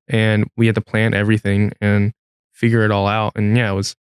and 0.08 0.48
we 0.56 0.66
had 0.66 0.74
to 0.74 0.80
plan 0.80 1.14
everything 1.14 1.72
and 1.80 2.12
figure 2.52 2.84
it 2.84 2.90
all 2.90 3.06
out. 3.06 3.32
And 3.36 3.56
yeah, 3.56 3.70
it 3.70 3.74
was 3.74 3.94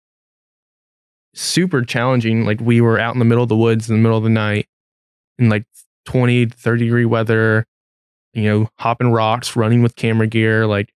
super 1.35 1.83
challenging. 1.83 2.45
Like 2.45 2.61
we 2.61 2.81
were 2.81 2.99
out 2.99 3.15
in 3.15 3.19
the 3.19 3.25
middle 3.25 3.43
of 3.43 3.49
the 3.49 3.57
woods 3.57 3.89
in 3.89 3.97
the 3.97 4.03
middle 4.03 4.19
of 4.19 4.25
the 4.25 4.31
night, 4.31 4.69
in 5.39 5.49
like 5.49 5.65
20 6.07 6.47
30 6.47 6.85
degree 6.85 7.07
weather 7.07 7.65
you 8.35 8.43
know 8.43 8.69
hopping 8.79 9.11
rocks 9.11 9.57
running 9.57 9.83
with 9.83 9.97
camera 9.97 10.27
gear. 10.27 10.67
Like 10.67 10.93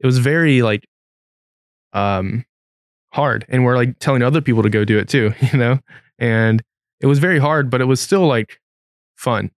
it 0.00 0.06
was 0.06 0.18
very 0.18 0.62
like 0.62 0.86
um 1.92 2.44
hard. 3.12 3.44
And 3.48 3.64
we're 3.64 3.76
like 3.76 3.98
telling 3.98 4.22
other 4.22 4.40
people 4.40 4.62
to 4.62 4.70
go 4.70 4.84
do 4.84 4.98
it 4.98 5.08
too 5.08 5.32
you 5.52 5.58
know? 5.58 5.78
And 6.18 6.62
it 7.00 7.06
was 7.06 7.18
very 7.18 7.38
hard 7.38 7.70
but 7.70 7.80
it 7.80 7.86
was 7.86 8.00
still 8.00 8.26
like 8.26 8.60
fun 9.16 9.50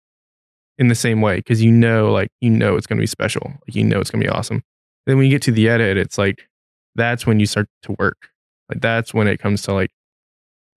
in 0.78 0.88
the 0.88 0.96
same 0.96 1.22
way 1.22 1.38
because 1.38 1.62
you 1.62 1.72
know 1.72 2.12
like 2.12 2.30
you 2.42 2.50
know 2.50 2.76
it's 2.76 2.88
going 2.88 2.98
to 2.98 3.02
be 3.02 3.08
special. 3.08 3.54
Like 3.68 3.76
you 3.76 3.84
know 3.84 4.00
it's 4.00 4.12
going 4.12 4.22
to 4.22 4.28
be 4.28 4.32
awesome 4.34 4.64
then 5.06 5.18
when 5.18 5.26
you 5.26 5.32
get 5.32 5.42
to 5.44 5.52
the 5.52 5.70
edit 5.70 5.98
it's 5.98 6.18
like 6.18 6.48
that's 6.96 7.28
when 7.28 7.40
you 7.40 7.46
start 7.46 7.68
to 7.84 7.96
work. 8.00 8.30
Like 8.70 8.82
that's 8.82 9.14
when 9.14 9.28
it 9.28 9.40
comes 9.40 9.62
to 9.64 9.74
like 9.74 9.92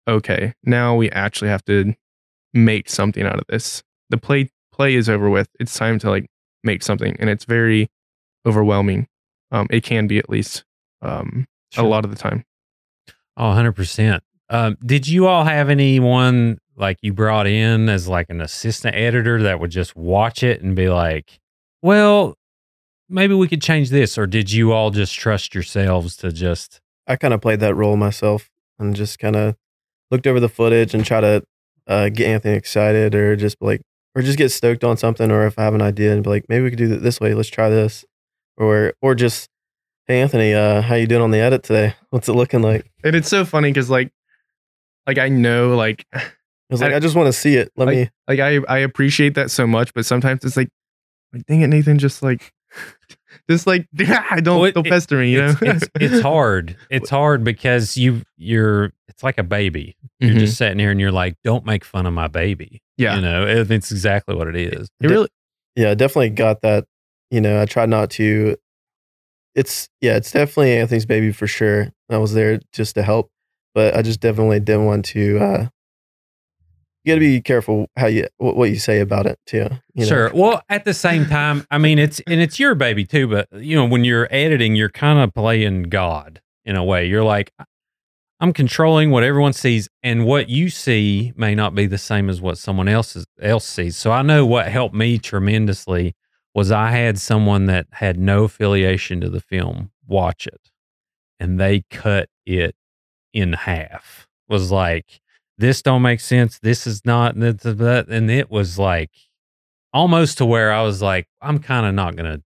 okay 0.08 0.54
now 0.64 0.94
we 0.94 1.10
actually 1.10 1.48
have 1.48 1.64
to 1.66 1.94
make 2.54 2.88
something 2.88 3.24
out 3.24 3.38
of 3.38 3.44
this. 3.48 3.82
The 4.10 4.18
play 4.18 4.50
play 4.72 4.94
is 4.94 5.08
over 5.08 5.28
with. 5.30 5.48
It's 5.60 5.76
time 5.76 5.98
to 6.00 6.10
like 6.10 6.26
make 6.64 6.82
something 6.82 7.16
and 7.18 7.30
it's 7.30 7.44
very 7.44 7.88
overwhelming. 8.46 9.08
Um 9.52 9.66
it 9.70 9.82
can 9.82 10.06
be 10.06 10.18
at 10.18 10.30
least 10.30 10.64
um 11.02 11.46
a 11.76 11.82
lot 11.82 12.04
of 12.04 12.10
the 12.10 12.16
time. 12.16 12.44
Oh, 13.36 13.44
100%. 13.44 14.20
Um, 14.48 14.76
did 14.84 15.08
you 15.08 15.26
all 15.26 15.44
have 15.44 15.68
anyone 15.68 16.58
like 16.76 16.98
you 17.02 17.12
brought 17.12 17.46
in 17.46 17.88
as 17.88 18.08
like 18.08 18.26
an 18.30 18.40
assistant 18.40 18.94
editor 18.94 19.42
that 19.42 19.60
would 19.60 19.70
just 19.70 19.96
watch 19.96 20.42
it 20.42 20.62
and 20.62 20.74
be 20.76 20.88
like, 20.88 21.38
well, 21.82 22.36
maybe 23.08 23.34
we 23.34 23.48
could 23.48 23.62
change 23.62 23.90
this? 23.90 24.16
Or 24.18 24.26
did 24.26 24.52
you 24.52 24.72
all 24.72 24.90
just 24.90 25.14
trust 25.14 25.54
yourselves 25.54 26.16
to 26.18 26.32
just, 26.32 26.80
I 27.06 27.16
kind 27.16 27.34
of 27.34 27.40
played 27.40 27.60
that 27.60 27.74
role 27.74 27.96
myself 27.96 28.50
and 28.78 28.94
just 28.96 29.18
kind 29.18 29.36
of 29.36 29.56
looked 30.10 30.26
over 30.26 30.40
the 30.40 30.48
footage 30.48 30.94
and 30.94 31.04
try 31.04 31.20
to 31.20 31.42
uh, 31.86 32.08
get 32.08 32.28
Anthony 32.28 32.54
excited 32.56 33.14
or 33.14 33.36
just 33.36 33.56
like, 33.60 33.82
or 34.14 34.22
just 34.22 34.38
get 34.38 34.50
stoked 34.50 34.82
on 34.84 34.96
something. 34.96 35.30
Or 35.30 35.46
if 35.46 35.58
I 35.58 35.62
have 35.64 35.74
an 35.74 35.82
idea 35.82 36.12
and 36.12 36.22
be 36.24 36.30
like, 36.30 36.46
maybe 36.48 36.64
we 36.64 36.70
could 36.70 36.78
do 36.78 36.92
it 36.92 36.98
this 37.02 37.20
way. 37.20 37.34
Let's 37.34 37.48
try 37.48 37.68
this. 37.68 38.04
Or, 38.56 38.94
or 39.02 39.14
just, 39.14 39.48
hey, 40.06 40.20
Anthony, 40.22 40.54
uh, 40.54 40.80
how 40.82 40.94
you 40.94 41.06
doing 41.06 41.22
on 41.22 41.30
the 41.30 41.38
edit 41.40 41.62
today? 41.62 41.94
What's 42.10 42.28
it 42.28 42.32
looking 42.34 42.62
like? 42.62 42.90
and 43.04 43.14
it's 43.14 43.28
so 43.28 43.44
funny 43.44 43.70
because 43.70 43.88
like 43.90 44.10
like 45.06 45.18
i 45.18 45.28
know 45.28 45.76
like 45.76 46.04
I 46.12 46.22
was 46.70 46.80
like, 46.80 46.92
I- 46.92 46.96
I, 46.96 46.98
just 46.98 47.14
want 47.14 47.26
to 47.28 47.32
see 47.32 47.54
it. 47.54 47.70
Let 47.76 47.86
me. 47.86 48.10
like 48.26 48.40
i 48.40 48.56
i 48.68 48.78
appreciate 48.78 49.34
that 49.36 49.50
so 49.52 49.64
much 49.66 49.94
but 49.94 50.04
sometimes 50.04 50.42
it's 50.44 50.56
like 50.56 50.68
like 51.32 51.46
dang 51.46 51.60
it 51.60 51.68
nathan 51.68 51.98
just 52.00 52.22
like 52.24 52.52
just 53.50 53.66
like 53.66 53.86
I 53.98 54.40
don't 54.40 54.56
Well, 54.60 54.64
it- 54.68 54.74
don't 54.74 54.86
pester 54.86 55.18
me 55.18 55.32
you 55.32 55.38
know 55.42 55.54
it's, 55.60 55.82
it's, 55.84 55.88
it's 56.00 56.20
hard. 56.22 56.76
It's 56.90 57.10
hard 57.10 57.44
because 57.44 57.96
you, 57.96 58.22
you're, 58.36 58.92
it's 59.08 59.22
like 59.22 59.38
a 59.38 59.42
baby. 59.44 59.96
You're 60.20 60.34
Mhm. 60.34 60.38
just 60.40 60.56
sitting 60.56 60.78
here 60.78 60.90
and 60.90 61.00
you're 61.00 61.12
like, 61.12 61.34
don't 61.44 61.64
make 61.64 61.84
fun 61.84 62.06
of 62.06 62.12
my 62.14 62.28
baby. 62.28 62.82
yeah 62.96 63.16
You 63.16 63.22
know, 63.22 63.46
it- 63.46 63.70
it's 63.70 63.90
exactly 63.90 64.34
what 64.34 64.48
it 64.48 64.56
is. 64.56 64.88
it 65.00 65.10
really 65.10 65.28
Yeah, 65.74 65.94
definitely 65.94 66.30
got 66.30 66.62
that. 66.62 66.84
You 67.30 67.40
know, 67.40 67.60
I 67.60 67.66
tried 67.66 67.88
not 67.88 68.10
to. 68.12 68.56
It's 69.54 69.88
yeah, 70.00 70.16
it's 70.16 70.30
definitely 70.32 70.76
Anthony's 70.76 71.06
baby 71.06 71.32
for 71.32 71.46
sure. 71.46 71.90
I 72.10 72.18
was 72.18 72.34
there 72.34 72.60
just 72.72 72.94
to 72.96 73.02
help, 73.02 73.30
but 73.74 73.96
I 73.96 74.02
just 74.02 74.20
definitely 74.20 74.60
didn't 74.60 74.84
want 74.84 75.04
to. 75.06 75.38
uh 75.38 75.66
You 77.06 77.12
got 77.12 77.14
to 77.14 77.20
be 77.20 77.40
careful 77.40 77.88
how 77.96 78.08
you 78.08 78.26
what, 78.38 78.68
you 78.68 78.80
say 78.80 78.98
about 78.98 79.26
it 79.26 79.38
too. 79.46 79.68
You 79.94 80.02
know? 80.02 80.06
Sure. 80.06 80.30
Well, 80.34 80.60
at 80.68 80.84
the 80.84 80.92
same 80.92 81.24
time, 81.26 81.64
I 81.70 81.78
mean, 81.78 82.00
it's 82.00 82.18
and 82.26 82.40
it's 82.40 82.58
your 82.58 82.74
baby 82.74 83.04
too. 83.04 83.28
But 83.28 83.46
you 83.52 83.76
know, 83.76 83.84
when 83.84 84.02
you're 84.02 84.26
editing, 84.32 84.74
you're 84.74 84.88
kind 84.90 85.20
of 85.20 85.32
playing 85.32 85.84
God 85.84 86.40
in 86.64 86.74
a 86.74 86.82
way. 86.82 87.06
You're 87.06 87.22
like, 87.22 87.52
I'm 88.40 88.52
controlling 88.52 89.12
what 89.12 89.22
everyone 89.22 89.52
sees, 89.52 89.88
and 90.02 90.26
what 90.26 90.48
you 90.48 90.68
see 90.68 91.32
may 91.36 91.54
not 91.54 91.76
be 91.76 91.86
the 91.86 91.96
same 91.96 92.28
as 92.28 92.40
what 92.40 92.58
someone 92.58 92.88
else 92.88 93.16
else 93.40 93.66
sees. 93.66 93.96
So 93.96 94.10
I 94.10 94.22
know 94.22 94.44
what 94.44 94.66
helped 94.66 94.96
me 94.96 95.16
tremendously 95.18 96.16
was 96.56 96.72
I 96.72 96.90
had 96.90 97.20
someone 97.20 97.66
that 97.66 97.86
had 97.92 98.18
no 98.18 98.42
affiliation 98.42 99.20
to 99.20 99.30
the 99.30 99.40
film 99.40 99.92
watch 100.08 100.48
it, 100.48 100.72
and 101.38 101.60
they 101.60 101.84
cut 101.88 102.30
it 102.44 102.74
in 103.32 103.52
half. 103.52 104.26
Was 104.48 104.72
like, 104.72 105.20
this 105.58 105.82
don't 105.82 106.02
make 106.02 106.20
sense. 106.20 106.58
This 106.58 106.86
is 106.86 107.04
not, 107.04 107.34
that, 107.36 108.06
and 108.08 108.30
it 108.30 108.50
was 108.50 108.78
like 108.78 109.10
almost 109.92 110.38
to 110.38 110.46
where 110.46 110.72
I 110.72 110.82
was 110.82 111.00
like, 111.00 111.26
I'm 111.40 111.58
kind 111.58 111.86
of 111.86 111.94
not 111.94 112.16
gonna 112.16 112.42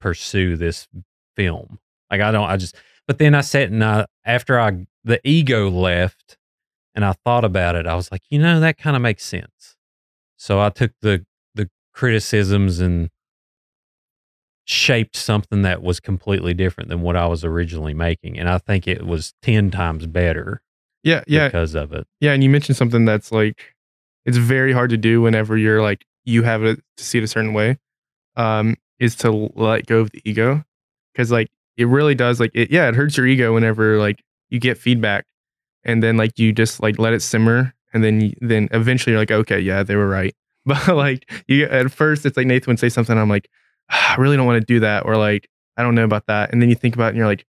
pursue 0.00 0.56
this 0.56 0.86
film. 1.36 1.78
Like 2.10 2.20
I 2.20 2.30
don't, 2.30 2.48
I 2.48 2.56
just. 2.56 2.76
But 3.06 3.18
then 3.18 3.34
I 3.34 3.42
sat 3.42 3.70
and 3.70 3.84
I, 3.84 4.06
after 4.24 4.58
I 4.58 4.86
the 5.02 5.20
ego 5.24 5.68
left, 5.68 6.38
and 6.94 7.04
I 7.04 7.12
thought 7.24 7.44
about 7.44 7.74
it, 7.74 7.86
I 7.86 7.96
was 7.96 8.10
like, 8.12 8.22
you 8.30 8.38
know, 8.38 8.60
that 8.60 8.78
kind 8.78 8.96
of 8.96 9.02
makes 9.02 9.24
sense. 9.24 9.76
So 10.36 10.60
I 10.60 10.70
took 10.70 10.92
the 11.00 11.26
the 11.54 11.68
criticisms 11.92 12.80
and 12.80 13.10
shaped 14.64 15.16
something 15.16 15.62
that 15.62 15.82
was 15.82 16.00
completely 16.00 16.54
different 16.54 16.88
than 16.88 17.02
what 17.02 17.16
I 17.16 17.26
was 17.26 17.44
originally 17.44 17.94
making, 17.94 18.38
and 18.38 18.48
I 18.48 18.58
think 18.58 18.86
it 18.86 19.04
was 19.06 19.34
ten 19.42 19.70
times 19.70 20.06
better 20.06 20.62
yeah 21.04 21.22
yeah. 21.26 21.46
because 21.48 21.74
of 21.74 21.92
it. 21.92 22.06
yeah 22.20 22.32
and 22.32 22.42
you 22.42 22.50
mentioned 22.50 22.76
something 22.76 23.04
that's 23.04 23.30
like 23.30 23.74
it's 24.26 24.36
very 24.36 24.72
hard 24.72 24.90
to 24.90 24.96
do 24.96 25.20
whenever 25.22 25.56
you're 25.56 25.80
like 25.82 26.04
you 26.24 26.42
have 26.42 26.64
it 26.64 26.80
to 26.96 27.04
see 27.04 27.18
it 27.18 27.24
a 27.24 27.28
certain 27.28 27.52
way 27.52 27.78
um 28.36 28.74
is 28.98 29.14
to 29.16 29.50
let 29.54 29.86
go 29.86 29.98
of 30.00 30.10
the 30.10 30.22
ego. 30.24 30.64
Because 31.12 31.30
like 31.30 31.50
it 31.76 31.86
really 31.86 32.14
does 32.14 32.40
like 32.40 32.50
it 32.54 32.70
yeah 32.70 32.88
it 32.88 32.94
hurts 32.94 33.16
your 33.16 33.26
ego 33.26 33.54
whenever 33.54 33.98
like 33.98 34.22
you 34.50 34.58
get 34.58 34.78
feedback 34.78 35.26
and 35.84 36.02
then 36.02 36.16
like 36.16 36.38
you 36.38 36.52
just 36.52 36.80
like 36.80 36.98
let 36.98 37.12
it 37.12 37.20
simmer 37.20 37.72
and 37.92 38.02
then 38.02 38.32
then 38.40 38.68
eventually 38.72 39.12
you're 39.12 39.20
like 39.20 39.30
okay 39.30 39.60
yeah 39.60 39.82
they 39.82 39.96
were 39.96 40.08
right. 40.08 40.34
But 40.66 40.88
like 40.96 41.30
you 41.46 41.66
at 41.66 41.90
first 41.92 42.24
it's 42.24 42.36
like 42.36 42.46
nathan 42.46 42.70
would 42.72 42.78
say 42.80 42.88
something 42.88 43.18
i'm 43.18 43.28
like 43.28 43.50
"Ah, 43.90 44.14
i 44.14 44.20
really 44.20 44.36
don't 44.36 44.46
want 44.46 44.60
to 44.60 44.66
do 44.66 44.80
that 44.80 45.04
or 45.04 45.16
like 45.16 45.48
i 45.76 45.82
don't 45.82 45.94
know 45.94 46.04
about 46.04 46.26
that 46.26 46.52
and 46.52 46.62
then 46.62 46.70
you 46.70 46.74
think 46.74 46.94
about 46.94 47.06
it 47.06 47.08
and 47.10 47.18
you're 47.18 47.26
like 47.26 47.44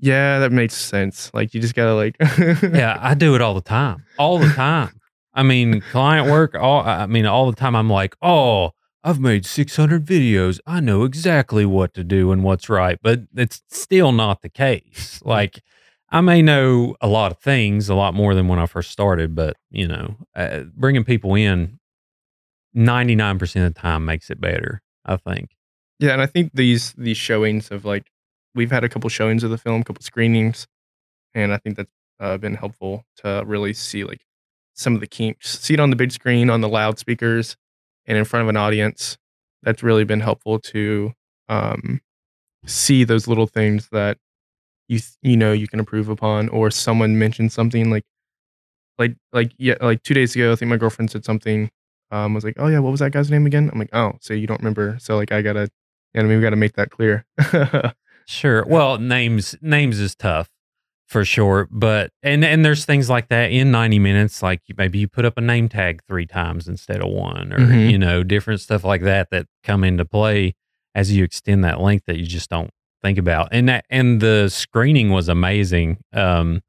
yeah 0.00 0.38
that 0.38 0.52
makes 0.52 0.74
sense 0.74 1.30
like 1.34 1.54
you 1.54 1.60
just 1.60 1.74
gotta 1.74 1.94
like 1.94 2.16
yeah, 2.62 2.98
I 3.00 3.14
do 3.14 3.34
it 3.34 3.40
all 3.40 3.54
the 3.54 3.60
time. 3.60 4.04
All 4.18 4.38
the 4.38 4.48
time. 4.48 5.00
I 5.34 5.42
mean, 5.44 5.80
client 5.92 6.30
work, 6.30 6.54
all 6.54 6.80
I 6.82 7.06
mean, 7.06 7.26
all 7.26 7.50
the 7.50 7.56
time 7.56 7.76
I'm 7.76 7.88
like, 7.88 8.16
"Oh, 8.20 8.72
I've 9.04 9.20
made 9.20 9.46
600 9.46 10.04
videos. 10.04 10.58
I 10.66 10.80
know 10.80 11.04
exactly 11.04 11.64
what 11.64 11.94
to 11.94 12.04
do 12.04 12.32
and 12.32 12.42
what's 12.42 12.68
right." 12.68 12.98
But 13.00 13.20
it's 13.36 13.62
still 13.68 14.12
not 14.12 14.42
the 14.42 14.48
case. 14.48 15.20
Like 15.24 15.62
I 16.10 16.20
may 16.20 16.42
know 16.42 16.96
a 17.00 17.06
lot 17.06 17.30
of 17.30 17.38
things, 17.38 17.88
a 17.88 17.94
lot 17.94 18.14
more 18.14 18.34
than 18.34 18.48
when 18.48 18.58
I 18.58 18.66
first 18.66 18.90
started, 18.90 19.34
but, 19.34 19.56
you 19.70 19.86
know, 19.86 20.16
uh, 20.34 20.64
bringing 20.74 21.04
people 21.04 21.34
in 21.36 21.78
99% 22.74 23.66
of 23.66 23.74
the 23.74 23.80
time 23.80 24.04
makes 24.04 24.30
it 24.30 24.40
better, 24.40 24.82
I 25.04 25.16
think. 25.16 25.50
Yeah, 26.00 26.12
and 26.12 26.22
I 26.22 26.26
think 26.26 26.52
these 26.54 26.92
these 26.94 27.18
showings 27.18 27.70
of 27.70 27.84
like 27.84 28.06
we've 28.54 28.70
had 28.70 28.84
a 28.84 28.88
couple 28.88 29.08
showings 29.10 29.42
of 29.44 29.50
the 29.50 29.58
film, 29.58 29.82
a 29.82 29.84
couple 29.84 30.02
screenings, 30.02 30.66
and 31.34 31.52
I 31.52 31.58
think 31.58 31.76
that's 31.76 31.90
uh, 32.20 32.36
been 32.38 32.54
helpful 32.54 33.04
to 33.18 33.42
really 33.46 33.72
see 33.72 34.04
like 34.04 34.22
some 34.74 34.94
of 34.94 35.00
the 35.00 35.06
kinks, 35.06 35.58
see 35.60 35.74
it 35.74 35.80
on 35.80 35.90
the 35.90 35.96
big 35.96 36.12
screen, 36.12 36.50
on 36.50 36.60
the 36.60 36.68
loudspeakers, 36.68 37.56
and 38.06 38.18
in 38.18 38.24
front 38.24 38.42
of 38.42 38.48
an 38.48 38.56
audience. 38.56 39.18
That's 39.62 39.82
really 39.82 40.04
been 40.04 40.20
helpful 40.20 40.58
to 40.60 41.12
um, 41.48 42.00
see 42.66 43.04
those 43.04 43.28
little 43.28 43.46
things 43.46 43.88
that 43.92 44.18
you 44.88 45.00
you 45.22 45.36
know 45.36 45.52
you 45.52 45.68
can 45.68 45.78
improve 45.80 46.08
upon, 46.08 46.48
or 46.50 46.70
someone 46.70 47.18
mentioned 47.18 47.52
something 47.52 47.90
like 47.90 48.04
like 48.98 49.16
like 49.32 49.52
yeah 49.58 49.74
like 49.80 50.02
two 50.02 50.14
days 50.14 50.34
ago. 50.34 50.52
I 50.52 50.56
think 50.56 50.70
my 50.70 50.76
girlfriend 50.76 51.10
said 51.10 51.24
something. 51.24 51.70
Um, 52.12 52.34
was 52.34 52.44
like, 52.44 52.56
oh 52.58 52.66
yeah, 52.66 52.80
what 52.80 52.90
was 52.90 53.00
that 53.00 53.12
guy's 53.12 53.30
name 53.30 53.46
again? 53.46 53.70
I'm 53.72 53.78
like, 53.78 53.94
oh, 53.94 54.14
so 54.20 54.34
you 54.34 54.46
don't 54.48 54.58
remember? 54.60 54.96
So 55.00 55.16
like, 55.16 55.30
I 55.32 55.42
gotta 55.42 55.70
yeah, 56.14 56.22
mean, 56.22 56.38
we 56.38 56.42
got 56.42 56.50
to 56.50 56.56
make 56.56 56.74
that 56.74 56.90
clear. 56.90 57.24
Sure. 58.30 58.64
Well, 58.64 58.98
names 58.98 59.56
names 59.60 59.98
is 59.98 60.14
tough 60.14 60.48
for 61.08 61.24
sure, 61.24 61.66
but 61.68 62.12
and 62.22 62.44
and 62.44 62.64
there's 62.64 62.84
things 62.84 63.10
like 63.10 63.28
that 63.28 63.50
in 63.50 63.72
90 63.72 63.98
minutes 63.98 64.40
like 64.40 64.60
maybe 64.78 65.00
you 65.00 65.08
put 65.08 65.24
up 65.24 65.36
a 65.36 65.40
name 65.40 65.68
tag 65.68 66.00
3 66.06 66.26
times 66.26 66.68
instead 66.68 67.00
of 67.02 67.08
one 67.10 67.52
or 67.52 67.58
Mhm. 67.58 67.90
you 67.90 67.98
know, 67.98 68.22
different 68.22 68.60
stuff 68.60 68.84
like 68.84 69.02
that 69.02 69.30
that 69.32 69.46
come 69.64 69.82
into 69.82 70.04
play 70.04 70.54
as 70.94 71.12
you 71.12 71.24
extend 71.24 71.64
that 71.64 71.80
length 71.80 72.04
that 72.06 72.18
you 72.18 72.24
just 72.26 72.48
don't 72.50 72.70
think 73.02 73.18
about. 73.18 73.48
And 73.50 73.68
that 73.68 73.84
and 73.90 74.20
the 74.20 74.48
screening 74.48 75.10
was 75.10 75.28
amazing. 75.28 75.98
Um 76.12 76.62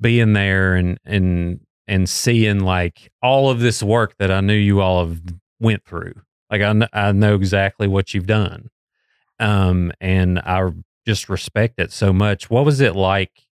being 0.00 0.32
there 0.32 0.74
and 0.76 0.98
and 1.04 1.60
and 1.86 2.08
seeing 2.08 2.60
like 2.60 3.10
all 3.22 3.50
of 3.50 3.60
this 3.60 3.82
work 3.82 4.14
that 4.18 4.30
I 4.30 4.40
knew 4.40 4.54
you 4.54 4.80
all 4.80 5.06
have 5.06 5.20
went 5.60 5.84
through. 5.84 6.14
Like 6.50 6.62
I 6.62 6.72
kn- 6.72 6.88
I 6.94 7.12
know 7.12 7.34
exactly 7.34 7.86
what 7.86 8.14
you've 8.14 8.26
done 8.26 8.70
um, 9.38 9.92
and 10.00 10.38
I 10.40 10.70
just 11.06 11.28
respect 11.28 11.78
it 11.78 11.92
so 11.92 12.12
much. 12.12 12.50
What 12.50 12.64
was 12.64 12.80
it 12.80 12.94
like 12.96 13.46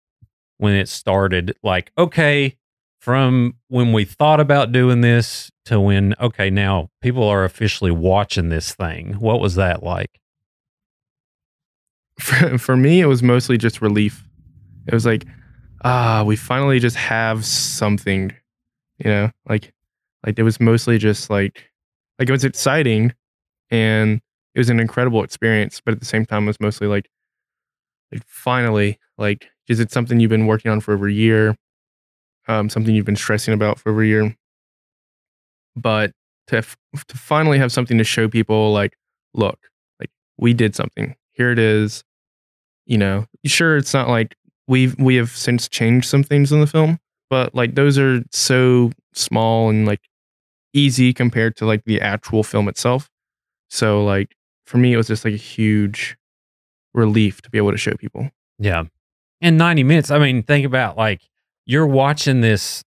when 0.59 0.74
it 0.74 0.88
started? 0.88 1.57
Like, 1.62 1.92
okay, 1.99 2.57
from 3.01 3.57
when 3.68 3.92
we 3.92 4.05
thought 4.05 4.40
about 4.40 4.72
doing 4.72 5.01
this 5.01 5.51
to 5.66 5.80
when, 5.80 6.14
okay, 6.20 6.51
now 6.51 6.90
people 7.03 7.24
are 7.24 7.44
officially 7.44 7.90
watching 7.90 8.49
this 8.49 8.74
thing. 8.74 9.14
What 9.14 9.40
was 9.40 9.55
that 9.57 9.82
like? 9.82 10.20
for, 12.20 12.59
for 12.59 12.76
me, 12.76 13.01
it 13.01 13.07
was 13.07 13.22
mostly 13.22 13.59
just 13.59 13.80
relief. 13.82 14.24
It 14.86 14.94
was 14.94 15.07
like, 15.07 15.26
ah, 15.84 16.24
we 16.24 16.36
finally 16.36 16.78
just 16.78 16.97
have 16.97 17.44
something, 17.44 18.32
you 18.99 19.11
know, 19.11 19.30
like, 19.49 19.72
Like 20.26 20.38
it 20.38 20.44
was 20.44 20.61
mostly 20.61 20.99
just 20.99 21.30
like 21.30 21.70
like 22.20 22.28
it 22.28 22.32
was 22.32 22.44
exciting 22.44 23.14
and 23.70 24.20
it 24.55 24.61
was 24.61 24.70
an 24.70 24.80
incredible 24.80 25.24
experience, 25.24 25.80
but 25.84 25.92
at 25.94 26.01
the 26.01 26.07
same 26.07 26.26
time 26.26 26.44
it 26.44 26.49
was 26.49 26.61
mostly 26.61 26.88
like 26.88 27.09
like 28.12 28.22
finally 28.26 28.98
like 29.18 29.48
is 29.68 29.80
it 29.80 29.90
something 29.90 30.20
you've 30.20 30.30
been 30.30 30.46
working 30.46 30.70
on 30.70 30.80
for 30.80 30.94
over 30.94 31.09
a 31.09 31.12
year? 31.12 31.57
Um, 32.48 32.70
something 32.70 32.94
you've 32.94 33.07
been 33.07 33.16
stressing 33.16 33.54
about 33.54 33.78
for 33.78 33.90
over 33.90 34.02
a 34.02 34.07
year. 34.07 34.36
But 35.74 36.12
to 36.48 36.59
f- 36.59 36.76
to 37.09 37.18
finally 37.18 37.59
have 37.59 37.72
something 37.72 37.98
to 37.98 38.04
show 38.04 38.28
people 38.28 38.72
like, 38.72 38.96
look, 39.34 39.59
like 40.00 40.11
we 40.38 40.54
did 40.54 40.74
something. 40.74 41.16
Here 41.32 41.50
it 41.50 41.59
is. 41.59 42.02
You 42.86 42.98
know, 42.98 43.26
sure 43.44 43.76
it's 43.76 43.94
not 43.94 44.09
like 44.09 44.36
we've 44.68 44.98
we 44.98 45.16
have 45.16 45.30
since 45.30 45.68
changed 45.68 46.09
some 46.09 46.22
things 46.22 46.52
in 46.52 46.61
the 46.61 46.66
film, 46.66 46.98
but 47.30 47.54
like 47.54 47.74
those 47.74 47.98
are 47.98 48.22
so 48.32 48.92
small 49.14 49.70
and 49.70 49.86
like 49.86 50.00
easy 50.74 51.12
compared 51.12 51.57
to 51.57 51.66
like 51.66 51.84
the 51.84 52.00
actual 52.00 52.42
film 52.44 52.68
itself. 52.68 53.09
So 53.70 54.04
like 54.04 54.34
for 54.66 54.78
me 54.78 54.92
it 54.92 54.96
was 54.96 55.09
just 55.09 55.24
like 55.24 55.34
a 55.34 55.38
huge 55.38 56.16
relief 56.97 57.40
to 57.42 57.51
be 57.51 57.59
able 57.59 57.70
to 57.70 57.78
show 57.78 57.94
people. 57.94 58.30
Yeah. 58.59 58.84
In 59.40 59.57
90 59.57 59.84
minutes, 59.84 60.11
I 60.11 60.18
mean, 60.18 60.42
think 60.42 60.66
about 60.66 60.97
like 60.97 61.20
you're 61.66 61.86
watching 61.86 62.40
this 62.40 62.82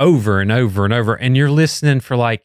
over 0.00 0.40
and 0.40 0.50
over 0.50 0.84
and 0.84 0.94
over, 0.94 1.14
and 1.14 1.36
you're 1.36 1.50
listening 1.50 2.00
for 2.00 2.16
like 2.16 2.42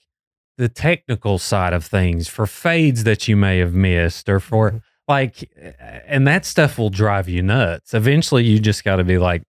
the 0.57 0.68
technical 0.70 1.38
side 1.39 1.74
of 1.74 1.86
things, 1.86 2.28
for 2.28 2.45
fades 2.45 3.03
that 3.05 3.28
you 3.28 3.36
may 3.36 3.57
have 3.59 3.74
missed, 3.74 4.28
or 4.30 4.39
for 4.39 4.72
Mhm. 4.72 4.82
like, 5.07 5.49
and 6.07 6.28
that 6.28 6.45
stuff 6.45 6.78
will 6.78 6.89
drive 6.89 7.28
you 7.30 7.41
nuts. 7.41 7.93
Eventually, 7.93 8.43
you 8.43 8.59
just 8.59 8.84
got 8.84 8.97
to 8.97 9.03
be 9.03 9.18
like, 9.18 9.43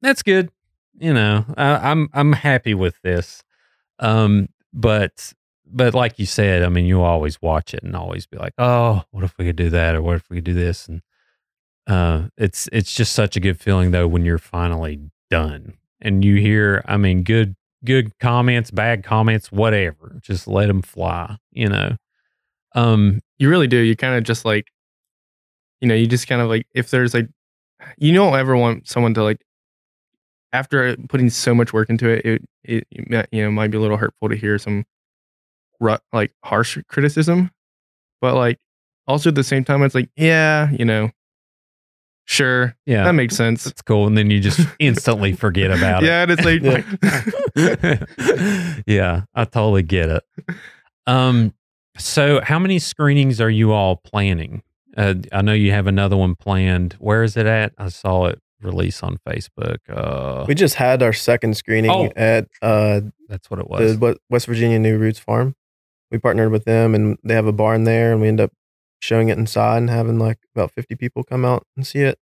that's 0.00 0.22
good. 0.22 0.50
You 0.98 1.12
know, 1.12 1.44
I, 1.56 1.90
I'm 1.90 2.08
I'm 2.14 2.32
happy 2.32 2.72
with 2.74 3.00
this. 3.02 3.42
Um, 3.98 4.48
but 4.72 5.32
but 5.66 5.94
like 5.94 6.18
you 6.18 6.26
said, 6.26 6.62
I 6.62 6.68
mean, 6.68 6.86
you 6.86 7.02
always 7.02 7.40
watch 7.42 7.74
it 7.74 7.82
and 7.82 7.96
always 7.96 8.26
be 8.26 8.38
like, 8.38 8.54
oh, 8.58 9.02
what 9.10 9.24
if 9.24 9.34
we 9.38 9.44
could 9.46 9.56
do 9.56 9.70
that, 9.70 9.94
or 9.96 10.02
what 10.02 10.16
if 10.16 10.30
we 10.30 10.36
could 10.38 10.44
do 10.44 10.54
this, 10.54 10.88
and 10.88 11.02
uh, 11.86 12.28
it's 12.36 12.68
it's 12.72 12.92
just 12.94 13.12
such 13.14 13.36
a 13.36 13.40
good 13.40 13.60
feeling 13.60 13.90
though 13.90 14.08
when 14.08 14.24
you're 14.24 14.38
finally 14.38 15.00
done 15.30 15.74
and 16.00 16.24
you 16.24 16.36
hear, 16.36 16.82
I 16.86 16.96
mean, 16.96 17.22
good 17.24 17.56
good 17.84 18.18
comments, 18.18 18.70
bad 18.70 19.04
comments, 19.04 19.52
whatever, 19.52 20.18
just 20.22 20.48
let 20.48 20.68
them 20.68 20.82
fly. 20.82 21.36
You 21.52 21.68
know, 21.68 21.96
um, 22.74 23.20
You 23.38 23.50
really 23.50 23.68
do. 23.68 23.78
You 23.78 23.96
kind 23.96 24.16
of 24.16 24.24
just 24.24 24.44
like, 24.44 24.66
you 25.80 25.88
know, 25.88 25.94
you 25.94 26.06
just 26.06 26.28
kind 26.28 26.40
of 26.40 26.48
like 26.48 26.66
if 26.74 26.90
there's 26.90 27.14
like, 27.14 27.28
you 27.98 28.14
don't 28.14 28.34
ever 28.38 28.56
want 28.56 28.88
someone 28.88 29.14
to 29.14 29.22
like, 29.22 29.40
after 30.52 30.96
putting 31.08 31.30
so 31.30 31.54
much 31.54 31.72
work 31.72 31.90
into 31.90 32.08
it, 32.08 32.24
it 32.24 32.42
it, 32.64 32.86
you 33.32 33.42
know 33.42 33.50
might 33.50 33.70
be 33.70 33.76
a 33.78 33.80
little 33.80 33.96
hurtful 33.96 34.28
to 34.28 34.36
hear 34.36 34.58
some, 34.58 34.84
like 36.12 36.32
harsh 36.44 36.78
criticism, 36.88 37.50
but 38.20 38.34
like 38.34 38.58
also 39.06 39.28
at 39.30 39.34
the 39.34 39.44
same 39.44 39.64
time 39.64 39.82
it's 39.82 39.94
like 39.94 40.08
yeah 40.16 40.70
you 40.70 40.84
know, 40.84 41.10
sure 42.26 42.76
yeah, 42.86 43.04
that 43.04 43.12
makes 43.14 43.36
sense. 43.36 43.66
It's 43.66 43.82
cool. 43.82 44.06
And 44.06 44.16
then 44.16 44.30
you 44.30 44.40
just 44.40 44.60
instantly 44.78 45.32
forget 45.32 45.70
about 45.70 46.02
it. 46.02 46.06
Yeah, 46.06 46.22
and 46.22 46.30
it's 46.30 46.44
like, 46.44 46.62
Yeah. 47.54 48.82
yeah, 48.86 49.22
I 49.34 49.44
totally 49.44 49.82
get 49.82 50.08
it. 50.08 50.22
Um, 51.06 51.52
so 51.96 52.40
how 52.42 52.58
many 52.58 52.78
screenings 52.78 53.40
are 53.40 53.50
you 53.50 53.72
all 53.72 53.96
planning? 53.96 54.62
Uh, 54.96 55.14
I 55.32 55.42
know 55.42 55.52
you 55.52 55.72
have 55.72 55.86
another 55.86 56.16
one 56.16 56.34
planned. 56.34 56.94
Where 56.98 57.22
is 57.22 57.36
it 57.36 57.46
at? 57.46 57.72
I 57.78 57.88
saw 57.88 58.26
it 58.26 58.40
release 58.62 59.02
on 59.02 59.18
Facebook. 59.28 59.78
Uh, 59.88 60.44
We 60.48 60.54
just 60.54 60.76
had 60.76 61.02
our 61.02 61.12
second 61.12 61.56
screening 61.56 61.90
Oh. 61.90 62.10
at 62.16 62.48
uh, 62.62 63.02
that's 63.28 63.50
what 63.50 63.60
it 63.60 63.68
was. 63.68 63.98
the 63.98 63.98
Wa- 63.98 64.14
West 64.30 64.46
Virginia 64.46 64.78
New 64.78 64.96
Roots 64.98 65.18
Farm. 65.18 65.54
We 66.14 66.18
partnered 66.20 66.52
with 66.52 66.64
them, 66.64 66.94
and 66.94 67.18
they 67.24 67.34
have 67.34 67.48
a 67.48 67.52
barn 67.52 67.82
there, 67.82 68.12
and 68.12 68.20
we 68.20 68.28
end 68.28 68.40
up 68.40 68.52
showing 69.00 69.30
it 69.30 69.36
inside 69.36 69.78
and 69.78 69.90
having 69.90 70.16
like 70.16 70.38
about 70.54 70.70
fifty 70.70 70.94
people 70.94 71.24
come 71.24 71.44
out 71.44 71.66
and 71.76 71.84
see 71.84 72.02
it. 72.02 72.20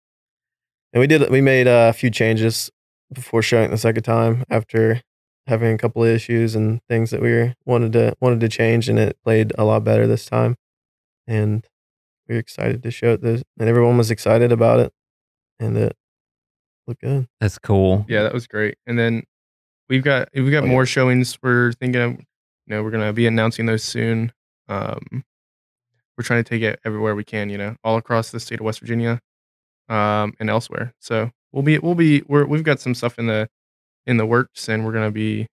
And 0.94 1.00
we 1.02 1.06
did 1.06 1.28
we 1.30 1.42
made 1.42 1.68
uh, 1.68 1.88
a 1.90 1.92
few 1.92 2.08
changes 2.10 2.70
before 3.12 3.42
showing 3.42 3.66
it 3.66 3.70
the 3.70 3.76
second 3.76 4.04
time 4.04 4.44
after 4.48 5.02
having 5.46 5.74
a 5.74 5.78
couple 5.78 6.02
of 6.02 6.08
issues 6.08 6.54
and 6.54 6.80
things 6.88 7.10
that 7.10 7.20
we 7.20 7.30
were, 7.32 7.54
wanted 7.66 7.92
to 7.92 8.14
wanted 8.18 8.40
to 8.40 8.48
change, 8.48 8.88
and 8.88 8.98
it 8.98 9.18
played 9.22 9.52
a 9.58 9.64
lot 9.64 9.84
better 9.84 10.06
this 10.06 10.24
time. 10.24 10.56
And 11.26 11.66
we 12.26 12.34
were 12.36 12.40
excited 12.40 12.82
to 12.82 12.90
show 12.90 13.12
it, 13.12 13.20
this, 13.20 13.42
and 13.58 13.68
everyone 13.68 13.98
was 13.98 14.10
excited 14.10 14.52
about 14.52 14.80
it, 14.80 14.90
and 15.60 15.76
it 15.76 15.94
looked 16.86 17.02
good. 17.02 17.28
That's 17.42 17.58
cool. 17.58 18.06
yeah, 18.08 18.22
that 18.22 18.32
was 18.32 18.46
great. 18.46 18.76
And 18.86 18.98
then 18.98 19.24
we've 19.90 20.02
got 20.02 20.30
we've 20.34 20.50
got 20.50 20.62
Oh, 20.62 20.66
yeah. 20.66 20.72
more 20.72 20.86
showings. 20.86 21.36
We're 21.42 21.72
thinking 21.72 22.00
of, 22.00 22.16
you 22.66 22.74
know, 22.74 22.82
we're 22.82 22.90
gonna 22.90 23.12
be 23.12 23.26
announcing 23.26 23.66
those 23.66 23.82
soon. 23.82 24.32
Um, 24.68 25.24
we're 26.16 26.24
trying 26.24 26.42
to 26.44 26.48
take 26.48 26.62
it 26.62 26.80
everywhere 26.84 27.14
we 27.14 27.24
can, 27.24 27.50
you 27.50 27.58
know, 27.58 27.76
all 27.84 27.96
across 27.96 28.30
the 28.30 28.40
state 28.40 28.60
of 28.60 28.66
West 28.66 28.80
Virginia, 28.80 29.20
um, 29.88 30.34
and 30.40 30.50
elsewhere. 30.50 30.94
So 31.00 31.30
we'll 31.52 31.62
be 31.62 31.78
we'll 31.78 31.94
be 31.94 32.22
we're 32.28 32.46
we've 32.46 32.64
got 32.64 32.80
some 32.80 32.94
stuff 32.94 33.18
in 33.18 33.26
the 33.26 33.48
in 34.06 34.16
the 34.16 34.26
works, 34.26 34.68
and 34.68 34.84
we're 34.84 34.92
gonna 34.92 35.10
be 35.10 35.46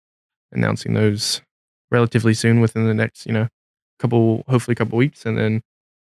announcing 0.52 0.94
those 0.94 1.42
relatively 1.92 2.34
soon 2.34 2.60
within 2.62 2.86
the 2.86 2.94
next, 2.94 3.26
you 3.26 3.34
know, 3.34 3.48
couple 4.00 4.44
hopefully 4.48 4.74
a 4.74 4.76
couple 4.76 4.98
weeks, 4.98 5.26
and 5.26 5.38
then 5.38 5.62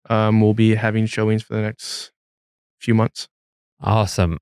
um, 0.09 0.41
we'll 0.41 0.53
be 0.53 0.75
having 0.75 1.05
showings 1.05 1.43
for 1.43 1.53
the 1.53 1.61
next 1.61 2.11
few 2.79 2.93
months. 2.93 3.27
Awesome. 3.81 4.37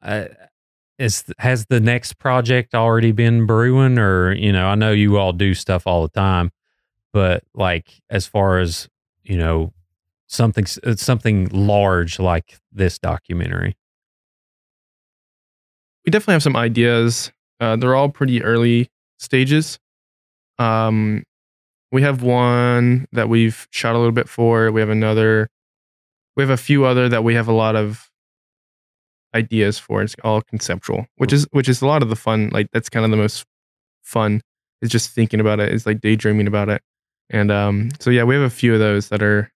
Is 1.01 1.25
has 1.39 1.65
the 1.65 1.79
next 1.79 2.19
project 2.19 2.75
already 2.75 3.11
been 3.11 3.45
brewing, 3.45 3.97
or 3.97 4.33
you 4.33 4.51
know, 4.51 4.67
I 4.67 4.75
know 4.75 4.91
you 4.91 5.17
all 5.17 5.33
do 5.33 5.53
stuff 5.55 5.87
all 5.87 6.03
the 6.03 6.09
time, 6.09 6.51
but 7.11 7.43
like 7.55 8.01
as 8.09 8.27
far 8.27 8.59
as 8.59 8.87
you 9.23 9.37
know, 9.37 9.73
something 10.27 10.65
uh, 10.85 10.95
something 10.95 11.49
large 11.49 12.19
like 12.19 12.59
this 12.71 12.99
documentary. 12.99 13.75
we 16.05 16.11
definitely 16.11 16.33
have 16.33 16.43
some 16.43 16.55
ideas. 16.55 17.31
Uh, 17.59 17.75
they're 17.75 17.95
all 17.95 18.09
pretty 18.09 18.43
early 18.43 18.89
stages. 19.19 19.79
Um, 20.59 21.23
we 21.91 22.03
have 22.03 22.21
one 22.21 23.07
that 23.11 23.27
we've 23.27 23.67
shot 23.71 23.95
a 23.95 23.97
little 23.97 24.13
bit 24.13 24.29
for. 24.29 24.71
We 24.71 24.81
have 24.81 24.89
another. 24.89 25.49
We 26.35 26.43
have 26.43 26.49
a 26.49 26.57
few 26.57 26.85
other 26.85 27.09
that 27.09 27.23
we 27.23 27.33
have 27.35 27.47
a 27.47 27.53
lot 27.53 27.75
of 27.75 28.11
ideas 29.36 29.77
for. 29.79 30.01
It's 30.01 30.15
all 30.23 30.41
conceptual, 30.41 31.05
which 31.17 31.34
is 31.34 31.47
which 31.51 31.69
is 31.69 31.82
a 31.82 31.88
lot 31.88 32.03
of 32.03 32.09
the 32.09 32.15
fun. 32.15 32.49
Like 32.51 32.67
that's 32.71 32.89
kind 32.89 33.05
of 33.05 33.11
the 33.11 33.17
most 33.17 33.45
fun 34.03 34.41
is 34.82 34.89
just 34.89 35.11
thinking 35.11 35.39
about 35.39 35.59
it. 35.59 35.69
it. 35.69 35.75
Is 35.75 35.86
like 35.86 36.01
daydreaming 36.01 36.47
about 36.47 36.69
it. 36.69 36.82
And 37.29 37.51
um, 37.51 37.89
so 37.99 38.09
yeah, 38.09 38.23
we 38.23 38.36
have 38.36 38.43
a 38.43 38.49
few 38.49 38.73
of 38.73 38.79
those 38.79 39.09
that 39.09 39.23
are 39.23 39.51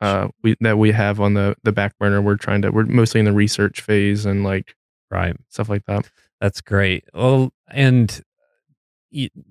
uh, 0.00 0.28
we 0.42 0.56
that 0.60 0.78
we 0.78 0.92
have 0.92 1.20
on 1.20 1.34
the 1.34 1.56
the 1.62 1.72
back 1.72 1.96
burner. 1.98 2.22
We're 2.22 2.36
trying 2.36 2.62
to. 2.62 2.70
We're 2.70 2.84
mostly 2.84 3.20
in 3.20 3.26
the 3.26 3.32
research 3.32 3.80
phase 3.80 4.24
and 4.26 4.44
like 4.44 4.74
Right. 5.10 5.36
stuff 5.48 5.68
like 5.68 5.84
that. 5.86 6.10
That's 6.40 6.60
great. 6.60 7.04
Well, 7.14 7.52
and 7.70 8.20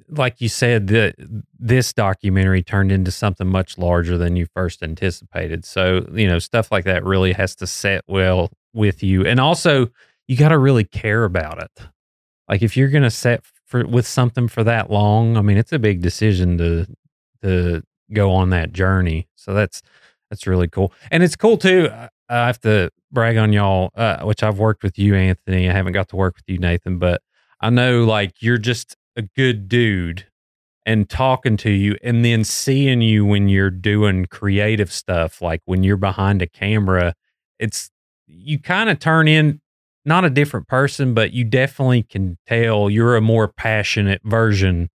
like 0.10 0.42
you 0.42 0.50
said, 0.50 0.88
the, 0.88 1.14
this 1.58 1.94
documentary 1.94 2.62
turned 2.62 2.92
into 2.92 3.12
something 3.12 3.48
much 3.48 3.78
larger 3.78 4.18
than 4.18 4.36
you 4.36 4.46
first 4.54 4.84
anticipated. 4.84 5.64
So, 5.64 6.06
you 6.12 6.28
know, 6.28 6.40
stuff 6.40 6.70
like 6.70 6.84
that 6.84 7.06
really 7.06 7.32
has 7.32 7.56
to 7.58 7.68
set 7.68 8.04
well 8.08 8.52
with 8.74 9.04
you. 9.04 9.26
And 9.26 9.40
also, 9.40 9.88
you 10.28 10.38
got 10.38 10.50
to 10.50 10.58
really 10.58 10.84
care 10.84 11.24
about 11.24 11.62
it. 11.62 11.72
Like 12.48 12.62
if 12.62 12.76
you're 12.76 12.90
going 12.90 13.04
to 13.04 13.12
set 13.12 13.44
for 13.66 13.86
with 13.86 14.08
something 14.08 14.48
for 14.48 14.64
that 14.64 14.90
long, 14.90 15.38
I 15.38 15.42
mean, 15.42 15.58
it's 15.58 15.74
a 15.74 15.80
big 15.80 16.02
decision 16.02 16.58
to 16.58 16.88
to 17.42 17.84
go 18.12 18.32
on 18.32 18.50
that 18.52 18.74
journey. 18.74 19.28
So 19.36 19.54
that's 19.54 19.82
that's 20.30 20.48
really 20.48 20.68
cool. 20.68 20.94
And 21.12 21.24
it's 21.24 21.36
cool 21.36 21.58
too. 21.58 21.90
I 22.30 22.48
have 22.48 22.60
to 22.62 22.90
brag 23.12 23.38
on 23.38 23.54
y'all, 23.54 23.92
uh, 23.96 24.24
which 24.24 24.44
I've 24.44 24.58
worked 24.60 24.84
with 24.84 24.98
you, 24.98 25.16
Anthony. 25.16 25.70
I 25.70 25.74
haven't 25.74 25.94
got 25.94 26.10
to 26.10 26.16
work 26.16 26.36
with 26.36 26.46
you, 26.48 26.58
Nathan, 26.58 26.98
but 26.98 27.22
I 27.62 27.70
know 27.70 28.04
like 28.04 28.42
you're 28.42 28.58
just 28.58 28.96
a 29.16 29.22
good 29.22 29.70
dude 29.70 30.26
and 30.86 31.10
talking 31.10 31.58
to 31.58 31.70
you 31.70 31.96
and 32.04 32.26
then 32.26 32.44
seeing 32.44 33.02
you 33.02 33.26
when 33.26 33.48
you're 33.48 33.70
doing 33.70 34.26
creative 34.26 34.92
stuff, 34.92 35.42
like 35.42 35.62
when 35.66 35.84
you're 35.84 35.98
behind 35.98 36.42
a 36.42 36.48
camera, 36.48 37.14
it's 37.60 37.90
you 38.36 38.60
kind 38.60 38.90
of 38.90 39.00
turn 39.00 39.28
in 39.28 39.62
not 40.06 40.26
a 40.26 40.30
different 40.30 40.68
person, 40.68 41.14
but 41.14 41.32
you 41.32 41.44
definitely 41.46 42.04
can 42.04 42.38
tell 42.48 42.90
you're 42.90 43.16
a 43.16 43.22
more 43.22 43.48
passionate 43.48 44.22
version 44.24 44.90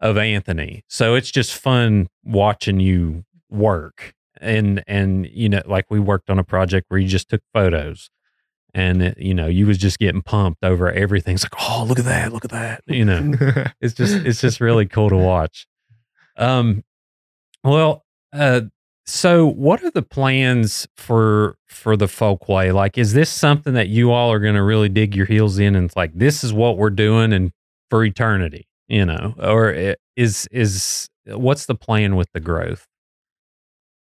of 0.00 0.16
Anthony. 0.16 0.84
So 0.88 1.14
it's 1.14 1.30
just 1.30 1.54
fun 1.54 2.08
watching 2.24 2.80
you 2.80 3.24
work. 3.50 4.14
And 4.40 4.84
and 4.86 5.26
you 5.26 5.48
know, 5.48 5.62
like 5.66 5.86
we 5.90 5.98
worked 5.98 6.30
on 6.30 6.38
a 6.38 6.44
project 6.44 6.86
where 6.88 7.00
you 7.00 7.08
just 7.08 7.28
took 7.28 7.42
photos 7.52 8.08
and 8.72 9.02
it, 9.02 9.18
you 9.18 9.34
know, 9.34 9.46
you 9.46 9.66
was 9.66 9.78
just 9.78 9.98
getting 9.98 10.22
pumped 10.22 10.62
over 10.62 10.90
everything. 10.92 11.34
It's 11.34 11.44
like, 11.44 11.60
oh, 11.60 11.84
look 11.84 11.98
at 11.98 12.04
that, 12.04 12.32
look 12.32 12.44
at 12.44 12.52
that. 12.52 12.82
You 12.86 13.04
know, 13.04 13.34
it's 13.80 13.94
just 13.94 14.14
it's 14.14 14.40
just 14.40 14.60
really 14.60 14.86
cool 14.86 15.08
to 15.08 15.16
watch. 15.16 15.66
Um, 16.36 16.84
well, 17.64 18.04
uh, 18.32 18.62
so 19.08 19.46
what 19.46 19.82
are 19.82 19.90
the 19.90 20.02
plans 20.02 20.86
for 20.96 21.56
for 21.66 21.96
the 21.96 22.06
folkway? 22.06 22.72
Like, 22.74 22.98
is 22.98 23.12
this 23.12 23.30
something 23.30 23.74
that 23.74 23.88
you 23.88 24.12
all 24.12 24.32
are 24.32 24.40
going 24.40 24.54
to 24.54 24.62
really 24.62 24.88
dig 24.88 25.16
your 25.16 25.26
heels 25.26 25.58
in 25.58 25.74
and 25.74 25.86
it's 25.86 25.96
like 25.96 26.12
this 26.14 26.44
is 26.44 26.52
what 26.52 26.76
we're 26.76 26.90
doing 26.90 27.32
and 27.32 27.52
for 27.90 28.04
eternity? 28.04 28.68
you 28.88 29.04
know, 29.04 29.34
or 29.38 29.94
is 30.16 30.48
is 30.50 31.08
what's 31.26 31.66
the 31.66 31.74
plan 31.74 32.16
with 32.16 32.28
the 32.32 32.40
growth? 32.40 32.86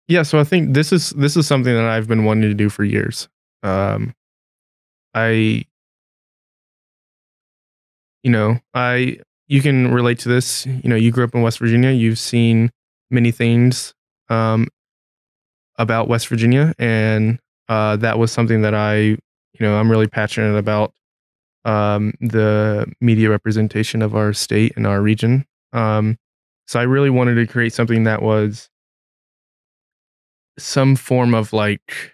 Yeah, 0.07 0.21
so 0.23 0.39
I 0.39 0.43
think 0.43 0.73
this 0.73 0.91
is 0.91 1.11
this 1.11 1.35
is 1.35 1.47
something 1.47 1.73
that 1.73 1.85
I've 1.85 2.07
been 2.07 2.25
wanting 2.25 2.49
to 2.49 2.53
do 2.53 2.69
for 2.69 2.83
years. 2.83 3.27
Um, 3.63 4.13
I, 5.15 5.65
you 8.21 8.31
know, 8.31 8.59
I 8.73 9.19
you 9.47 9.61
can 9.61 9.91
relate 9.91 10.19
to 10.19 10.29
this. 10.29 10.65
You 10.65 10.89
know, 10.89 10.95
you 10.95 11.11
grew 11.11 11.23
up 11.23 11.33
in 11.33 11.41
West 11.41 11.59
Virginia. 11.59 11.91
You've 11.91 12.19
seen 12.19 12.69
many 13.09 13.31
things 13.31 13.93
um, 14.29 14.67
about 15.77 16.07
West 16.07 16.27
Virginia, 16.27 16.73
and 16.79 17.39
uh, 17.69 17.95
that 17.97 18.17
was 18.17 18.31
something 18.31 18.61
that 18.61 18.73
I, 18.73 18.97
you 18.97 19.19
know, 19.59 19.77
I'm 19.77 19.89
really 19.89 20.07
passionate 20.07 20.57
about 20.57 20.93
um, 21.65 22.13
the 22.21 22.91
media 23.01 23.29
representation 23.29 24.01
of 24.01 24.15
our 24.15 24.33
state 24.33 24.73
and 24.75 24.85
our 24.85 25.01
region. 25.01 25.45
Um, 25.73 26.17
so 26.67 26.79
I 26.79 26.83
really 26.83 27.09
wanted 27.09 27.35
to 27.35 27.47
create 27.47 27.73
something 27.73 28.03
that 28.03 28.21
was 28.21 28.69
some 30.57 30.95
form 30.95 31.33
of 31.33 31.51
like 31.53 32.13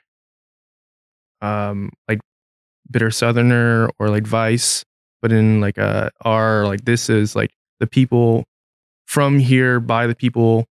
um 1.42 1.92
like 2.08 2.20
bitter 2.90 3.12
southerner 3.12 3.90
or 4.00 4.10
like 4.10 4.26
vice 4.26 4.84
but 5.22 5.32
in 5.32 5.62
like 5.62 5.78
a 5.78 6.10
r 6.22 6.66
like 6.66 6.84
this 6.86 7.10
is 7.10 7.36
like 7.36 7.52
the 7.80 7.88
people 7.88 8.44
from 9.06 9.38
here 9.40 9.80
by 9.80 10.08
the 10.08 10.16
people 10.16 10.66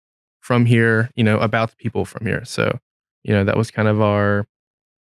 from 0.48 0.66
here 0.66 1.10
you 1.16 1.24
know 1.24 1.38
about 1.40 1.70
the 1.72 1.76
people 1.76 2.06
from 2.06 2.26
here 2.26 2.44
so 2.46 2.80
you 3.24 3.34
know 3.34 3.44
that 3.44 3.58
was 3.58 3.70
kind 3.70 3.88
of 3.88 4.02
our 4.02 4.46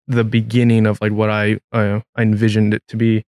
the 0.08 0.24
beginning 0.24 0.86
of 0.86 1.00
like 1.02 1.12
what 1.12 1.30
i 1.30 1.58
uh, 1.72 2.00
i 2.16 2.22
envisioned 2.22 2.74
it 2.74 2.84
to 2.88 2.98
be 2.98 3.24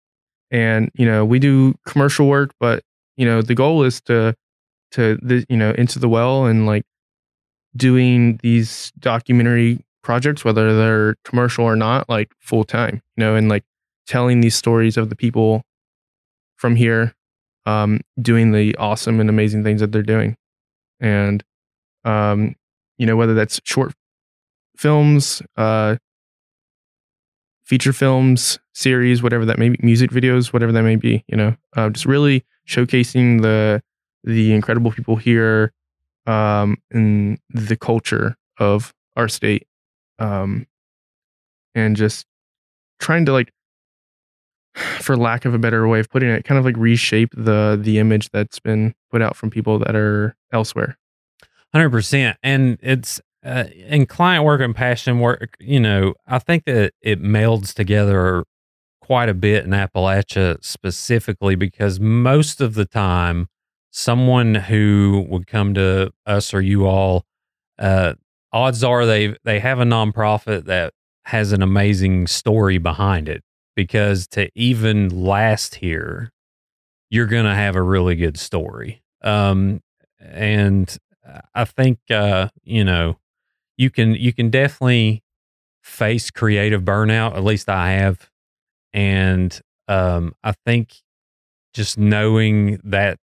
and 0.51 0.89
you 0.93 1.05
know 1.05 1.23
we 1.23 1.39
do 1.39 1.73
commercial 1.85 2.27
work 2.27 2.51
but 2.59 2.83
you 3.15 3.25
know 3.25 3.41
the 3.41 3.55
goal 3.55 3.83
is 3.83 4.01
to 4.01 4.35
to 4.91 5.17
the 5.21 5.45
you 5.47 5.55
know 5.55 5.71
into 5.71 5.99
the 5.99 6.09
well 6.09 6.45
and 6.45 6.65
like 6.65 6.83
doing 7.75 8.39
these 8.43 8.91
documentary 8.99 9.79
projects, 10.03 10.43
whether 10.43 10.75
they're 10.75 11.15
commercial 11.23 11.63
or 11.65 11.75
not, 11.75 12.09
like 12.09 12.31
full 12.39 12.63
time, 12.63 13.01
you 13.15 13.23
know, 13.23 13.35
and 13.35 13.49
like 13.49 13.63
telling 14.07 14.41
these 14.41 14.55
stories 14.55 14.97
of 14.97 15.09
the 15.09 15.15
people 15.15 15.61
from 16.57 16.75
here, 16.75 17.13
um, 17.65 18.01
doing 18.21 18.51
the 18.51 18.75
awesome 18.77 19.19
and 19.19 19.29
amazing 19.29 19.63
things 19.63 19.81
that 19.81 19.91
they're 19.91 20.01
doing. 20.01 20.35
And, 20.99 21.43
um, 22.05 22.55
you 22.97 23.05
know, 23.05 23.15
whether 23.15 23.33
that's 23.33 23.59
short 23.63 23.93
films, 24.77 25.41
uh, 25.57 25.97
feature 27.65 27.93
films, 27.93 28.59
series, 28.73 29.21
whatever 29.23 29.45
that 29.45 29.59
may 29.59 29.69
be, 29.69 29.79
music 29.81 30.11
videos, 30.11 30.53
whatever 30.53 30.71
that 30.71 30.83
may 30.83 30.95
be, 30.95 31.23
you 31.27 31.37
know, 31.37 31.55
uh, 31.75 31.89
just 31.89 32.05
really 32.05 32.45
showcasing 32.67 33.41
the, 33.41 33.81
the 34.23 34.53
incredible 34.53 34.91
people 34.91 35.15
here, 35.15 35.73
um, 36.27 36.77
and 36.91 37.39
the 37.49 37.75
culture 37.75 38.37
of 38.59 38.93
our 39.15 39.27
state, 39.27 39.67
um, 40.19 40.67
and 41.75 41.95
just 41.95 42.25
trying 42.99 43.25
to 43.25 43.31
like, 43.31 43.51
for 44.99 45.17
lack 45.17 45.45
of 45.45 45.53
a 45.53 45.59
better 45.59 45.87
way 45.87 45.99
of 45.99 46.09
putting 46.09 46.29
it, 46.29 46.43
kind 46.43 46.59
of 46.59 46.65
like 46.65 46.77
reshape 46.77 47.31
the 47.35 47.79
the 47.81 47.97
image 47.99 48.29
that's 48.31 48.59
been 48.59 48.93
put 49.11 49.21
out 49.21 49.35
from 49.35 49.49
people 49.49 49.79
that 49.79 49.95
are 49.95 50.35
elsewhere. 50.53 50.98
Hundred 51.73 51.91
percent, 51.91 52.37
and 52.41 52.79
it's 52.81 53.21
uh, 53.45 53.65
in 53.87 54.07
client 54.07 54.43
work 54.43 54.59
and 54.59 54.75
passion 54.75 55.19
work. 55.19 55.55
You 55.59 55.79
know, 55.79 56.15
I 56.25 56.39
think 56.39 56.65
that 56.65 56.93
it 57.01 57.21
melds 57.21 57.73
together 57.73 58.43
quite 59.01 59.29
a 59.29 59.35
bit 59.35 59.65
in 59.65 59.71
Appalachia 59.71 60.63
specifically 60.63 61.55
because 61.55 61.99
most 61.99 62.59
of 62.59 62.73
the 62.73 62.85
time, 62.85 63.47
someone 63.91 64.55
who 64.55 65.25
would 65.29 65.45
come 65.45 65.75
to 65.75 66.11
us 66.25 66.53
or 66.53 66.61
you 66.61 66.87
all, 66.87 67.23
uh, 67.77 68.13
odds 68.51 68.83
are 68.83 69.05
they 69.05 69.35
they 69.43 69.59
have 69.59 69.79
a 69.79 69.83
nonprofit 69.85 70.65
that 70.65 70.93
has 71.25 71.51
an 71.51 71.61
amazing 71.61 72.25
story 72.25 72.79
behind 72.79 73.29
it. 73.29 73.43
Because 73.75 74.27
to 74.29 74.49
even 74.55 75.09
last 75.09 75.75
here, 75.75 76.31
you're 77.11 77.27
gonna 77.27 77.55
have 77.55 77.75
a 77.75 77.83
really 77.83 78.15
good 78.15 78.39
story. 78.39 79.03
Um, 79.21 79.81
and 80.19 80.97
I 81.53 81.65
think 81.65 81.99
uh, 82.09 82.49
you 82.63 82.83
know 82.83 83.17
you 83.77 83.89
can 83.89 84.15
you 84.15 84.33
can 84.33 84.49
definitely 84.49 85.23
face 85.83 86.31
creative 86.31 86.83
burnout. 86.83 87.35
At 87.35 87.43
least 87.43 87.69
I 87.69 87.91
have, 87.91 88.29
and 88.93 89.59
um, 89.87 90.35
I 90.43 90.53
think 90.65 90.95
just 91.73 91.97
knowing 91.97 92.79
that 92.83 93.19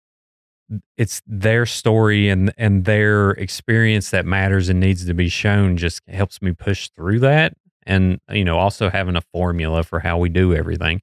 it's 0.97 1.21
their 1.27 1.65
story 1.65 2.29
and 2.29 2.53
and 2.57 2.85
their 2.85 3.31
experience 3.31 4.09
that 4.11 4.25
matters 4.25 4.69
and 4.69 4.79
needs 4.79 5.05
to 5.05 5.13
be 5.13 5.29
shown 5.29 5.77
just 5.77 6.01
helps 6.07 6.41
me 6.41 6.53
push 6.53 6.89
through 6.89 7.19
that. 7.19 7.53
And 7.85 8.19
you 8.29 8.45
know, 8.45 8.57
also 8.57 8.89
having 8.89 9.15
a 9.15 9.21
formula 9.33 9.83
for 9.83 9.99
how 9.99 10.17
we 10.17 10.29
do 10.29 10.53
everything. 10.53 11.01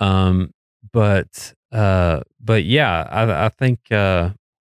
Um, 0.00 0.52
but 0.92 1.54
uh, 1.72 2.20
but 2.40 2.64
yeah, 2.64 3.08
I, 3.10 3.46
I 3.46 3.48
think 3.48 3.80
uh, 3.90 4.30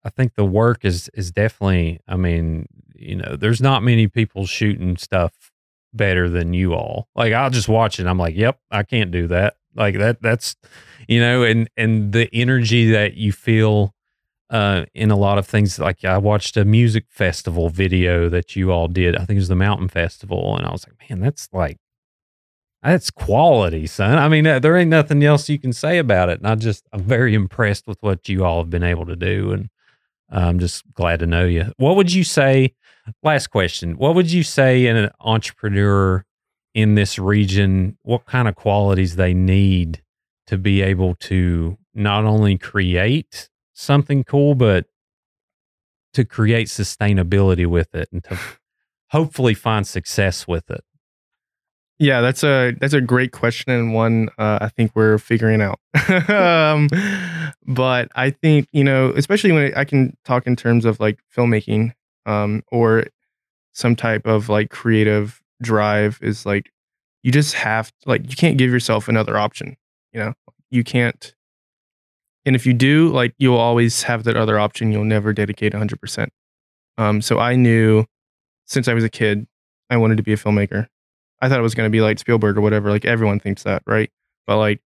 I 0.07 0.09
think 0.09 0.35
the 0.35 0.45
work 0.45 0.85
is 0.85 1.09
is 1.13 1.31
definitely. 1.31 1.99
I 2.07 2.15
mean, 2.15 2.67
you 2.95 3.17
know, 3.17 3.35
there's 3.35 3.61
not 3.61 3.83
many 3.83 4.07
people 4.07 4.45
shooting 4.45 4.95
stuff 4.95 5.51
better 5.93 6.29
than 6.29 6.53
you 6.53 6.73
all. 6.73 7.09
Like 7.13 7.33
I'll 7.33 7.49
just 7.49 7.67
watch 7.67 7.99
it. 7.99 8.07
I'm 8.07 8.17
like, 8.17 8.35
yep, 8.35 8.59
I 8.71 8.83
can't 8.83 9.11
do 9.11 9.27
that. 9.27 9.55
Like 9.75 9.97
that. 9.97 10.21
That's 10.21 10.55
you 11.09 11.19
know, 11.19 11.43
and 11.43 11.69
and 11.75 12.13
the 12.13 12.29
energy 12.33 12.89
that 12.91 13.15
you 13.15 13.33
feel 13.33 13.93
uh, 14.49 14.85
in 14.93 15.11
a 15.11 15.17
lot 15.17 15.37
of 15.37 15.45
things. 15.45 15.77
Like 15.77 16.05
I 16.05 16.17
watched 16.17 16.55
a 16.55 16.63
music 16.63 17.07
festival 17.09 17.69
video 17.69 18.29
that 18.29 18.55
you 18.55 18.71
all 18.71 18.87
did. 18.87 19.15
I 19.17 19.25
think 19.25 19.31
it 19.31 19.39
was 19.41 19.49
the 19.49 19.55
Mountain 19.55 19.89
Festival, 19.89 20.55
and 20.55 20.65
I 20.65 20.71
was 20.71 20.87
like, 20.87 21.09
man, 21.09 21.19
that's 21.19 21.49
like 21.51 21.79
that's 22.81 23.11
quality, 23.11 23.87
son. 23.87 24.17
I 24.17 24.29
mean, 24.29 24.45
there 24.45 24.77
ain't 24.77 24.89
nothing 24.89 25.21
else 25.21 25.49
you 25.49 25.59
can 25.59 25.73
say 25.73 25.97
about 25.97 26.29
it. 26.29 26.39
And 26.39 26.47
I 26.47 26.55
just, 26.55 26.87
I'm 26.93 27.01
very 27.01 27.33
impressed 27.33 27.87
with 27.87 28.01
what 28.01 28.29
you 28.29 28.45
all 28.45 28.59
have 28.59 28.69
been 28.69 28.83
able 28.83 29.05
to 29.07 29.15
do. 29.15 29.51
And 29.51 29.69
I'm 30.29 30.59
just 30.59 30.83
glad 30.93 31.19
to 31.19 31.27
know 31.27 31.45
you. 31.45 31.71
What 31.77 31.95
would 31.95 32.13
you 32.13 32.23
say? 32.23 32.73
Last 33.23 33.47
question. 33.47 33.97
What 33.97 34.15
would 34.15 34.31
you 34.31 34.43
say 34.43 34.85
in 34.85 34.97
an 34.97 35.09
entrepreneur 35.21 36.25
in 36.73 36.95
this 36.95 37.17
region? 37.17 37.97
What 38.03 38.25
kind 38.25 38.47
of 38.47 38.55
qualities 38.55 39.15
they 39.15 39.33
need 39.33 40.03
to 40.47 40.57
be 40.57 40.81
able 40.81 41.15
to 41.15 41.77
not 41.93 42.25
only 42.25 42.57
create 42.57 43.49
something 43.73 44.23
cool, 44.23 44.55
but 44.55 44.85
to 46.13 46.25
create 46.25 46.67
sustainability 46.67 47.65
with 47.65 47.95
it 47.95 48.09
and 48.11 48.23
to 48.25 48.37
hopefully 49.11 49.53
find 49.53 49.87
success 49.87 50.47
with 50.47 50.69
it? 50.69 50.83
Yeah, 51.99 52.21
that's 52.21 52.43
a 52.43 52.73
that's 52.79 52.93
a 52.93 53.01
great 53.01 53.31
question 53.31 53.71
and 53.71 53.93
one 53.93 54.29
uh, 54.37 54.59
I 54.61 54.69
think 54.69 54.91
we're 54.93 55.17
figuring 55.17 55.61
out. 55.61 55.79
um, 56.29 56.89
but 57.65 58.09
I 58.15 58.29
think 58.29 58.67
you 58.71 58.83
know, 58.83 59.11
especially 59.15 59.51
when 59.51 59.73
I 59.75 59.83
can 59.83 60.15
talk 60.23 60.45
in 60.45 60.55
terms 60.55 60.85
of 60.85 60.99
like 60.99 61.19
filmmaking 61.35 61.93
um, 62.27 62.63
or 62.71 63.05
some 63.73 63.95
type 63.95 64.27
of 64.27 64.47
like 64.47 64.69
creative 64.69 65.41
drive, 65.61 66.19
is 66.21 66.45
like 66.45 66.69
you 67.23 67.31
just 67.31 67.55
have 67.55 67.91
like 68.05 68.29
you 68.29 68.35
can't 68.35 68.59
give 68.59 68.71
yourself 68.71 69.07
another 69.07 69.35
option. 69.37 69.75
You 70.13 70.19
know, 70.19 70.33
you 70.69 70.83
can't. 70.83 71.33
And 72.45 72.55
if 72.55 72.65
you 72.65 72.73
do, 72.73 73.09
like 73.09 73.33
you'll 73.39 73.57
always 73.57 74.03
have 74.03 74.23
that 74.25 74.37
other 74.37 74.59
option. 74.59 74.91
You'll 74.91 75.03
never 75.03 75.33
dedicate 75.33 75.73
100. 75.73 75.99
percent 75.99 76.31
Um, 76.99 77.21
so 77.23 77.39
I 77.39 77.55
knew 77.55 78.05
since 78.67 78.87
I 78.87 78.93
was 78.93 79.03
a 79.03 79.09
kid, 79.09 79.47
I 79.89 79.97
wanted 79.97 80.17
to 80.17 80.23
be 80.23 80.33
a 80.33 80.37
filmmaker. 80.37 80.87
I 81.41 81.49
thought 81.49 81.59
it 81.59 81.63
was 81.63 81.75
going 81.75 81.87
to 81.87 81.91
be 81.91 82.01
like 82.01 82.19
Spielberg 82.19 82.57
or 82.57 82.61
whatever. 82.61 82.89
Like 82.89 83.05
everyone 83.05 83.39
thinks 83.39 83.63
that, 83.63 83.83
right? 83.85 84.09
But 84.45 84.57
like, 84.57 84.81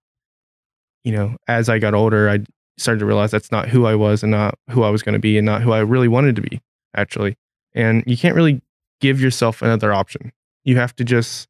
you 1.04 1.12
know, 1.12 1.36
as 1.46 1.68
I 1.68 1.78
got 1.78 1.94
older, 1.94 2.28
I 2.28 2.40
started 2.78 3.00
to 3.00 3.06
realize 3.06 3.30
that's 3.30 3.52
not 3.52 3.68
who 3.68 3.86
I 3.86 3.94
was 3.94 4.22
and 4.22 4.30
not 4.30 4.58
who 4.70 4.82
I 4.82 4.90
was 4.90 5.02
going 5.02 5.14
to 5.14 5.18
be 5.18 5.36
and 5.36 5.44
not 5.44 5.62
who 5.62 5.72
I 5.72 5.80
really 5.80 6.08
wanted 6.08 6.36
to 6.36 6.42
be, 6.42 6.60
actually. 6.96 7.36
And 7.74 8.02
you 8.06 8.16
can't 8.16 8.34
really 8.34 8.62
give 9.00 9.20
yourself 9.20 9.62
another 9.62 9.92
option. 9.92 10.32
You 10.64 10.76
have 10.76 10.94
to 10.96 11.04
just 11.04 11.48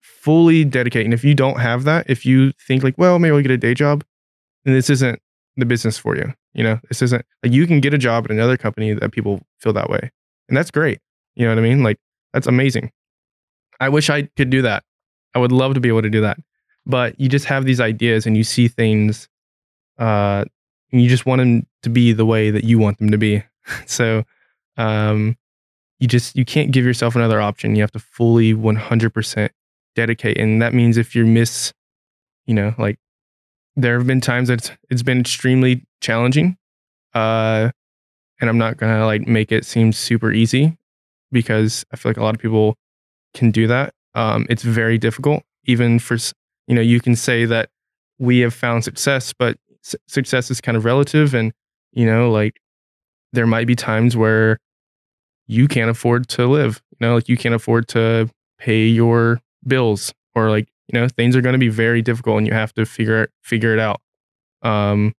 fully 0.00 0.64
dedicate. 0.64 1.04
And 1.04 1.14
if 1.14 1.24
you 1.24 1.34
don't 1.34 1.58
have 1.58 1.84
that, 1.84 2.08
if 2.08 2.24
you 2.24 2.52
think 2.66 2.82
like, 2.82 2.96
well, 2.96 3.18
maybe 3.18 3.34
I'll 3.34 3.42
get 3.42 3.50
a 3.50 3.56
day 3.56 3.74
job, 3.74 4.04
then 4.64 4.74
this 4.74 4.90
isn't 4.90 5.20
the 5.56 5.66
business 5.66 5.98
for 5.98 6.16
you. 6.16 6.32
You 6.54 6.64
know, 6.64 6.80
this 6.88 7.02
isn't 7.02 7.24
like 7.42 7.52
you 7.52 7.66
can 7.66 7.80
get 7.80 7.94
a 7.94 7.98
job 7.98 8.24
at 8.26 8.30
another 8.30 8.56
company 8.56 8.92
that 8.92 9.12
people 9.12 9.40
feel 9.58 9.72
that 9.72 9.90
way. 9.90 10.10
And 10.48 10.56
that's 10.56 10.70
great. 10.70 10.98
You 11.34 11.46
know 11.46 11.52
what 11.52 11.58
I 11.58 11.62
mean? 11.62 11.82
Like, 11.82 11.98
that's 12.32 12.46
amazing. 12.46 12.92
I 13.80 13.88
wish 13.88 14.10
I 14.10 14.22
could 14.36 14.50
do 14.50 14.62
that. 14.62 14.84
I 15.34 15.38
would 15.38 15.52
love 15.52 15.74
to 15.74 15.80
be 15.80 15.88
able 15.88 16.02
to 16.02 16.10
do 16.10 16.20
that. 16.22 16.38
But 16.84 17.18
you 17.18 17.28
just 17.28 17.46
have 17.46 17.64
these 17.64 17.80
ideas 17.80 18.26
and 18.26 18.36
you 18.36 18.44
see 18.44 18.68
things, 18.68 19.28
uh, 19.98 20.44
and 20.90 21.02
you 21.02 21.08
just 21.08 21.26
want 21.26 21.40
them 21.40 21.66
to 21.82 21.90
be 21.90 22.12
the 22.12 22.26
way 22.26 22.50
that 22.50 22.64
you 22.64 22.78
want 22.78 22.98
them 22.98 23.10
to 23.10 23.18
be. 23.18 23.42
so, 23.86 24.24
um, 24.76 25.36
you 26.00 26.08
just 26.08 26.34
you 26.34 26.44
can't 26.44 26.72
give 26.72 26.84
yourself 26.84 27.14
another 27.14 27.40
option. 27.40 27.76
You 27.76 27.82
have 27.82 27.92
to 27.92 28.00
fully 28.00 28.52
100% 28.52 29.50
dedicate, 29.94 30.38
and 30.38 30.60
that 30.60 30.74
means 30.74 30.96
if 30.96 31.14
you 31.14 31.24
miss, 31.24 31.72
you 32.46 32.54
know, 32.54 32.74
like 32.78 32.98
there 33.76 33.96
have 33.96 34.06
been 34.06 34.20
times 34.20 34.48
that 34.48 34.54
it's, 34.54 34.70
it's 34.90 35.02
been 35.02 35.20
extremely 35.20 35.86
challenging. 36.00 36.56
Uh, 37.14 37.70
and 38.40 38.50
I'm 38.50 38.58
not 38.58 38.76
gonna 38.76 39.06
like 39.06 39.26
make 39.28 39.52
it 39.52 39.64
seem 39.64 39.92
super 39.92 40.32
easy 40.32 40.76
because 41.30 41.86
I 41.92 41.96
feel 41.96 42.10
like 42.10 42.16
a 42.16 42.24
lot 42.24 42.34
of 42.34 42.40
people 42.40 42.76
can 43.34 43.50
do 43.50 43.66
that. 43.66 43.94
Um, 44.14 44.46
it's 44.50 44.62
very 44.62 44.98
difficult, 44.98 45.42
even 45.64 45.98
for 45.98 46.16
you 46.66 46.74
know 46.74 46.80
you 46.80 47.00
can 47.00 47.16
say 47.16 47.44
that 47.44 47.70
we 48.18 48.40
have 48.40 48.54
found 48.54 48.84
success, 48.84 49.32
but 49.32 49.56
success 50.06 50.50
is 50.50 50.60
kind 50.60 50.76
of 50.76 50.84
relative, 50.84 51.34
and 51.34 51.52
you 51.92 52.06
know 52.06 52.30
like 52.30 52.60
there 53.32 53.46
might 53.46 53.66
be 53.66 53.74
times 53.74 54.16
where 54.16 54.58
you 55.46 55.68
can't 55.68 55.90
afford 55.90 56.28
to 56.28 56.46
live. 56.46 56.82
You 56.92 57.06
know, 57.06 57.14
like 57.14 57.28
you 57.28 57.36
can't 57.36 57.54
afford 57.54 57.88
to 57.88 58.30
pay 58.58 58.86
your 58.86 59.40
bills, 59.66 60.12
or 60.34 60.50
like 60.50 60.68
you 60.88 61.00
know 61.00 61.08
things 61.08 61.34
are 61.36 61.40
going 61.40 61.54
to 61.54 61.58
be 61.58 61.68
very 61.68 62.02
difficult, 62.02 62.38
and 62.38 62.46
you 62.46 62.52
have 62.52 62.72
to 62.74 62.84
figure 62.84 63.22
it 63.22 63.30
figure 63.42 63.72
it 63.72 63.78
out. 63.78 64.00
Um, 64.62 65.14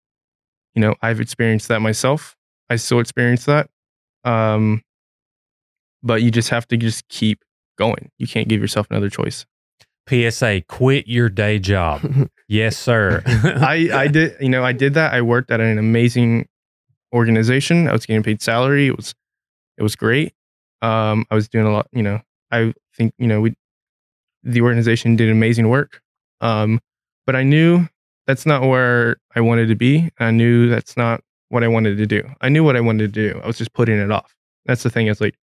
you 0.75 0.81
know, 0.81 0.95
I've 1.01 1.19
experienced 1.19 1.67
that 1.67 1.81
myself. 1.81 2.35
I 2.69 2.77
still 2.77 2.99
experience 2.99 3.45
that. 3.45 3.69
Um, 4.23 4.81
but 6.01 6.21
you 6.21 6.31
just 6.31 6.49
have 6.49 6.67
to 6.69 6.77
just 6.77 7.07
keep 7.07 7.43
going. 7.77 8.11
You 8.17 8.27
can't 8.27 8.47
give 8.47 8.61
yourself 8.61 8.87
another 8.89 9.09
choice. 9.09 9.45
PSA: 10.09 10.63
Quit 10.67 11.07
your 11.07 11.29
day 11.29 11.59
job. 11.59 12.01
yes, 12.47 12.77
sir. 12.77 13.23
I 13.25 13.89
I 13.93 14.07
did 14.07 14.35
you 14.39 14.49
know 14.49 14.63
I 14.63 14.73
did 14.73 14.93
that. 14.95 15.13
I 15.13 15.21
worked 15.21 15.51
at 15.51 15.59
an 15.59 15.77
amazing 15.77 16.47
organization. 17.13 17.87
I 17.87 17.93
was 17.93 18.05
getting 18.05 18.23
paid 18.23 18.41
salary. 18.41 18.87
It 18.87 18.97
was 18.97 19.13
it 19.77 19.83
was 19.83 19.95
great. 19.95 20.33
Um, 20.81 21.25
I 21.31 21.35
was 21.35 21.47
doing 21.47 21.65
a 21.65 21.71
lot. 21.71 21.87
You 21.93 22.03
know, 22.03 22.21
I 22.51 22.73
think 22.95 23.13
you 23.17 23.27
know 23.27 23.41
we 23.41 23.53
the 24.43 24.61
organization 24.61 25.15
did 25.15 25.29
amazing 25.29 25.69
work. 25.69 26.01
Um, 26.41 26.81
but 27.25 27.35
I 27.35 27.43
knew 27.43 27.87
that's 28.27 28.45
not 28.45 28.63
where 28.63 29.17
I 29.35 29.41
wanted 29.41 29.67
to 29.67 29.75
be. 29.75 30.09
I 30.19 30.31
knew 30.31 30.69
that's 30.69 30.97
not 30.97 31.21
what 31.49 31.63
I 31.63 31.67
wanted 31.67 31.97
to 31.97 32.05
do. 32.05 32.27
I 32.41 32.49
knew 32.49 32.63
what 32.63 32.75
I 32.75 32.81
wanted 32.81 33.13
to 33.13 33.31
do. 33.31 33.39
I 33.41 33.47
was 33.47 33.57
just 33.57 33.73
putting 33.73 33.97
it 33.97 34.11
off. 34.11 34.35
That's 34.65 34.83
the 34.83 34.89
thing. 34.89 35.07
Is 35.07 35.21
like 35.21 35.35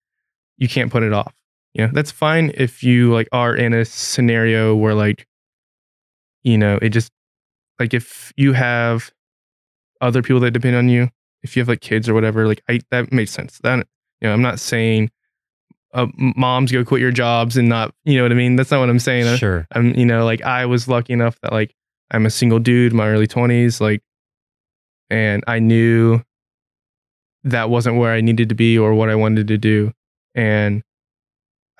you 0.59 0.69
can't 0.69 0.93
put 0.93 1.03
it 1.03 1.13
off. 1.13 1.35
You 1.75 1.87
know, 1.87 1.91
that's 1.93 2.11
fine 2.11 2.51
if 2.55 2.83
you 2.83 3.13
like 3.13 3.29
are 3.33 3.55
in 3.55 3.73
a 3.73 3.85
scenario 3.85 4.75
where 4.75 4.95
like 4.95 5.27
you 6.43 6.59
know 6.59 6.79
it 6.83 6.89
just 6.91 7.13
like 7.79 7.95
if 7.95 8.33
you 8.37 8.53
have 8.53 9.13
other 10.01 10.23
people 10.23 10.41
that 10.41 10.51
depend 10.51 10.77
on 10.77 10.89
you 10.89 11.09
if 11.43 11.57
you 11.57 11.61
have 11.61 11.69
like 11.69 11.81
kids 11.81 12.09
or 12.09 12.15
whatever 12.15 12.47
like 12.47 12.63
I, 12.69 12.81
that 12.91 13.13
makes 13.13 13.31
sense. 13.31 13.59
That 13.63 13.87
you 14.21 14.29
know 14.29 14.33
i'm 14.33 14.43
not 14.43 14.59
saying 14.61 15.11
uh, 15.93 16.07
moms 16.17 16.71
go 16.71 16.85
quit 16.85 17.01
your 17.01 17.11
jobs 17.11 17.57
and 17.57 17.69
not 17.69 17.95
you 18.05 18.17
know 18.17 18.23
what 18.23 18.33
i 18.33 18.35
mean? 18.35 18.57
That's 18.57 18.71
not 18.71 18.81
what 18.81 18.91
i'm 18.91 18.99
saying. 18.99 19.37
Sure. 19.37 19.67
i'm 19.73 19.95
you 19.95 20.07
know 20.07 20.25
like 20.25 20.43
i 20.43 20.67
was 20.67 20.89
lucky 20.89 21.13
enough 21.13 21.41
that 21.43 21.53
like 21.53 21.75
i'm 22.11 22.27
a 22.27 22.31
single 22.31 22.59
dude 22.59 22.93
in 22.93 22.97
my 22.97 23.09
early 23.09 23.27
20s 23.27 23.81
like 23.81 24.03
and 25.09 25.45
i 25.47 25.59
knew 25.59 26.21
that 27.45 27.71
wasn't 27.71 27.97
where 27.97 28.13
i 28.13 28.21
needed 28.21 28.49
to 28.49 28.55
be 28.55 28.79
or 28.79 28.95
what 28.95 29.09
i 29.09 29.15
wanted 29.15 29.49
to 29.49 29.57
do 29.57 29.93
and 30.35 30.83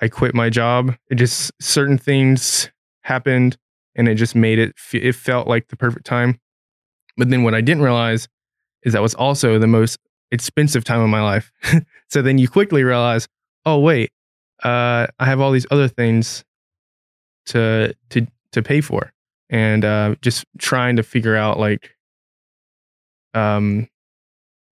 i 0.01 0.07
quit 0.07 0.33
my 0.33 0.49
job. 0.49 0.95
It 1.09 1.15
just 1.15 1.51
certain 1.61 1.97
things 1.97 2.69
happened 3.03 3.57
and 3.95 4.07
it 4.07 4.15
just 4.15 4.35
made 4.35 4.59
it 4.59 4.73
it 4.93 5.13
felt 5.15 5.47
like 5.47 5.67
the 5.67 5.77
perfect 5.77 6.05
time. 6.05 6.39
But 7.17 7.29
then 7.29 7.43
what 7.43 7.53
i 7.53 7.61
didn't 7.61 7.83
realize 7.83 8.27
is 8.83 8.93
that 8.93 9.01
was 9.01 9.13
also 9.15 9.59
the 9.59 9.67
most 9.67 9.99
expensive 10.31 10.83
time 10.83 11.01
of 11.01 11.09
my 11.09 11.21
life. 11.21 11.51
So 12.09 12.21
then 12.21 12.37
you 12.37 12.49
quickly 12.49 12.83
realize 12.83 13.29
oh 13.65 13.79
wait 13.79 14.11
uh 14.63 15.07
i 15.17 15.25
have 15.25 15.39
all 15.39 15.51
these 15.51 15.65
other 15.71 15.87
things 15.87 16.43
to 17.45 17.95
to 18.09 18.27
to 18.51 18.61
pay 18.61 18.81
for. 18.81 19.13
And 19.49 19.85
uh 19.85 20.15
just 20.21 20.45
trying 20.57 20.97
to 20.97 21.03
figure 21.03 21.35
out 21.37 21.57
like 21.57 21.95
um 23.33 23.87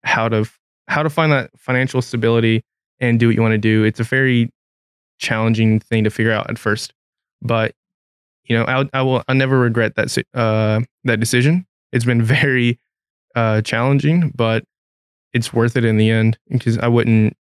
how 0.04 0.28
to 0.30 0.46
how 0.88 1.04
to 1.04 1.10
find 1.10 1.32
that 1.32 1.52
financial 1.58 2.02
stability 2.02 2.64
and 3.00 3.20
do 3.20 3.28
what 3.28 3.36
you 3.36 3.42
want 3.42 3.54
to 3.54 3.58
do. 3.58 3.84
It's 3.84 4.00
a 4.00 4.04
very 4.04 4.52
challenging 5.20 5.80
thing 5.80 6.04
to 6.04 6.10
figure 6.10 6.32
out 6.32 6.50
at 6.50 6.58
first. 6.58 6.94
But 7.42 7.76
you 8.46 8.58
know 8.58 8.64
I'll, 8.66 8.90
i 8.94 9.02
will 9.02 9.24
i'll 9.28 9.36
never 9.36 9.60
regret 9.60 9.96
that 9.96 10.18
uh 10.34 10.82
that 11.04 11.20
decision. 11.20 11.66
It's 11.92 12.06
been 12.06 12.22
very 12.40 12.80
uh 13.36 13.62
challenging 13.62 14.32
but 14.36 14.64
it's 15.34 15.54
worth 15.54 15.78
it 15.78 15.86
in 15.86 15.98
the 15.98 16.10
end 16.10 16.40
because 16.50 16.80
i 16.80 16.88
wouldn't 16.88 17.38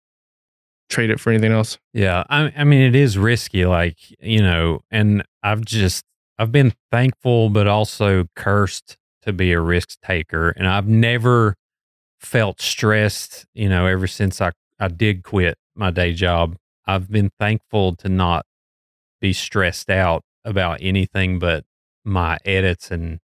trade 0.88 1.10
it 1.10 1.20
for 1.20 1.30
anything 1.30 1.52
else. 1.52 1.78
Yeah, 1.92 2.24
I, 2.28 2.52
I 2.56 2.64
mean, 2.64 2.80
it 2.80 2.94
is 2.94 3.18
risky, 3.18 3.64
like 3.66 3.98
you 4.20 4.40
know, 4.40 4.80
and 4.90 5.24
I've 5.42 5.64
just 5.64 6.04
I've 6.38 6.52
been 6.52 6.72
thankful, 6.90 7.50
but 7.50 7.66
also 7.66 8.26
cursed 8.36 8.96
to 9.22 9.32
be 9.32 9.52
a 9.52 9.60
risk 9.60 10.00
taker, 10.02 10.50
and 10.50 10.66
I've 10.66 10.88
never 10.88 11.56
felt 12.20 12.60
stressed. 12.60 13.46
You 13.54 13.68
know, 13.68 13.86
ever 13.86 14.06
since 14.06 14.40
I 14.40 14.52
I 14.78 14.88
did 14.88 15.24
quit 15.24 15.56
my 15.74 15.90
day 15.90 16.12
job, 16.12 16.56
I've 16.86 17.10
been 17.10 17.30
thankful 17.38 17.96
to 17.96 18.08
not 18.08 18.46
be 19.20 19.32
stressed 19.32 19.90
out 19.90 20.22
about 20.44 20.78
anything 20.80 21.38
but 21.38 21.64
my 22.04 22.38
edits 22.44 22.90
and 22.90 23.18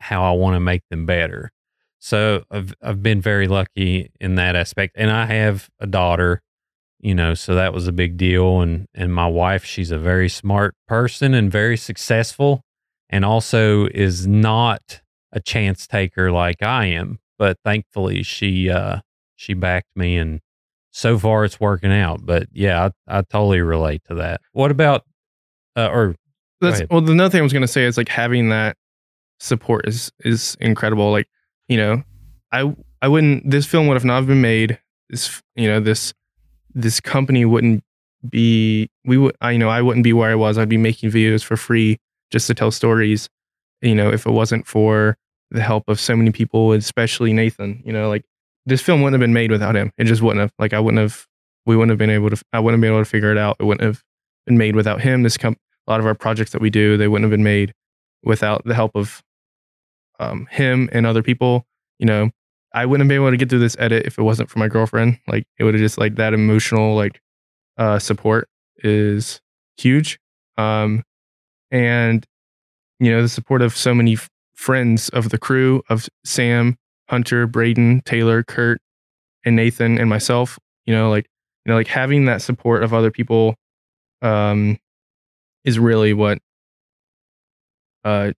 how 0.00 0.24
I 0.24 0.32
want 0.32 0.56
to 0.56 0.60
make 0.60 0.82
them 0.90 1.06
better. 1.06 1.50
So 1.98 2.44
I've 2.50 2.74
I've 2.82 3.02
been 3.02 3.20
very 3.20 3.48
lucky 3.48 4.10
in 4.20 4.34
that 4.36 4.56
aspect, 4.56 4.94
and 4.96 5.10
I 5.10 5.26
have 5.26 5.68
a 5.80 5.86
daughter 5.86 6.42
you 7.04 7.14
know 7.14 7.34
so 7.34 7.54
that 7.54 7.72
was 7.74 7.86
a 7.86 7.92
big 7.92 8.16
deal 8.16 8.60
and 8.60 8.86
and 8.94 9.14
my 9.14 9.26
wife 9.26 9.64
she's 9.64 9.90
a 9.90 9.98
very 9.98 10.28
smart 10.28 10.74
person 10.88 11.34
and 11.34 11.52
very 11.52 11.76
successful 11.76 12.62
and 13.10 13.24
also 13.24 13.86
is 13.88 14.26
not 14.26 15.02
a 15.30 15.38
chance 15.38 15.86
taker 15.86 16.32
like 16.32 16.62
I 16.62 16.86
am 16.86 17.18
but 17.38 17.58
thankfully 17.62 18.22
she 18.22 18.70
uh 18.70 19.00
she 19.36 19.52
backed 19.52 19.94
me 19.94 20.16
and 20.16 20.40
so 20.96 21.18
far 21.18 21.44
it's 21.44 21.58
working 21.58 21.92
out 21.92 22.24
but 22.24 22.46
yeah 22.52 22.88
I, 23.08 23.18
I 23.18 23.22
totally 23.22 23.60
relate 23.60 24.02
to 24.08 24.14
that 24.14 24.40
what 24.52 24.70
about 24.70 25.04
uh, 25.76 25.88
or 25.88 26.14
That's 26.60 26.82
well. 26.90 27.08
Another 27.08 27.30
thing 27.30 27.40
I 27.40 27.42
was 27.42 27.52
gonna 27.52 27.66
say 27.66 27.84
is 27.84 27.96
like 27.96 28.08
having 28.08 28.48
that 28.50 28.76
support 29.40 29.86
is 29.88 30.12
is 30.20 30.56
incredible. 30.60 31.10
Like 31.10 31.28
you 31.68 31.76
know, 31.76 32.02
I 32.52 32.74
I 33.02 33.08
wouldn't. 33.08 33.50
This 33.50 33.66
film 33.66 33.86
would 33.88 33.94
have 33.94 34.04
not 34.04 34.26
been 34.26 34.40
made. 34.40 34.78
This 35.10 35.42
you 35.56 35.68
know 35.68 35.80
this 35.80 36.14
this 36.74 37.00
company 37.00 37.44
wouldn't 37.44 37.82
be. 38.28 38.88
We 39.04 39.18
would. 39.18 39.36
I 39.40 39.52
you 39.52 39.58
know 39.58 39.68
I 39.68 39.82
wouldn't 39.82 40.04
be 40.04 40.12
where 40.12 40.30
I 40.30 40.34
was. 40.34 40.58
I'd 40.58 40.68
be 40.68 40.76
making 40.76 41.10
videos 41.10 41.42
for 41.42 41.56
free 41.56 41.98
just 42.30 42.46
to 42.48 42.54
tell 42.54 42.70
stories. 42.70 43.28
You 43.82 43.94
know, 43.94 44.10
if 44.10 44.26
it 44.26 44.30
wasn't 44.30 44.66
for 44.66 45.16
the 45.50 45.60
help 45.60 45.88
of 45.88 46.00
so 46.00 46.16
many 46.16 46.30
people, 46.30 46.72
especially 46.72 47.32
Nathan. 47.32 47.82
You 47.84 47.92
know, 47.92 48.08
like 48.08 48.24
this 48.66 48.80
film 48.80 49.02
wouldn't 49.02 49.20
have 49.20 49.24
been 49.26 49.34
made 49.34 49.50
without 49.50 49.76
him. 49.76 49.92
It 49.98 50.04
just 50.04 50.22
wouldn't 50.22 50.40
have. 50.40 50.52
Like 50.58 50.72
I 50.72 50.80
wouldn't 50.80 51.00
have. 51.00 51.26
We 51.66 51.76
wouldn't 51.76 51.90
have 51.90 51.98
been 51.98 52.10
able 52.10 52.30
to. 52.30 52.42
I 52.52 52.60
wouldn't 52.60 52.78
have 52.78 52.82
been 52.82 52.92
able 52.92 53.04
to 53.04 53.10
figure 53.10 53.32
it 53.32 53.38
out. 53.38 53.56
It 53.60 53.64
wouldn't 53.64 53.86
have 53.86 54.02
been 54.46 54.58
made 54.58 54.76
without 54.76 55.00
him. 55.00 55.22
This 55.22 55.36
com- 55.36 55.56
a 55.86 55.90
lot 55.90 56.00
of 56.00 56.06
our 56.06 56.14
projects 56.14 56.52
that 56.52 56.60
we 56.60 56.70
do, 56.70 56.96
they 56.96 57.08
wouldn't 57.08 57.24
have 57.24 57.30
been 57.30 57.44
made 57.44 57.74
without 58.22 58.64
the 58.64 58.74
help 58.74 58.92
of 58.94 59.22
um, 60.18 60.46
him 60.50 60.88
and 60.92 61.06
other 61.06 61.22
people. 61.22 61.66
You 61.98 62.06
know, 62.06 62.30
I 62.74 62.86
wouldn't 62.86 63.04
have 63.04 63.08
been 63.08 63.22
able 63.22 63.30
to 63.30 63.36
get 63.36 63.50
through 63.50 63.60
this 63.60 63.76
edit 63.78 64.06
if 64.06 64.18
it 64.18 64.22
wasn't 64.22 64.50
for 64.50 64.58
my 64.58 64.68
girlfriend. 64.68 65.18
Like 65.28 65.46
it 65.58 65.64
would 65.64 65.74
have 65.74 65.80
just 65.80 65.98
like 65.98 66.16
that 66.16 66.34
emotional 66.34 66.94
like 66.94 67.20
uh, 67.78 67.98
support 67.98 68.48
is 68.78 69.40
huge. 69.76 70.18
Um, 70.56 71.02
and 71.70 72.24
you 73.00 73.10
know 73.10 73.22
the 73.22 73.28
support 73.28 73.62
of 73.62 73.76
so 73.76 73.94
many 73.94 74.14
f- 74.14 74.28
friends 74.54 75.08
of 75.10 75.30
the 75.30 75.38
crew 75.38 75.82
of 75.88 76.08
Sam, 76.24 76.76
Hunter, 77.10 77.46
Braden, 77.46 78.02
Taylor, 78.04 78.42
Kurt, 78.42 78.80
and 79.44 79.56
Nathan 79.56 79.98
and 79.98 80.08
myself. 80.10 80.58
You 80.86 80.94
know, 80.94 81.10
like 81.10 81.26
you 81.64 81.70
know, 81.72 81.76
like 81.76 81.88
having 81.88 82.26
that 82.26 82.42
support 82.42 82.82
of 82.84 82.94
other 82.94 83.10
people 83.10 83.56
um, 84.22 84.78
is 85.64 85.78
really 85.78 86.14
what 86.14 86.38
uh, 88.04 88.32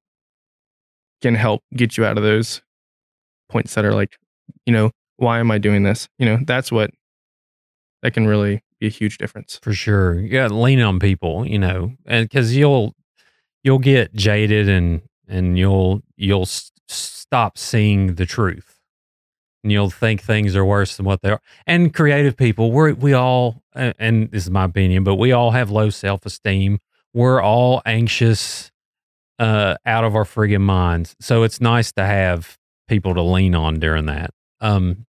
can 1.23 1.35
help 1.35 1.63
get 1.75 1.97
you 1.97 2.05
out 2.05 2.17
of 2.17 2.23
those 2.23 2.63
points 3.49 3.75
that 3.75 3.85
are 3.85 3.95
like, 3.95 4.17
you 4.67 4.73
know, 4.73 4.91
why 5.17 5.39
am 5.41 5.51
I 5.51 5.59
doing 5.59 5.83
this? 5.83 6.09
You 6.19 6.27
know, 6.27 6.39
that's 6.47 6.73
what 6.73 6.91
that 8.03 8.13
can 8.13 8.27
really 8.27 8.63
be 8.81 8.87
a 8.87 8.91
huge 8.91 9.19
difference. 9.19 9.59
For 9.63 9.73
sure. 9.73 10.21
Yeah, 10.21 10.49
lean 10.49 10.81
on 10.81 10.99
people, 10.99 11.47
you 11.47 11.59
know, 11.59 11.93
and 12.07 12.29
because 12.29 12.55
you'll 12.55 12.95
you'll 13.65 13.79
get 13.79 14.15
jaded 14.15 14.69
and 14.69 15.03
and 15.29 15.59
you'll 15.59 16.03
you'll 16.17 16.43
s- 16.43 16.73
stop 17.31 17.59
seeing 17.59 18.15
the 18.17 18.27
truth, 18.27 18.79
and 19.65 19.73
you'll 19.73 19.91
think 19.91 20.23
things 20.23 20.57
are 20.57 20.65
worse 20.65 20.97
than 20.97 21.07
what 21.07 21.23
they 21.23 21.31
are. 21.31 21.41
And 21.67 21.95
creative 21.95 22.37
people, 22.37 22.73
we 22.73 22.93
we 22.95 23.13
all, 23.15 23.63
and 23.75 24.31
this 24.31 24.45
is 24.45 24.51
my 24.51 24.65
opinion, 24.65 25.05
but 25.05 25.17
we 25.17 25.33
all 25.33 25.53
have 25.53 25.71
low 25.71 25.91
self 25.91 26.27
esteem. 26.27 26.79
We're 27.15 27.41
all 27.43 27.83
anxious, 27.87 28.71
uh, 29.39 29.77
out 29.87 30.05
of 30.05 30.15
our 30.17 30.25
friggin' 30.25 30.63
minds. 30.63 31.17
So 31.21 31.43
it's 31.45 31.61
nice 31.61 31.93
to 31.93 32.05
have 32.05 32.57
people 32.89 33.15
to 33.15 33.23
lean 33.23 33.55
on 33.55 33.81
during 33.81 34.07
that. 34.07 34.31
Um, 34.61 35.07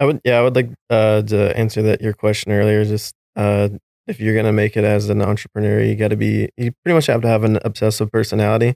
I 0.00 0.04
would, 0.06 0.20
yeah, 0.24 0.38
I 0.38 0.42
would 0.42 0.56
like 0.56 0.70
uh, 0.90 1.22
to 1.22 1.56
answer 1.58 1.82
that 1.82 2.00
your 2.02 2.12
question 2.14 2.52
earlier. 2.52 2.84
Just 2.84 3.14
uh, 3.36 3.68
if 4.06 4.20
you're 4.20 4.34
gonna 4.36 4.52
make 4.52 4.76
it 4.76 4.84
as 4.84 5.08
an 5.10 5.22
entrepreneur, 5.22 5.80
you 5.82 5.96
got 5.96 6.08
to 6.08 6.16
be, 6.16 6.50
you 6.56 6.72
pretty 6.84 6.94
much 6.94 7.06
have 7.06 7.22
to 7.22 7.28
have 7.28 7.44
an 7.44 7.58
obsessive 7.64 8.10
personality. 8.12 8.74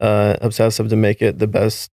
uh, 0.00 0.36
obsessive 0.40 0.88
to 0.90 0.96
make 0.96 1.22
it 1.22 1.38
the 1.38 1.46
best 1.46 1.90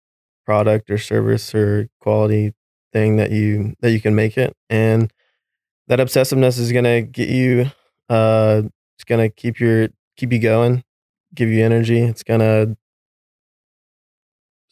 product 0.46 0.90
or 0.90 0.96
service 0.98 1.54
or 1.54 1.88
quality 2.00 2.54
thing 2.92 3.16
that 3.16 3.30
you 3.30 3.74
that 3.80 3.90
you 3.90 4.00
can 4.00 4.14
make 4.14 4.38
it, 4.38 4.56
and 4.70 5.12
that 5.88 5.98
obsessiveness 5.98 6.58
is 6.58 6.72
gonna 6.72 7.02
get 7.02 7.28
you. 7.28 7.70
Uh, 8.08 8.62
it's 8.96 9.04
gonna 9.04 9.28
keep 9.28 9.60
your 9.60 9.88
keep 10.16 10.32
you 10.32 10.38
going, 10.38 10.84
give 11.34 11.50
you 11.50 11.64
energy. 11.64 12.00
It's 12.00 12.22
gonna 12.22 12.76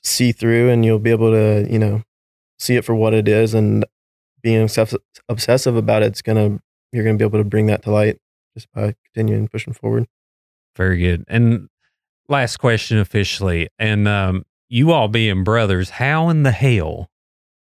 see 0.02 0.32
through, 0.32 0.70
and 0.70 0.84
you'll 0.84 0.98
be 0.98 1.10
able 1.10 1.32
to 1.32 1.66
you 1.70 1.78
know 1.78 2.02
see 2.58 2.76
it 2.76 2.84
for 2.84 2.94
what 2.94 3.12
it 3.12 3.28
is, 3.28 3.52
and 3.52 3.84
being 4.42 4.62
obsessive 4.62 5.00
obsessive 5.28 5.76
about 5.76 6.02
it, 6.02 6.06
it's 6.06 6.22
gonna 6.22 6.60
you're 6.92 7.04
gonna 7.04 7.18
be 7.18 7.24
able 7.24 7.38
to 7.38 7.44
bring 7.44 7.66
that 7.66 7.82
to 7.82 7.90
light 7.90 8.18
just 8.54 8.70
by 8.72 8.94
continuing 9.04 9.48
pushing 9.48 9.72
forward. 9.72 10.06
Very 10.76 10.98
good. 10.98 11.24
And 11.28 11.68
last 12.28 12.56
question 12.58 12.98
officially. 12.98 13.68
And 13.78 14.08
um, 14.08 14.44
you 14.68 14.92
all 14.92 15.08
being 15.08 15.44
brothers, 15.44 15.90
how 15.90 16.28
in 16.28 16.42
the 16.42 16.50
hell 16.50 17.10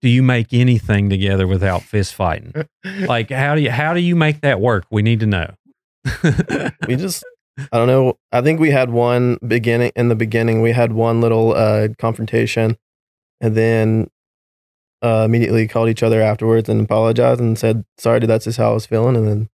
do 0.01 0.09
you 0.09 0.21
make 0.21 0.53
anything 0.53 1.09
together 1.09 1.47
without 1.47 1.81
fist 1.81 2.13
fighting? 2.13 2.53
like 2.83 3.29
how 3.29 3.55
do 3.55 3.61
you 3.61 3.71
how 3.71 3.93
do 3.93 3.99
you 3.99 4.15
make 4.15 4.41
that 4.41 4.59
work? 4.59 4.85
We 4.91 5.01
need 5.01 5.19
to 5.21 5.25
know. 5.25 5.53
we 6.87 6.95
just 6.95 7.23
I 7.71 7.77
don't 7.77 7.87
know. 7.87 8.17
I 8.31 8.41
think 8.41 8.59
we 8.59 8.71
had 8.71 8.89
one 8.89 9.37
beginning 9.45 9.91
in 9.95 10.09
the 10.09 10.15
beginning. 10.15 10.61
We 10.61 10.71
had 10.71 10.91
one 10.93 11.21
little 11.21 11.53
uh, 11.53 11.89
confrontation, 11.99 12.77
and 13.39 13.55
then 13.55 14.09
uh, 15.03 15.23
immediately 15.25 15.67
called 15.67 15.89
each 15.89 16.03
other 16.03 16.21
afterwards 16.21 16.67
and 16.67 16.81
apologized 16.81 17.39
and 17.39 17.57
said, 17.57 17.85
"Sorry, 17.97 18.19
dude, 18.19 18.29
that's 18.29 18.45
just 18.45 18.57
how 18.57 18.71
I 18.71 18.73
was 18.73 18.85
feeling." 18.85 19.15
And 19.15 19.27
then 19.27 19.49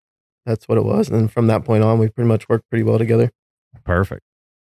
that's 0.45 0.67
what 0.67 0.77
it 0.77 0.85
was. 0.85 1.09
And 1.09 1.31
from 1.31 1.47
that 1.47 1.65
point 1.65 1.83
on, 1.83 1.97
we 1.97 2.09
pretty 2.09 2.27
much 2.27 2.47
worked 2.47 2.69
pretty 2.69 2.83
well 2.83 2.99
together. 2.99 3.31
Perfect. 3.83 4.21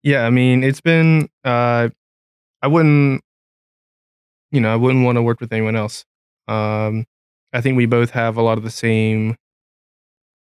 Yeah, 0.03 0.25
I 0.25 0.29
mean, 0.29 0.63
it's 0.63 0.81
been. 0.81 1.29
Uh, 1.43 1.89
I 2.61 2.67
wouldn't, 2.67 3.21
you 4.51 4.59
know, 4.61 4.71
I 4.71 4.75
wouldn't 4.75 5.05
want 5.05 5.17
to 5.17 5.21
work 5.21 5.39
with 5.39 5.51
anyone 5.53 5.75
else. 5.75 6.05
Um, 6.47 7.05
I 7.53 7.61
think 7.61 7.77
we 7.77 7.85
both 7.85 8.11
have 8.11 8.37
a 8.37 8.41
lot 8.41 8.57
of 8.57 8.63
the 8.63 8.71
same 8.71 9.35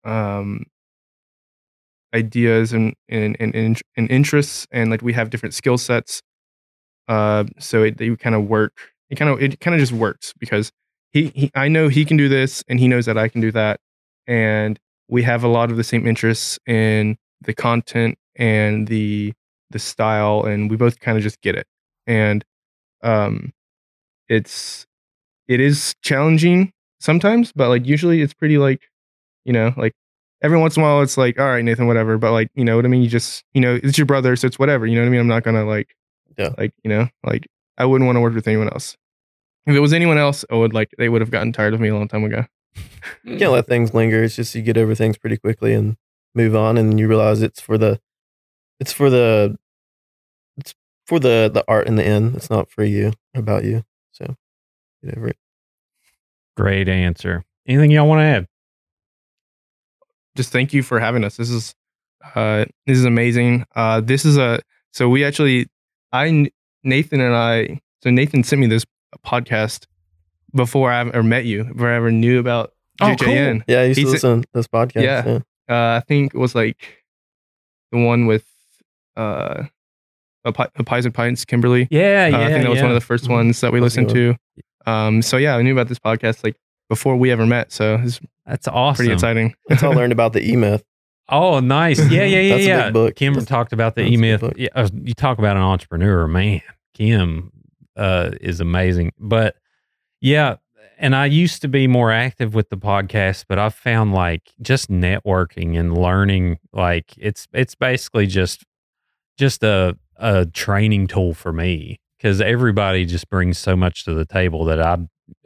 um, 0.04 0.66
ideas 2.14 2.74
and 2.74 2.94
and, 3.10 3.36
and 3.40 3.82
and 3.96 4.12
interests, 4.12 4.68
and 4.72 4.90
like 4.92 5.02
we 5.02 5.14
have 5.14 5.30
different 5.30 5.54
skill 5.56 5.78
sets. 5.78 6.22
Uh, 7.08 7.46
so 7.60 7.84
it, 7.84 7.98
they 7.98 8.16
kind 8.16 8.36
of 8.36 8.46
work. 8.48 8.74
It 9.10 9.16
kind 9.16 9.32
of 9.32 9.42
it 9.42 9.60
kind 9.60 9.76
of 9.76 9.80
just 9.80 9.94
works 9.94 10.34
because 10.40 10.72
he, 11.14 11.28
he 11.36 11.52
I 11.56 11.68
know 11.68 11.90
he 11.90 12.06
can 12.06 12.18
do 12.18 12.30
this, 12.30 12.64
and 12.68 12.80
he 12.80 12.88
knows 12.88 13.06
that 13.06 13.18
I 13.18 13.28
can 13.30 13.42
do 13.42 13.52
that, 13.54 13.80
and 14.28 14.80
we 15.10 15.24
have 15.24 15.44
a 15.44 15.48
lot 15.48 15.72
of 15.72 15.78
the 15.78 15.84
same 15.84 16.08
interests 16.08 16.60
in 16.68 17.18
the 17.42 17.54
content 17.54 18.18
and 18.38 18.88
the 18.88 19.34
the 19.72 19.80
style 19.80 20.46
and 20.46 20.70
we 20.72 20.78
both 20.78 21.00
kind 21.02 21.18
of 21.18 21.24
just 21.24 21.42
get 21.42 21.56
it 21.56 21.68
and 22.08 22.44
um 23.04 23.54
it's 24.30 24.86
it 25.48 25.60
is 25.60 25.96
challenging 26.02 26.72
sometimes 27.00 27.52
but 27.52 27.70
like 27.70 27.86
usually 27.86 28.22
it's 28.22 28.34
pretty 28.34 28.58
like 28.58 28.82
you 29.46 29.54
know 29.54 29.74
like 29.78 29.94
every 30.42 30.58
once 30.58 30.76
in 30.76 30.82
a 30.84 30.86
while 30.86 31.02
it's 31.02 31.18
like 31.18 31.40
all 31.40 31.46
right 31.48 31.64
nathan 31.64 31.86
whatever 31.88 32.18
but 32.18 32.32
like 32.32 32.50
you 32.56 32.66
know 32.66 32.76
what 32.76 32.86
i 32.86 32.88
mean 32.88 33.02
you 33.04 33.10
just 33.10 33.44
you 33.54 33.62
know 33.62 33.80
it's 33.84 33.98
your 33.98 34.06
brother 34.06 34.36
so 34.36 34.48
it's 34.48 34.58
whatever 34.60 34.86
you 34.88 34.96
know 34.96 35.02
what 35.02 35.08
i 35.08 35.12
mean 35.12 35.20
i'm 35.20 35.28
not 35.28 35.44
gonna 35.44 35.64
like 35.66 35.96
Yeah. 36.38 36.50
like 36.58 36.74
you 36.84 36.90
know 36.90 37.08
like 37.24 37.48
i 37.78 37.86
wouldn't 37.86 38.06
want 38.08 38.16
to 38.16 38.22
work 38.22 38.34
with 38.34 38.48
anyone 38.48 38.70
else 38.70 38.98
if 39.68 39.76
it 39.76 39.80
was 39.80 39.94
anyone 39.94 40.18
else 40.18 40.44
i 40.52 40.56
would 40.56 40.74
like 40.74 40.90
they 40.98 41.08
would 41.10 41.22
have 41.22 41.32
gotten 41.32 41.54
tired 41.54 41.74
of 41.76 41.80
me 41.80 41.90
a 41.90 41.96
long 41.96 42.08
time 42.08 42.24
ago 42.24 42.46
You 43.24 43.38
can't 43.38 43.52
let 43.52 43.66
things 43.68 43.94
linger. 43.94 44.24
It's 44.24 44.36
just 44.36 44.54
you 44.54 44.62
get 44.62 44.78
over 44.78 44.94
things 44.94 45.18
pretty 45.18 45.38
quickly 45.38 45.74
and 45.74 45.98
move 46.36 46.56
on, 46.56 46.78
and 46.78 47.00
you 47.00 47.08
realize 47.08 47.42
it's 47.42 47.60
for 47.60 47.78
the, 47.78 48.00
it's 48.80 48.92
for 48.94 49.10
the, 49.10 49.58
for 51.08 51.20
the 51.20 51.50
the 51.54 51.64
art 51.68 51.88
in 51.88 51.96
the 51.96 52.04
end. 52.06 52.36
It's 52.36 52.50
not 52.50 52.70
for 52.70 52.84
you 52.84 53.14
about 53.34 53.64
you. 53.64 53.84
So 54.12 54.36
get 55.04 55.18
over 55.18 55.30
it. 55.30 55.38
Great 56.56 56.88
answer. 56.90 57.44
Anything 57.68 57.92
y'all 57.92 58.08
want 58.08 58.20
to 58.20 58.24
add? 58.24 58.48
just 60.36 60.52
thank 60.52 60.72
you 60.74 60.84
for 60.84 61.00
having 61.00 61.24
us. 61.24 61.38
This 61.38 61.50
is 61.50 61.74
uh 62.36 62.66
this 62.86 62.98
is 62.98 63.06
amazing. 63.06 63.66
Uh 63.76 64.02
this 64.02 64.24
is 64.26 64.38
a 64.38 64.60
so 64.94 65.10
we 65.10 65.24
actually 65.26 65.68
I 66.12 66.52
Nathan 66.84 67.22
and 67.22 67.34
I 67.36 67.80
so 68.04 68.10
Nathan 68.12 68.44
sent 68.44 68.60
me 68.60 68.68
this 68.68 68.86
podcast 69.26 69.88
before 70.54 70.92
I 70.92 71.00
ever 71.02 71.24
met 71.24 71.46
you, 71.46 71.64
before 71.64 71.92
I 71.92 71.96
ever 71.96 72.12
knew 72.12 72.40
about 72.40 72.74
Oh, 73.00 73.06
JJN. 73.16 73.64
Yeah, 73.68 73.82
I 73.82 73.84
used 73.86 73.98
to 73.98 74.02
He's 74.02 74.10
a- 74.10 74.14
listen 74.14 74.42
to 74.44 74.48
this 74.54 74.68
podcast. 74.68 75.02
Yeah. 75.04 75.24
Yeah. 75.28 75.40
Uh 75.76 75.98
I 75.98 76.04
think 76.08 76.34
it 76.36 76.38
was 76.38 76.54
like 76.56 77.04
the 77.92 77.98
one 78.04 78.26
with 78.28 78.46
uh 79.16 79.64
a 80.48 80.84
Pies 80.84 81.06
and 81.06 81.14
Pints, 81.14 81.46
Kimberly. 81.46 81.88
Yeah, 81.92 82.26
Uh, 82.34 82.38
yeah. 82.38 82.46
I 82.46 82.50
think 82.52 82.64
that 82.64 82.70
was 82.70 82.78
yeah. 82.78 82.84
one 82.84 82.92
of 82.92 82.96
the 82.96 83.06
first 83.06 83.30
ones 83.30 83.62
that 83.62 83.72
we 83.72 83.80
listened 83.80 84.10
to. 84.10 84.36
Um 84.86 85.22
so 85.22 85.38
yeah, 85.38 85.56
I 85.56 85.62
knew 85.62 85.74
about 85.74 85.88
this 85.90 86.00
podcast 86.00 86.44
like 86.44 86.56
before 86.90 87.16
we 87.18 87.32
ever 87.32 87.46
met. 87.46 87.72
So 87.72 87.96
it's 88.04 88.20
That's 88.46 88.68
awesome. 88.68 88.98
pretty 89.06 89.14
exciting. 89.14 89.56
That's 89.68 89.82
how 89.82 89.92
I 89.92 89.96
learned 89.96 90.14
about 90.20 90.34
the 90.34 90.42
E 90.42 90.56
Myth. 90.56 90.84
Oh, 91.30 91.60
nice. 91.60 92.00
Yeah, 92.10 92.24
yeah, 92.24 92.40
yeah, 92.40 92.50
That's 92.56 92.64
a 92.64 92.68
yeah. 92.68 92.84
big 92.86 92.94
book. 92.94 93.16
Kim 93.16 93.34
That's- 93.34 93.50
talked 93.50 93.74
about 93.74 93.96
the 93.96 94.04
that's 94.04 94.12
a 94.12 94.14
E 94.14 94.16
big 94.22 94.42
Myth. 94.42 94.54
Yeah, 94.56 94.70
uh, 94.76 94.90
you 94.94 95.14
talk 95.14 95.40
about 95.40 95.58
an 95.58 95.64
entrepreneur, 95.64 96.26
man. 96.28 96.62
Kim 96.94 97.52
uh, 97.98 98.32
is 98.40 98.62
amazing. 98.62 99.12
But 99.20 99.56
yeah, 100.22 100.56
and 100.98 101.14
I 101.16 101.26
used 101.26 101.62
to 101.64 101.68
be 101.68 101.86
more 101.86 102.12
active 102.14 102.56
with 102.56 102.70
the 102.70 102.78
podcast, 102.78 103.44
but 103.50 103.60
I've 103.60 103.76
found 103.76 104.14
like 104.14 104.54
just 104.62 104.90
networking 104.90 105.78
and 105.78 105.98
learning, 105.98 106.60
like 106.72 107.14
it's 107.18 107.46
it's 107.54 107.76
basically 107.76 108.26
just 108.26 108.64
just 109.38 109.64
a 109.64 109.98
a 110.20 110.46
training 110.46 111.08
tool 111.08 111.34
for 111.34 111.54
me 111.54 112.00
because 112.18 112.42
everybody 112.42 113.06
just 113.06 113.30
brings 113.30 113.58
so 113.58 113.76
much 113.76 114.04
to 114.06 114.14
the 114.14 114.26
table 114.26 114.66
that 114.66 114.82
I 114.82 114.98